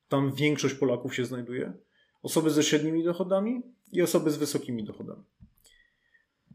Tam 0.08 0.32
większość 0.32 0.74
Polaków 0.74 1.14
się 1.14 1.24
znajduje. 1.24 1.72
Osoby 2.22 2.50
ze 2.50 2.62
średnimi 2.62 3.04
dochodami 3.04 3.62
i 3.92 4.02
osoby 4.02 4.30
z 4.30 4.36
wysokimi 4.36 4.84
dochodami. 4.84 5.22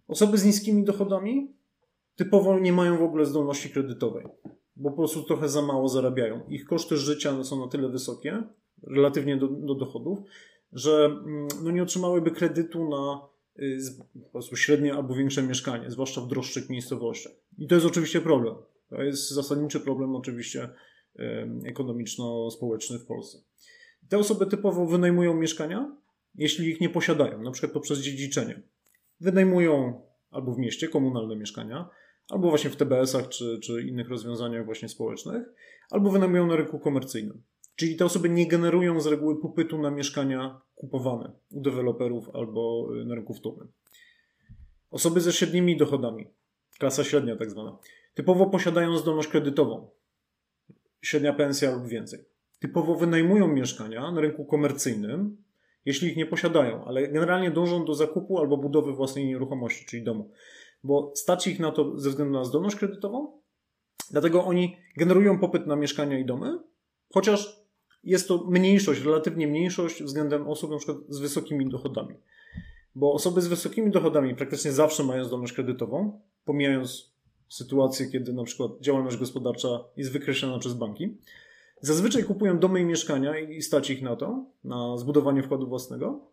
Osoby 0.08 0.38
z 0.38 0.46
niskimi 0.46 0.84
dochodami 0.84 1.54
typowo 2.16 2.60
nie 2.60 2.74
mają 2.74 2.98
w 2.98 3.04
ogóle 3.04 3.26
zdolności 3.26 3.70
kredytowej 3.70 4.26
bo 4.80 4.90
po 4.90 4.98
prostu 4.98 5.24
trochę 5.24 5.50
za 5.50 5.62
mało 5.62 5.90
zarabiają. 5.90 6.42
Ich 6.48 6.66
koszty 6.66 6.98
życia 6.98 7.44
są 7.44 7.60
na 7.60 7.68
tyle 7.68 7.90
wysokie, 7.90 8.44
relatywnie 8.84 9.38
do, 9.38 9.48
do 9.48 9.76
dochodów, 9.76 10.20
że 10.74 11.06
mm, 11.06 11.48
no 11.64 11.72
nie 11.72 11.84
otrzymałyby 11.84 12.32
kredytu 12.32 12.90
na 12.90 13.22
y, 13.64 13.80
po 14.24 14.30
prostu 14.30 14.56
średnie 14.56 14.94
albo 14.94 15.16
większe 15.16 15.44
mieszkanie, 15.44 15.92
zwłaszcza 15.92 16.22
w 16.22 16.28
droższych 16.28 16.70
miejscowościach. 16.70 17.34
I 17.58 17.68
to 17.68 17.76
jest 17.76 17.88
oczywiście 17.88 18.22
problem. 18.22 18.56
To 18.90 19.04
jest 19.04 19.30
zasadniczy 19.30 19.80
problem 19.80 20.16
oczywiście 20.16 20.70
ekonomiczno-społeczny 21.66 23.00
w 23.00 23.06
Polsce. 23.06 23.38
Te 24.10 24.18
osoby 24.18 24.46
typowo 24.46 24.86
wynajmują 24.86 25.34
mieszkania, 25.34 25.96
jeśli 26.36 26.70
ich 26.70 26.82
nie 26.82 26.90
posiadają, 26.90 27.42
na 27.42 27.52
przykład 27.52 27.72
poprzez 27.72 28.00
dziedziczenie. 28.00 28.62
Wynajmują 29.20 30.02
albo 30.32 30.54
w 30.54 30.58
mieście 30.58 30.88
komunalne 30.88 31.36
mieszkania, 31.36 31.90
albo 32.30 32.50
właśnie 32.50 32.70
w 32.70 32.76
TBS-ach 32.76 33.30
czy, 33.30 33.60
czy 33.64 33.82
innych 33.82 34.10
rozwiązaniach 34.10 34.66
właśnie 34.66 34.90
społecznych, 34.90 35.44
albo 35.92 36.12
wynajmują 36.12 36.48
na 36.48 36.56
rynku 36.56 36.80
komercyjnym. 36.80 37.44
Czyli 37.80 37.96
te 37.96 38.06
osoby 38.06 38.30
nie 38.30 38.48
generują 38.48 39.02
z 39.02 39.08
reguły 39.08 39.42
popytu 39.42 39.82
na 39.82 39.92
mieszkania 39.92 40.62
kupowane 40.76 41.32
u 41.52 41.62
deweloperów 41.62 42.30
albo 42.36 42.88
y, 43.02 43.06
na 43.06 43.16
rynku 43.16 43.34
wtórnym. 43.34 43.68
Osoby 44.92 45.22
ze 45.22 45.34
średnimi 45.34 45.78
dochodami. 45.78 46.28
klasa 46.80 47.04
średnia 47.04 47.36
tak 47.36 47.52
zwana, 47.52 47.78
typowo 48.14 48.46
posiadają 48.46 48.98
zdolność 48.98 49.28
kredytową, 49.28 49.90
średnia 51.02 51.34
pensja 51.34 51.76
lub 51.76 51.88
więcej. 51.88 52.26
Typowo 52.60 52.96
wynajmują 52.96 53.48
mieszkania 53.48 54.12
na 54.12 54.22
rynku 54.22 54.46
komercyjnym, 54.46 55.44
jeśli 55.86 56.08
ich 56.08 56.18
nie 56.18 56.26
posiadają, 56.26 56.86
ale 56.86 57.08
generalnie 57.08 57.52
dążą 57.52 57.86
do 57.86 57.94
zakupu 57.94 58.40
albo 58.40 58.58
budowy 58.58 58.94
własnej 58.94 59.26
nieruchomości, 59.26 59.86
czyli 59.86 60.04
domu, 60.04 60.32
bo 60.84 61.12
stać 61.16 61.48
ich 61.48 61.60
na 61.60 61.72
to 61.72 62.00
ze 62.00 62.10
względu 62.10 62.34
na 62.34 62.44
zdolność 62.44 62.76
kredytową, 62.76 63.42
dlatego 64.12 64.46
oni 64.46 64.78
generują 64.98 65.40
popyt 65.40 65.68
na 65.68 65.76
mieszkania 65.76 66.20
i 66.20 66.26
domy, 66.26 66.60
chociaż 67.14 67.59
jest 68.04 68.28
to 68.28 68.46
mniejszość, 68.50 69.02
relatywnie 69.02 69.48
mniejszość 69.48 70.04
względem 70.04 70.48
osób 70.48 70.72
na 70.72 70.78
przykład 70.78 70.98
z 71.10 71.20
wysokimi 71.20 71.70
dochodami. 71.70 72.16
Bo 72.96 73.14
osoby 73.14 73.42
z 73.42 73.48
wysokimi 73.48 73.92
dochodami 73.92 74.36
praktycznie 74.36 74.72
zawsze 74.72 75.04
mają 75.04 75.24
zdolność 75.24 75.54
kredytową, 75.54 76.22
pomijając 76.46 77.14
sytuację, 77.50 78.08
kiedy 78.08 78.34
na 78.34 78.44
przykład 78.44 78.72
działalność 78.82 79.18
gospodarcza 79.18 79.84
jest 79.98 80.12
wykreślona 80.12 80.60
przez 80.60 80.74
banki. 80.74 81.18
Zazwyczaj 81.82 82.24
kupują 82.24 82.60
domy 82.60 82.82
i 82.82 82.86
mieszkania 82.86 83.40
i 83.40 83.62
stać 83.62 83.90
ich 83.90 84.02
na 84.02 84.16
to, 84.16 84.46
na 84.64 84.98
zbudowanie 84.98 85.44
wkładu 85.44 85.68
własnego. 85.68 86.30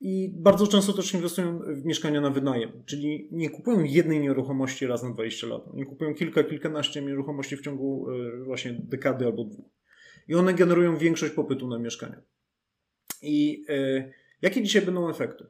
I 0.00 0.34
bardzo 0.38 0.66
często 0.66 0.92
też 0.92 1.14
inwestują 1.14 1.58
w 1.58 1.84
mieszkania 1.84 2.20
na 2.20 2.30
wynajem, 2.30 2.72
czyli 2.86 3.28
nie 3.32 3.50
kupują 3.50 3.84
jednej 3.84 4.20
nieruchomości 4.20 4.86
raz 4.86 5.02
na 5.02 5.10
20 5.10 5.46
lat. 5.46 5.74
Nie 5.74 5.86
kupują 5.86 6.14
kilka, 6.14 6.44
kilkanaście 6.44 7.02
nieruchomości 7.02 7.56
w 7.56 7.60
ciągu 7.60 8.06
e, 8.10 8.44
właśnie 8.44 8.72
dekady 8.72 9.26
albo 9.26 9.44
dwóch. 9.44 9.66
I 10.28 10.34
one 10.34 10.54
generują 10.54 10.98
większość 10.98 11.32
popytu 11.32 11.68
na 11.68 11.78
mieszkania. 11.78 12.22
I 13.22 13.64
e, 13.68 14.12
jakie 14.42 14.62
dzisiaj 14.62 14.82
będą 14.82 15.10
efekty? 15.10 15.46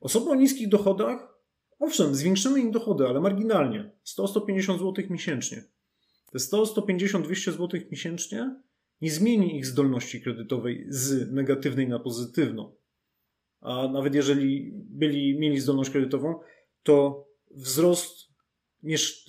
Osoby 0.00 0.30
o 0.30 0.34
niskich 0.34 0.68
dochodach, 0.68 1.38
owszem, 1.78 2.14
zwiększymy 2.14 2.60
im 2.60 2.70
dochody, 2.70 3.06
ale 3.06 3.20
marginalnie. 3.20 3.90
100-150 4.18 4.78
zł 4.78 5.04
miesięcznie. 5.10 5.64
Te 6.32 6.38
100-150-200 6.38 7.52
zł 7.52 7.80
miesięcznie 7.90 8.56
nie 9.00 9.10
zmieni 9.10 9.56
ich 9.56 9.66
zdolności 9.66 10.20
kredytowej 10.20 10.86
z 10.88 11.32
negatywnej 11.32 11.88
na 11.88 11.98
pozytywną. 11.98 12.74
A 13.60 13.88
nawet 13.88 14.14
jeżeli 14.14 14.72
byli, 14.74 15.38
mieli 15.38 15.60
zdolność 15.60 15.90
kredytową, 15.90 16.40
to 16.82 17.26
wzrost 17.50 18.30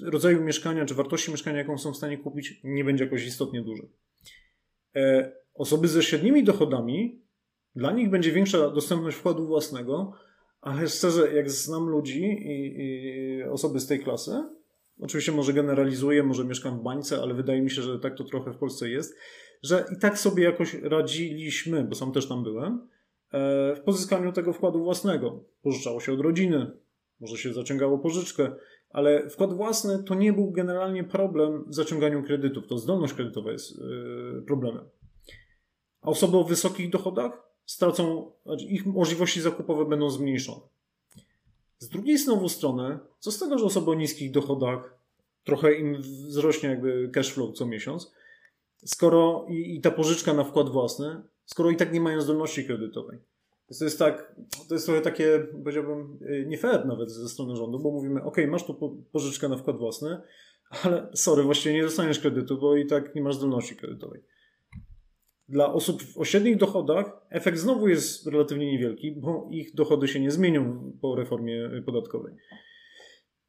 rodzaju 0.02 0.42
mieszkania 0.42 0.86
czy 0.86 0.96
wartości 0.96 1.32
mieszkania, 1.32 1.58
jaką 1.58 1.78
są 1.78 1.94
w 1.94 1.98
stanie 1.98 2.18
kupić, 2.18 2.62
nie 2.64 2.84
będzie 2.84 3.04
jakoś 3.04 3.26
istotnie 3.26 3.62
duży. 3.62 3.88
E, 4.96 5.32
osoby 5.54 5.88
ze 5.88 6.04
średnimi 6.04 6.44
dochodami, 6.44 7.22
dla 7.76 7.92
nich 7.92 8.10
będzie 8.10 8.32
większa 8.32 8.70
dostępność 8.70 9.18
wkładu 9.18 9.48
własnego, 9.48 10.14
ale 10.62 10.88
szczerze, 10.88 11.34
jak 11.34 11.50
znam 11.50 11.90
ludzi 11.90 12.24
i, 12.24 12.76
i 12.78 13.44
osoby 13.44 13.80
z 13.80 13.88
tej 13.88 14.00
klasy, 14.00 14.32
oczywiście 15.00 15.32
może 15.32 15.54
generalizuję, 15.54 16.24
może 16.24 16.46
mieszkam 16.46 16.80
w 16.80 16.84
bańce, 16.84 17.22
ale 17.22 17.34
wydaje 17.34 17.62
mi 17.62 17.72
się, 17.72 17.82
że 17.82 18.00
tak 18.00 18.18
to 18.18 18.24
trochę 18.24 18.52
w 18.52 18.58
Polsce 18.58 18.90
jest, 18.90 19.16
że 19.64 19.86
i 19.98 20.00
tak 20.00 20.20
sobie 20.20 20.44
jakoś 20.44 20.74
radziliśmy, 20.74 21.84
bo 21.84 21.96
sam 21.96 22.12
też 22.12 22.28
tam 22.28 22.44
byłem, 22.44 22.88
e, 23.32 23.76
w 23.76 23.82
pozyskaniu 23.82 24.32
tego 24.32 24.54
wkładu 24.54 24.84
własnego. 24.84 25.44
Pożyczało 25.62 26.00
się 26.00 26.14
od 26.14 26.20
rodziny, 26.20 26.72
może 27.20 27.38
się 27.38 27.54
zaciągało 27.54 28.00
pożyczkę, 28.00 28.56
ale 28.94 29.30
wkład 29.30 29.54
własny 29.54 30.04
to 30.04 30.16
nie 30.16 30.34
był 30.34 30.52
generalnie 30.52 31.04
problem 31.04 31.66
w 31.68 31.76
zaciąganiu 31.76 32.24
kredytów. 32.24 32.68
To 32.68 32.78
zdolność 32.78 33.14
kredytowa 33.14 33.52
jest 33.52 33.72
e, 33.72 34.42
problemem. 34.42 34.86
A 36.02 36.08
osoby 36.08 36.38
o 36.38 36.44
wysokich 36.44 36.90
dochodach 36.90 37.52
stracą, 37.66 38.32
znaczy 38.46 38.66
ich 38.66 38.86
możliwości 38.86 39.42
zakupowe 39.42 39.86
będą 39.86 40.10
zmniejszone. 40.10 40.62
Z 41.80 41.90
drugiej 41.90 42.18
znowu 42.18 42.50
strony, 42.50 43.00
co 43.20 43.32
z 43.32 43.40
tego, 43.40 43.58
że 43.58 43.66
osoby 43.66 43.92
o 43.92 43.94
niskich 43.94 44.32
dochodach 44.32 45.00
trochę 45.44 45.74
im 45.74 46.02
wzrośnie 46.02 46.70
jakby 46.70 47.10
cash 47.14 47.34
flow 47.34 47.54
co 47.54 47.66
miesiąc, 47.66 48.12
skoro 48.86 49.46
i, 49.50 49.76
i 49.76 49.82
ta 49.82 49.92
pożyczka 49.92 50.34
na 50.34 50.44
wkład 50.44 50.70
własny, 50.70 51.22
skoro 51.46 51.70
i 51.70 51.76
tak 51.76 51.94
nie 51.94 52.02
mają 52.02 52.22
zdolności 52.22 52.66
kredytowej. 52.66 53.20
To 53.80 53.86
jest 53.86 54.00
tak, 54.00 54.36
to 54.70 54.76
jest 54.76 54.86
trochę 54.86 55.02
takie, 55.02 55.48
powiedziałbym, 55.64 56.18
y, 56.22 56.46
nie 56.48 56.58
fair 56.58 56.86
nawet 56.86 57.12
ze 57.12 57.30
strony 57.30 57.56
rządu, 57.56 57.80
bo 57.80 57.92
mówimy, 57.92 58.24
ok, 58.24 58.38
masz 58.48 58.66
tu 58.66 59.02
pożyczkę 59.12 59.50
na 59.50 59.58
wkład 59.58 59.78
własny, 59.78 60.22
ale 60.84 61.10
sorry, 61.14 61.44
właściwie 61.44 61.76
nie 61.76 61.84
dostaniesz 61.84 62.20
kredytu, 62.20 62.58
bo 62.58 62.76
i 62.76 62.86
tak 62.86 63.16
nie 63.16 63.22
masz 63.22 63.36
zdolności 63.36 63.76
kredytowej. 63.76 64.22
Dla 65.50 65.74
osób 65.74 66.04
w 66.04 66.26
średnich 66.26 66.58
dochodach 66.58 67.26
efekt 67.30 67.58
znowu 67.58 67.88
jest 67.88 68.28
relatywnie 68.28 68.72
niewielki, 68.72 69.12
bo 69.12 69.48
ich 69.52 69.76
dochody 69.76 70.08
się 70.08 70.20
nie 70.20 70.32
zmienią 70.32 70.92
po 71.02 71.16
reformie 71.16 71.70
podatkowej. 71.86 72.34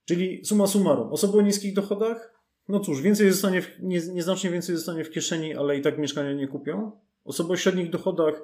Czyli 0.04 0.44
suma 0.44 0.66
summarum, 0.66 1.12
osoby 1.12 1.38
o 1.38 1.42
niskich 1.42 1.74
dochodach, 1.74 2.42
no 2.68 2.80
cóż, 2.80 3.02
więcej 3.02 3.30
zostanie, 3.30 3.62
w, 3.62 3.82
nie, 3.82 4.00
nieznacznie 4.12 4.50
więcej 4.50 4.76
zostanie 4.76 5.04
w 5.04 5.10
kieszeni, 5.10 5.54
ale 5.54 5.76
i 5.76 5.82
tak 5.82 5.98
mieszkania 5.98 6.32
nie 6.32 6.48
kupią. 6.48 6.90
Osoby 7.24 7.52
o 7.52 7.56
średnich 7.56 7.90
dochodach 7.90 8.42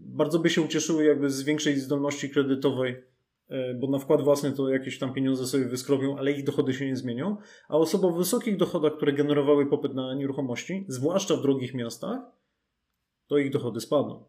bardzo 0.00 0.38
by 0.38 0.50
się 0.50 0.62
ucieszyły 0.62 1.04
jakby 1.04 1.30
z 1.30 1.42
większej 1.42 1.76
zdolności 1.76 2.30
kredytowej 2.30 3.02
E, 3.48 3.74
bo 3.74 3.86
na 3.86 3.98
wkład 3.98 4.22
własny 4.22 4.52
to 4.52 4.68
jakieś 4.68 4.98
tam 4.98 5.12
pieniądze 5.12 5.46
sobie 5.46 5.64
wyskrobią, 5.64 6.16
ale 6.16 6.32
ich 6.32 6.44
dochody 6.44 6.74
się 6.74 6.86
nie 6.86 6.96
zmienią, 6.96 7.36
a 7.68 7.76
osoby 7.76 8.06
o 8.06 8.12
wysokich 8.12 8.56
dochodach, 8.56 8.96
które 8.96 9.12
generowały 9.12 9.66
popyt 9.66 9.94
na 9.94 10.14
nieruchomości, 10.14 10.84
zwłaszcza 10.88 11.36
w 11.36 11.42
drogich 11.42 11.74
miastach, 11.74 12.18
to 13.26 13.38
ich 13.38 13.50
dochody 13.50 13.80
spadną. 13.80 14.24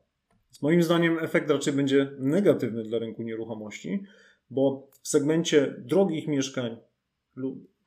Z 0.51 0.61
moim 0.61 0.83
zdaniem 0.83 1.19
efekt 1.19 1.49
raczej 1.49 1.73
będzie 1.73 2.11
negatywny 2.19 2.83
dla 2.83 2.99
rynku 2.99 3.23
nieruchomości, 3.23 4.03
bo 4.49 4.87
w 5.01 5.07
segmencie 5.07 5.75
drogich 5.77 6.27
mieszkań 6.27 6.77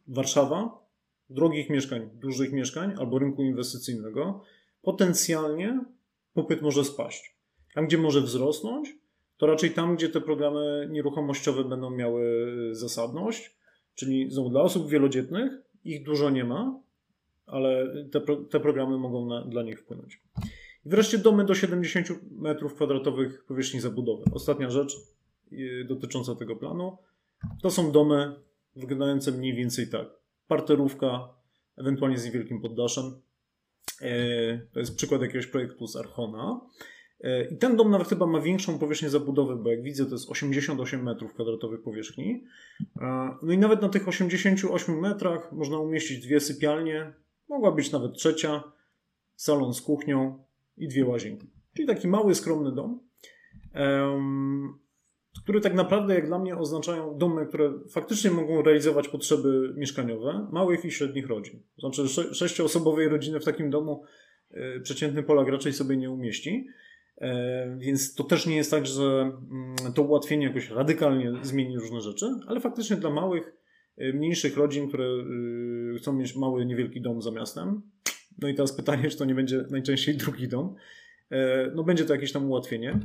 Warszawa, 0.08 0.86
drogich 1.30 1.70
mieszkań, 1.70 2.10
dużych 2.14 2.52
mieszkań 2.52 2.94
albo 2.98 3.18
rynku 3.18 3.42
inwestycyjnego, 3.42 4.40
potencjalnie 4.82 5.84
popyt 6.34 6.62
może 6.62 6.84
spaść. 6.84 7.36
Tam, 7.74 7.86
gdzie 7.86 7.98
może 7.98 8.20
wzrosnąć, 8.20 8.96
to 9.36 9.46
raczej 9.46 9.70
tam, 9.70 9.96
gdzie 9.96 10.08
te 10.08 10.20
programy 10.20 10.88
nieruchomościowe 10.90 11.64
będą 11.64 11.90
miały 11.90 12.48
zasadność, 12.72 13.56
czyli 13.94 14.30
znowu 14.30 14.50
dla 14.50 14.60
osób 14.60 14.90
wielodzietnych, 14.90 15.52
ich 15.84 16.04
dużo 16.04 16.30
nie 16.30 16.44
ma, 16.44 16.80
ale 17.46 17.94
te, 18.12 18.20
te 18.50 18.60
programy 18.60 18.98
mogą 18.98 19.26
na, 19.26 19.44
dla 19.44 19.62
nich 19.62 19.80
wpłynąć. 19.80 20.22
I 20.86 20.88
wreszcie 20.88 21.18
domy 21.18 21.44
do 21.44 21.54
70 21.54 22.08
m2 22.42 23.30
powierzchni 23.48 23.80
zabudowy. 23.80 24.24
Ostatnia 24.32 24.70
rzecz 24.70 24.96
y, 25.52 25.84
dotycząca 25.88 26.34
tego 26.34 26.56
planu. 26.56 26.98
To 27.62 27.70
są 27.70 27.92
domy 27.92 28.34
wyglądające 28.76 29.32
mniej 29.32 29.54
więcej 29.54 29.88
tak. 29.88 30.06
Parterówka, 30.48 31.28
ewentualnie 31.76 32.18
z 32.18 32.24
niewielkim 32.24 32.60
poddaszem. 32.60 33.04
E, 34.02 34.58
to 34.72 34.80
jest 34.80 34.96
przykład 34.96 35.22
jakiegoś 35.22 35.46
projektu 35.46 35.86
z 35.86 35.96
Archona. 35.96 36.60
E, 37.20 37.44
I 37.44 37.56
ten 37.56 37.76
dom 37.76 37.90
nawet 37.90 38.08
chyba 38.08 38.26
ma 38.26 38.40
większą 38.40 38.78
powierzchnię 38.78 39.10
zabudowy, 39.10 39.56
bo 39.56 39.70
jak 39.70 39.82
widzę, 39.82 40.06
to 40.06 40.12
jest 40.12 40.30
88 40.30 41.02
metrów 41.02 41.34
kwadratowych 41.34 41.82
powierzchni. 41.82 42.44
E, 43.00 43.36
no 43.42 43.52
i 43.52 43.58
nawet 43.58 43.82
na 43.82 43.88
tych 43.88 44.08
88 44.08 45.00
metrach 45.00 45.52
można 45.52 45.78
umieścić 45.78 46.26
dwie 46.26 46.40
sypialnie, 46.40 47.12
mogła 47.48 47.72
być 47.72 47.92
nawet 47.92 48.14
trzecia, 48.14 48.62
salon 49.36 49.74
z 49.74 49.82
kuchnią 49.82 50.44
i 50.76 50.88
dwie 50.88 51.04
łazienki. 51.04 51.50
Czyli 51.74 51.88
taki 51.88 52.08
mały, 52.08 52.34
skromny 52.34 52.72
dom, 52.72 53.00
który 55.40 55.60
tak 55.60 55.74
naprawdę, 55.74 56.14
jak 56.14 56.26
dla 56.26 56.38
mnie, 56.38 56.56
oznaczają 56.56 57.18
domy, 57.18 57.46
które 57.46 57.72
faktycznie 57.90 58.30
mogą 58.30 58.62
realizować 58.62 59.08
potrzeby 59.08 59.74
mieszkaniowe 59.76 60.48
małych 60.52 60.84
i 60.84 60.90
średnich 60.90 61.26
rodzin. 61.26 61.62
Znaczy, 61.78 62.08
sześcioosobowej 62.34 63.08
rodziny 63.08 63.40
w 63.40 63.44
takim 63.44 63.70
domu 63.70 64.04
e, 64.50 64.80
przeciętny 64.80 65.22
Polak 65.22 65.48
raczej 65.48 65.72
sobie 65.72 65.96
nie 65.96 66.10
umieści. 66.10 66.66
E, 67.18 67.76
więc 67.78 68.14
to 68.14 68.24
też 68.24 68.46
nie 68.46 68.56
jest 68.56 68.70
tak, 68.70 68.86
że 68.86 69.02
mm, 69.02 69.92
to 69.94 70.02
ułatwienie 70.02 70.46
jakoś 70.46 70.70
radykalnie 70.70 71.32
zmieni 71.42 71.78
różne 71.78 72.00
rzeczy, 72.00 72.26
ale 72.46 72.60
faktycznie 72.60 72.96
dla 72.96 73.10
małych, 73.10 73.52
e, 73.96 74.12
mniejszych 74.12 74.56
rodzin, 74.56 74.88
które 74.88 75.06
chcą 75.98 76.12
mieć 76.12 76.36
mały, 76.36 76.66
niewielki 76.66 77.00
dom 77.00 77.22
za 77.22 77.30
miastem, 77.30 77.82
no 78.38 78.48
i 78.48 78.54
teraz 78.54 78.72
pytanie, 78.72 79.10
czy 79.10 79.18
to 79.18 79.24
nie 79.24 79.34
będzie 79.34 79.64
najczęściej 79.70 80.16
drugi 80.16 80.48
dom, 80.48 80.74
no 81.74 81.84
będzie 81.84 82.04
to 82.04 82.14
jakieś 82.14 82.32
tam 82.32 82.50
ułatwienie. 82.50 83.00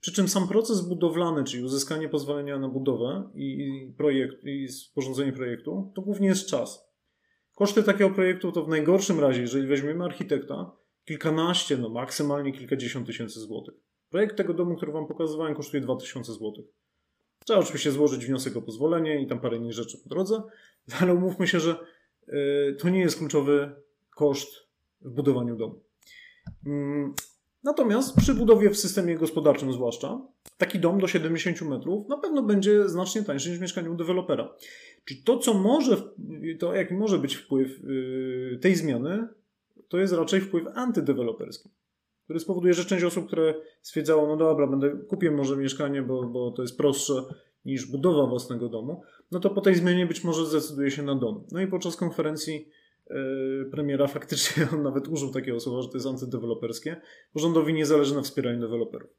Przy 0.00 0.12
czym 0.12 0.28
sam 0.28 0.48
proces 0.48 0.80
budowlany, 0.80 1.44
czyli 1.44 1.64
uzyskanie 1.64 2.08
pozwolenia 2.08 2.58
na 2.58 2.68
budowę 2.68 3.30
i, 3.34 3.92
projekt, 3.96 4.44
i 4.44 4.68
sporządzenie 4.68 5.32
projektu, 5.32 5.92
to 5.94 6.02
głównie 6.02 6.28
jest 6.28 6.46
czas. 6.46 6.90
Koszty 7.54 7.82
takiego 7.82 8.10
projektu 8.10 8.52
to 8.52 8.64
w 8.64 8.68
najgorszym 8.68 9.20
razie, 9.20 9.40
jeżeli 9.40 9.66
weźmiemy 9.66 10.04
architekta, 10.04 10.72
kilkanaście, 11.04 11.78
no 11.78 11.88
maksymalnie 11.88 12.52
kilkadziesiąt 12.52 13.06
tysięcy 13.06 13.40
złotych. 13.40 13.74
Projekt 14.10 14.36
tego 14.36 14.54
domu, 14.54 14.76
który 14.76 14.92
Wam 14.92 15.06
pokazywałem, 15.06 15.54
kosztuje 15.54 15.82
2000 15.82 16.32
złotych. 16.32 16.64
Trzeba 17.44 17.60
oczywiście 17.60 17.92
złożyć 17.92 18.26
wniosek 18.26 18.56
o 18.56 18.62
pozwolenie 18.62 19.22
i 19.22 19.26
tam 19.26 19.40
parę 19.40 19.56
innych 19.56 19.72
rzeczy 19.72 19.98
po 19.98 20.08
drodze, 20.08 20.42
ale 21.00 21.14
umówmy 21.14 21.46
się, 21.46 21.60
że 21.60 21.76
y, 22.28 22.76
to 22.78 22.88
nie 22.88 23.00
jest 23.00 23.18
kluczowy 23.18 23.72
koszt 24.16 24.54
w 25.00 25.10
budowaniu 25.10 25.56
domu. 25.56 25.80
Natomiast 27.64 28.16
przy 28.16 28.34
budowie 28.34 28.70
w 28.70 28.78
systemie 28.78 29.14
gospodarczym 29.14 29.72
zwłaszcza, 29.72 30.20
taki 30.58 30.78
dom 30.78 31.00
do 31.00 31.08
70 31.08 31.62
metrów 31.62 32.08
na 32.08 32.18
pewno 32.18 32.42
będzie 32.42 32.88
znacznie 32.88 33.22
tańszy 33.22 33.50
niż 33.50 33.60
mieszkanie 33.60 33.90
u 33.90 33.94
dewelopera. 33.94 34.54
Czyli 35.04 35.22
to, 35.22 35.38
co 35.38 35.54
może, 35.54 35.96
to 36.58 36.74
jaki 36.74 36.94
może 36.94 37.18
być 37.18 37.36
wpływ 37.36 37.70
y, 37.84 38.58
tej 38.62 38.76
zmiany, 38.76 39.28
to 39.88 39.98
jest 39.98 40.12
raczej 40.12 40.40
wpływ 40.40 40.64
antydeweloperski, 40.74 41.70
który 42.24 42.40
spowoduje, 42.40 42.74
że 42.74 42.84
część 42.84 43.04
osób, 43.04 43.26
które 43.26 43.54
stwierdzało, 43.82 44.26
no 44.26 44.36
dobra, 44.36 44.66
będę 44.66 44.90
kupię 44.90 45.30
może 45.30 45.56
mieszkanie, 45.56 46.02
bo, 46.02 46.22
bo 46.22 46.50
to 46.50 46.62
jest 46.62 46.76
prostsze 46.76 47.14
niż 47.64 47.86
budowa 47.86 48.26
własnego 48.26 48.68
domu, 48.68 49.02
no 49.30 49.40
to 49.40 49.50
po 49.50 49.60
tej 49.60 49.74
zmianie 49.74 50.06
być 50.06 50.24
może 50.24 50.46
zdecyduje 50.46 50.90
się 50.90 51.02
na 51.02 51.14
dom. 51.14 51.44
No 51.52 51.60
i 51.60 51.66
podczas 51.66 51.96
konferencji 51.96 52.54
yy, 52.54 52.79
premiera 53.70 54.06
faktycznie 54.18 54.68
on 54.72 54.82
nawet 54.82 55.08
użył 55.08 55.32
takiego 55.32 55.60
słowa, 55.60 55.82
że 55.82 55.88
to 55.88 55.96
jest 55.96 56.06
antydeweloperskie, 56.06 57.00
bo 57.34 57.40
rządowi 57.40 57.74
nie 57.74 57.86
zależy 57.86 58.14
na 58.14 58.22
wspieraniu 58.22 58.60
deweloperów. 58.60 59.10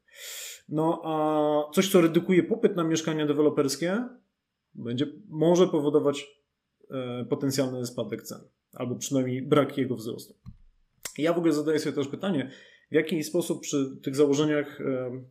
No 0.68 1.02
a 1.04 1.72
coś, 1.72 1.90
co 1.90 2.00
redukuje 2.00 2.42
popyt 2.42 2.76
na 2.76 2.84
mieszkania 2.84 3.26
deweloperskie, 3.26 4.08
będzie, 4.74 5.06
może 5.28 5.66
powodować 5.66 6.42
e, 6.90 7.24
potencjalny 7.24 7.86
spadek 7.86 8.22
cen, 8.22 8.40
albo 8.74 8.94
przynajmniej 8.94 9.42
brak 9.42 9.78
jego 9.78 9.96
wzrostu. 9.96 10.34
Ja 11.18 11.32
w 11.32 11.38
ogóle 11.38 11.52
zadaję 11.52 11.78
sobie 11.78 11.96
też 11.96 12.08
pytanie, 12.08 12.50
w 12.90 12.94
jaki 12.94 13.24
sposób 13.24 13.62
przy 13.62 13.96
tych 14.02 14.16
założeniach 14.16 14.80
e, 14.80 15.22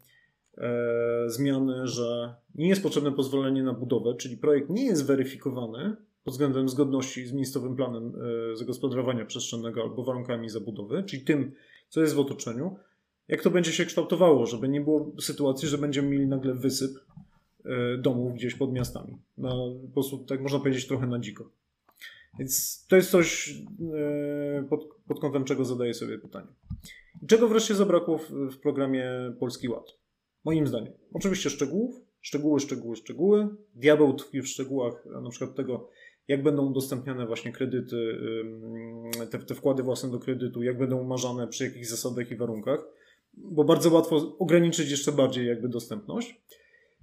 e, 0.57 1.30
zmiany, 1.30 1.88
że 1.88 2.36
nie 2.55 2.70
jest 2.70 2.84
potrzebne 2.84 3.12
pozwolenie 3.12 3.64
na 3.64 3.74
budowę, 3.74 4.16
czyli 4.16 4.38
projekt 4.38 4.70
nie 4.70 4.86
jest 4.86 5.05
weryfikowany 5.05 5.95
pod 6.24 6.34
względem 6.34 6.69
zgodności 6.69 7.28
z 7.28 7.34
miejscowym 7.34 7.76
planem 7.76 8.13
e, 8.51 8.55
zagospodarowania 8.55 9.26
przestrzennego 9.26 9.82
albo 9.82 10.03
warunkami 10.03 10.49
zabudowy, 10.49 11.03
czyli 11.03 11.24
tym, 11.24 11.51
co 11.89 12.01
jest 12.01 12.13
w 12.13 12.19
otoczeniu, 12.19 12.76
jak 13.28 13.41
to 13.41 13.51
będzie 13.51 13.72
się 13.72 13.86
kształtowało, 13.86 14.45
żeby 14.45 14.69
nie 14.69 14.82
było 14.82 15.11
sytuacji, 15.22 15.67
że 15.67 15.78
będziemy 15.78 16.09
mieli 16.09 16.28
nagle 16.28 16.53
wysyp 16.53 16.91
e, 17.65 17.97
domów 17.97 18.34
gdzieś 18.34 18.55
pod 18.55 18.74
miastami. 18.74 19.17
No, 19.38 19.76
po 19.82 19.93
prostu, 19.93 20.17
tak 20.17 20.41
można 20.41 20.59
powiedzieć, 20.59 20.88
trochę 20.88 21.07
na 21.07 21.19
dziko. 21.19 21.49
Więc 22.39 22.86
to 22.89 22.95
jest 22.95 23.11
coś, 23.11 23.55
e, 23.93 24.63
pod, 24.69 24.88
pod 25.07 25.19
kątem 25.19 25.43
czego 25.43 25.65
zadaję 25.65 25.93
sobie 25.93 26.17
pytanie. 26.17 26.47
czego 27.28 27.47
wreszcie 27.47 27.76
zabrakło 27.76 28.17
w, 28.17 28.30
w 28.30 28.57
programie 28.57 29.09
Polski 29.39 29.69
Ład? 29.69 29.86
Moim 30.45 30.67
zdaniem. 30.67 30.93
Oczywiście 31.13 31.49
szczegółów, 31.49 32.01
szczegóły, 32.22 32.59
szczegóły, 32.59 32.95
szczegóły. 32.95 33.47
Diabeł 33.76 34.13
tkwi 34.13 34.41
w 34.41 34.47
szczegółach, 34.47 35.05
na 35.24 35.30
przykład 35.30 35.55
tego, 35.55 35.89
jak 36.28 36.43
będą 36.43 36.65
udostępniane 36.65 37.28
właśnie 37.28 37.51
kredyty, 37.51 38.17
te, 39.32 39.39
te 39.39 39.55
wkłady 39.55 39.84
własne 39.84 40.11
do 40.11 40.19
kredytu, 40.19 40.63
jak 40.63 40.78
będą 40.78 40.97
umarzane, 40.97 41.47
przy 41.47 41.63
jakich 41.63 41.88
zasadach 41.88 42.32
i 42.32 42.36
warunkach 42.36 42.80
bo 43.34 43.63
bardzo 43.63 43.93
łatwo 43.93 44.38
ograniczyć 44.39 44.91
jeszcze 44.91 45.11
bardziej 45.11 45.47
jakby 45.47 45.69
dostępność. 45.69 46.41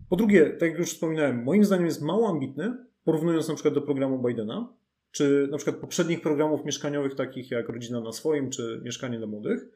Po 0.08 0.16
drugie, 0.16 0.50
tak 0.50 0.70
jak 0.70 0.78
już 0.78 0.90
wspominałem, 0.90 1.42
moim 1.42 1.64
zdaniem 1.64 1.86
jest 1.86 2.02
mało 2.02 2.28
ambitny, 2.28 2.76
porównując 3.04 3.48
na 3.48 3.54
przykład 3.54 3.74
do 3.74 3.82
programu 3.82 4.22
Bidena, 4.28 4.72
czy 5.10 5.48
na 5.50 5.56
przykład 5.56 5.76
poprzednich 5.76 6.20
programów 6.20 6.64
mieszkaniowych 6.64 7.14
takich 7.14 7.50
jak 7.50 7.68
Rodzina 7.68 8.00
na 8.00 8.12
swoim, 8.12 8.50
czy 8.50 8.80
Mieszkanie 8.84 9.18
dla 9.18 9.26
młodych, 9.26 9.68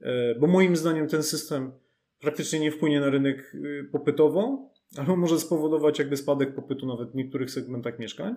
e, 0.00 0.34
bo 0.34 0.46
moim 0.46 0.76
zdaniem 0.76 1.08
ten 1.08 1.22
system 1.22 1.72
praktycznie 2.20 2.60
nie 2.60 2.70
wpłynie 2.70 3.00
na 3.00 3.10
rynek 3.10 3.54
y, 3.54 3.88
popytowo, 3.92 4.70
albo 4.96 5.16
może 5.16 5.38
spowodować 5.38 5.98
jakby 5.98 6.16
spadek 6.16 6.54
popytu 6.54 6.86
nawet 6.86 7.10
w 7.10 7.14
niektórych 7.14 7.50
segmentach 7.50 7.98
mieszkań. 7.98 8.34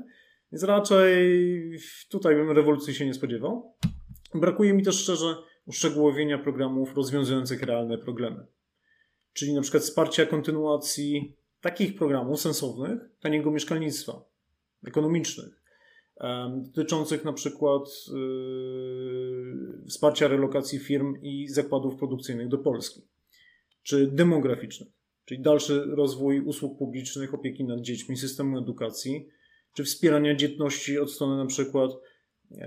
Więc 0.51 0.63
raczej 0.63 1.71
tutaj 2.09 2.35
bym 2.35 2.51
rewolucji 2.51 2.93
się 2.93 3.05
nie 3.05 3.13
spodziewał. 3.13 3.73
Brakuje 4.33 4.73
mi 4.73 4.83
też 4.83 4.95
szczerze 4.95 5.35
uszczegółowienia 5.65 6.37
programów 6.37 6.95
rozwiązujących 6.95 7.63
realne 7.63 7.97
problemy. 7.97 8.45
Czyli 9.33 9.53
na 9.53 9.61
przykład 9.61 9.83
wsparcia 9.83 10.25
kontynuacji 10.25 11.35
takich 11.61 11.95
programów 11.95 12.41
sensownych, 12.41 12.99
taniego 13.19 13.51
mieszkalnictwa, 13.51 14.25
ekonomicznych, 14.87 15.59
dotyczących 16.55 17.25
na 17.25 17.33
przykład 17.33 17.83
yy, 18.13 19.85
wsparcia 19.87 20.27
relokacji 20.27 20.79
firm 20.79 21.15
i 21.21 21.47
zakładów 21.47 21.95
produkcyjnych 21.95 22.47
do 22.47 22.57
Polski, 22.57 23.01
czy 23.83 24.07
demograficznych, 24.07 24.89
czyli 25.25 25.41
dalszy 25.41 25.83
rozwój 25.85 26.39
usług 26.39 26.77
publicznych, 26.77 27.33
opieki 27.33 27.63
nad 27.63 27.81
dziećmi, 27.81 28.17
systemu 28.17 28.57
edukacji, 28.57 29.27
czy 29.74 29.84
wspierania 29.84 30.36
dzietności 30.36 30.99
od 30.99 31.11
strony 31.11 31.38
na 31.38 31.45
przykład 31.45 31.91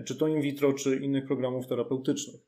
czy 0.04 0.16
to 0.16 0.28
in 0.28 0.40
vitro, 0.40 0.72
czy 0.72 0.96
innych 0.96 1.26
programów 1.26 1.66
terapeutycznych. 1.66 2.40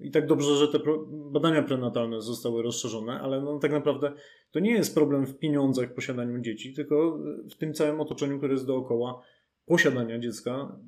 I 0.00 0.10
tak 0.10 0.26
dobrze, 0.26 0.56
że 0.56 0.68
te 0.68 0.78
badania 1.08 1.62
prenatalne 1.62 2.20
zostały 2.20 2.62
rozszerzone, 2.62 3.20
ale 3.20 3.42
no 3.42 3.58
tak 3.58 3.72
naprawdę 3.72 4.12
to 4.50 4.60
nie 4.60 4.70
jest 4.70 4.94
problem 4.94 5.26
w 5.26 5.38
pieniądzach, 5.38 5.94
posiadaniu 5.94 6.40
dzieci, 6.40 6.74
tylko 6.74 7.18
w 7.50 7.56
tym 7.56 7.74
całym 7.74 8.00
otoczeniu, 8.00 8.38
które 8.38 8.52
jest 8.52 8.66
dookoła 8.66 9.22
posiadania 9.66 10.18
dziecka, 10.18 10.78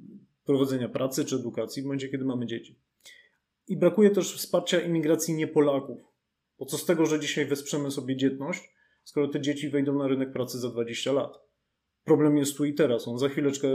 prowadzenia 0.45 0.89
pracy 0.89 1.25
czy 1.25 1.37
edukacji 1.37 1.83
w 1.83 1.85
momencie, 1.85 2.09
kiedy 2.09 2.25
mamy 2.25 2.47
dzieci. 2.47 2.79
I 3.69 3.77
brakuje 3.77 4.11
też 4.11 4.37
wsparcia 4.37 4.81
imigracji 4.81 5.35
nie 5.35 5.47
Polaków. 5.47 6.01
Bo 6.59 6.67
co 6.67 6.79
z 6.79 6.85
tego, 6.85 7.07
że 7.07 7.21
dzisiaj 7.21 7.47
wesprzemy 7.47 7.91
sobie 7.91 8.17
dzietność, 8.17 8.75
skoro 9.05 9.29
te 9.29 9.41
dzieci 9.41 9.69
wejdą 9.69 9.99
na 9.99 10.09
rynek 10.09 10.33
pracy 10.33 10.59
za 10.59 10.71
20 10.71 11.13
lat? 11.13 11.48
Problem 12.09 12.37
jest 12.37 12.57
tu 12.57 12.65
i 12.65 12.75
teraz. 12.75 13.09
On 13.09 13.19
za 13.19 13.29
chwileczkę 13.29 13.69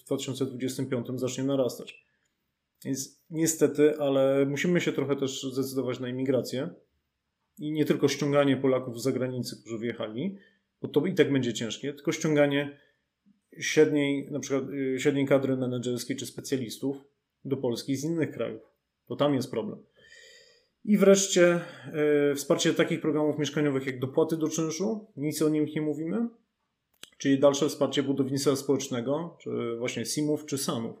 w 0.00 0.04
2025 0.06 1.06
zacznie 1.14 1.44
narastać. 1.44 2.04
Więc 2.84 3.24
niestety, 3.30 3.98
ale 3.98 4.46
musimy 4.46 4.80
się 4.80 4.92
trochę 4.92 5.16
też 5.16 5.42
zdecydować 5.42 6.00
na 6.00 6.08
imigrację 6.08 6.70
i 7.58 7.72
nie 7.72 7.84
tylko 7.84 8.08
ściąganie 8.08 8.56
Polaków 8.56 9.00
z 9.00 9.02
zagranicy, 9.02 9.56
którzy 9.60 9.78
wyjechali, 9.78 10.36
bo 10.82 10.88
to 10.88 11.06
i 11.06 11.14
tak 11.14 11.32
będzie 11.32 11.52
ciężkie, 11.52 11.92
tylko 11.92 12.12
ściąganie 12.12 12.78
średniej, 13.58 14.30
na 14.30 14.40
przykład 14.40 14.70
y, 14.70 15.00
średniej 15.00 15.26
kadry 15.26 15.56
menedżerskiej 15.56 16.16
czy 16.16 16.26
specjalistów 16.26 16.96
do 17.44 17.56
Polski 17.56 17.96
z 17.96 18.04
innych 18.04 18.30
krajów, 18.30 18.62
bo 19.08 19.16
tam 19.16 19.34
jest 19.34 19.50
problem. 19.50 19.78
I 20.84 20.98
wreszcie 20.98 21.60
y, 22.32 22.34
wsparcie 22.34 22.74
takich 22.74 23.00
programów 23.00 23.38
mieszkaniowych 23.38 23.86
jak 23.86 23.98
dopłaty 23.98 24.36
do 24.36 24.48
czynszu, 24.48 25.06
nic 25.16 25.42
o 25.42 25.48
nim 25.48 25.64
nie 25.64 25.82
mówimy, 25.82 26.28
czyli 27.18 27.38
dalsze 27.38 27.68
wsparcie 27.68 28.02
budownictwa 28.02 28.56
społecznego, 28.56 29.36
czy 29.40 29.50
właśnie 29.78 30.04
SIM-ów 30.04 30.46
czy 30.46 30.58
SAN-ów. 30.58 30.96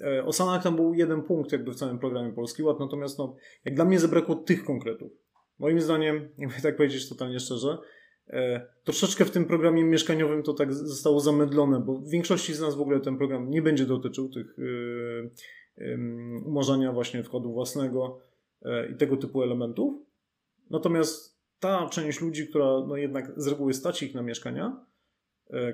E, 0.00 0.24
o 0.24 0.32
Sanach 0.32 0.62
tam 0.62 0.76
był 0.76 0.94
jeden 0.94 1.22
punkt 1.22 1.52
jakby 1.52 1.72
w 1.72 1.76
całym 1.76 1.98
programie 1.98 2.32
Polski 2.32 2.62
Ład, 2.62 2.80
natomiast 2.80 3.18
no, 3.18 3.36
jak 3.64 3.74
dla 3.74 3.84
mnie 3.84 3.98
zabrakło 3.98 4.34
tych 4.34 4.64
konkretów. 4.64 5.12
Moim 5.58 5.80
zdaniem, 5.80 6.28
jakby 6.38 6.62
tak 6.62 6.76
powiedzieć 6.76 7.08
totalnie 7.08 7.40
szczerze, 7.40 7.78
e, 8.28 8.66
troszeczkę 8.84 9.24
w 9.24 9.30
tym 9.30 9.44
programie 9.44 9.84
mieszkaniowym 9.84 10.42
to 10.42 10.54
tak 10.54 10.74
zostało 10.74 11.20
zamydlone, 11.20 11.80
bo 11.80 11.94
w 11.94 12.08
większości 12.08 12.54
z 12.54 12.60
nas 12.60 12.74
w 12.74 12.80
ogóle 12.80 13.00
ten 13.00 13.18
program 13.18 13.50
nie 13.50 13.62
będzie 13.62 13.86
dotyczył 13.86 14.28
tych 14.28 14.56
e, 14.58 14.62
umorzenia 16.44 16.92
właśnie 16.92 17.22
wkładu 17.22 17.52
własnego 17.52 18.20
i 18.92 18.96
tego 18.96 19.16
typu 19.16 19.42
elementów. 19.42 19.94
Natomiast 20.70 21.38
ta 21.60 21.88
część 21.88 22.20
ludzi, 22.20 22.48
która 22.48 22.66
no 22.88 22.96
jednak 22.96 23.32
z 23.36 23.46
reguły 23.46 23.74
stać 23.74 24.02
ich 24.02 24.14
na 24.14 24.22
mieszkania, 24.22 24.86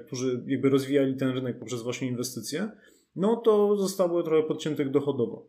którzy 0.07 0.45
jakby 0.47 0.71
rozwijali 0.71 1.17
ten 1.17 1.31
rynek 1.31 1.59
poprzez 1.59 1.83
właśnie 1.83 2.09
inwestycje, 2.09 2.71
no 3.17 3.37
to 3.37 3.77
zostało 3.77 4.23
trochę 4.23 4.43
podciętych 4.43 4.91
dochodowo. 4.91 5.49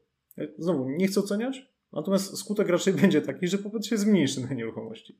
Znowu, 0.57 0.89
nie 0.89 1.07
chcę 1.07 1.19
oceniać, 1.19 1.74
natomiast 1.93 2.38
skutek 2.38 2.69
raczej 2.69 2.93
będzie 3.01 3.21
taki, 3.21 3.47
że 3.47 3.57
popyt 3.57 3.86
się 3.86 3.97
zmniejszy 3.97 4.41
na 4.41 4.53
nieruchomości. 4.53 5.17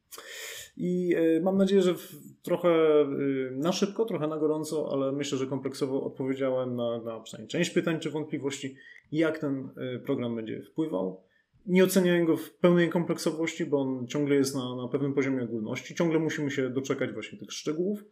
I 0.78 1.16
e, 1.16 1.42
mam 1.42 1.58
nadzieję, 1.58 1.82
że 1.82 1.96
trochę 2.42 2.70
e, 2.70 3.06
na 3.52 3.72
szybko, 3.72 4.06
trochę 4.06 4.28
na 4.28 4.38
gorąco, 4.38 4.90
ale 4.92 5.12
myślę, 5.12 5.38
że 5.38 5.48
kompleksowo 5.48 6.04
odpowiedziałem 6.04 6.76
na, 6.76 7.02
na 7.02 7.20
przynajmniej 7.20 7.50
część 7.50 7.70
pytań 7.70 8.00
czy 8.00 8.10
wątpliwości, 8.10 8.76
jak 9.12 9.40
ten 9.40 9.70
e, 9.78 10.00
program 10.00 10.36
będzie 10.36 10.62
wpływał. 10.62 11.22
Nie 11.66 11.84
oceniałem 11.84 12.26
go 12.26 12.38
w 12.38 12.54
pełnej 12.54 12.90
kompleksowości, 12.90 13.66
bo 13.66 13.82
on 13.82 14.08
ciągle 14.08 14.36
jest 14.36 14.56
na, 14.56 14.76
na 14.76 14.88
pewnym 14.88 15.14
poziomie 15.14 15.44
ogólności. 15.44 15.96
Ciągle 15.96 16.20
musimy 16.20 16.52
się 16.52 16.70
doczekać 16.70 17.12
właśnie 17.12 17.40
tych 17.40 17.52
szczegółów. 17.52 18.06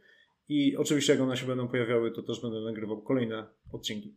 I 0.51 0.77
oczywiście, 0.77 1.13
jak 1.13 1.21
one 1.21 1.37
się 1.37 1.47
będą 1.47 1.67
pojawiały, 1.67 2.11
to 2.11 2.23
też 2.23 2.41
będę 2.41 2.61
nagrywał 2.61 3.01
kolejne 3.01 3.47
odcinki. 3.71 4.15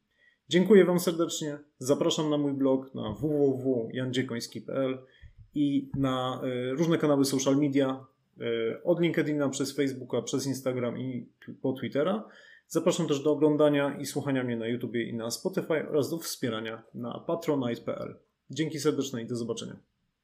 Dziękuję 0.49 0.85
Wam 0.85 1.01
serdecznie. 1.01 1.59
Zapraszam 1.78 2.30
na 2.30 2.39
mój 2.39 2.53
blog 2.53 2.95
na 2.95 3.12
www.jandziekoński.pl 3.12 4.99
i 5.55 5.91
na 5.97 6.41
e, 6.45 6.70
różne 6.70 6.99
kanały 6.99 7.24
social 7.24 7.57
media 7.57 8.07
e, 8.41 8.82
od 8.82 9.01
LinkedIna 9.01 9.49
przez 9.49 9.76
Facebooka, 9.76 10.22
przez 10.22 10.47
Instagram 10.47 10.99
i 10.99 11.28
po 11.62 11.72
Twittera. 11.72 12.28
Zapraszam 12.68 13.09
też 13.09 13.22
do 13.22 13.32
oglądania 13.32 13.99
i 14.01 14.07
słuchania 14.07 14.45
mnie 14.45 14.57
na 14.57 14.66
YouTube 14.66 14.95
i 14.95 15.14
na 15.14 15.30
Spotify 15.30 15.89
oraz 15.89 16.11
do 16.11 16.18
wspierania 16.18 16.82
na 16.95 17.24
patronite.pl. 17.26 18.16
Dzięki 18.51 18.78
serdeczne 18.78 19.22
i 19.22 19.26
do 19.26 19.37
zobaczenia. 19.37 19.76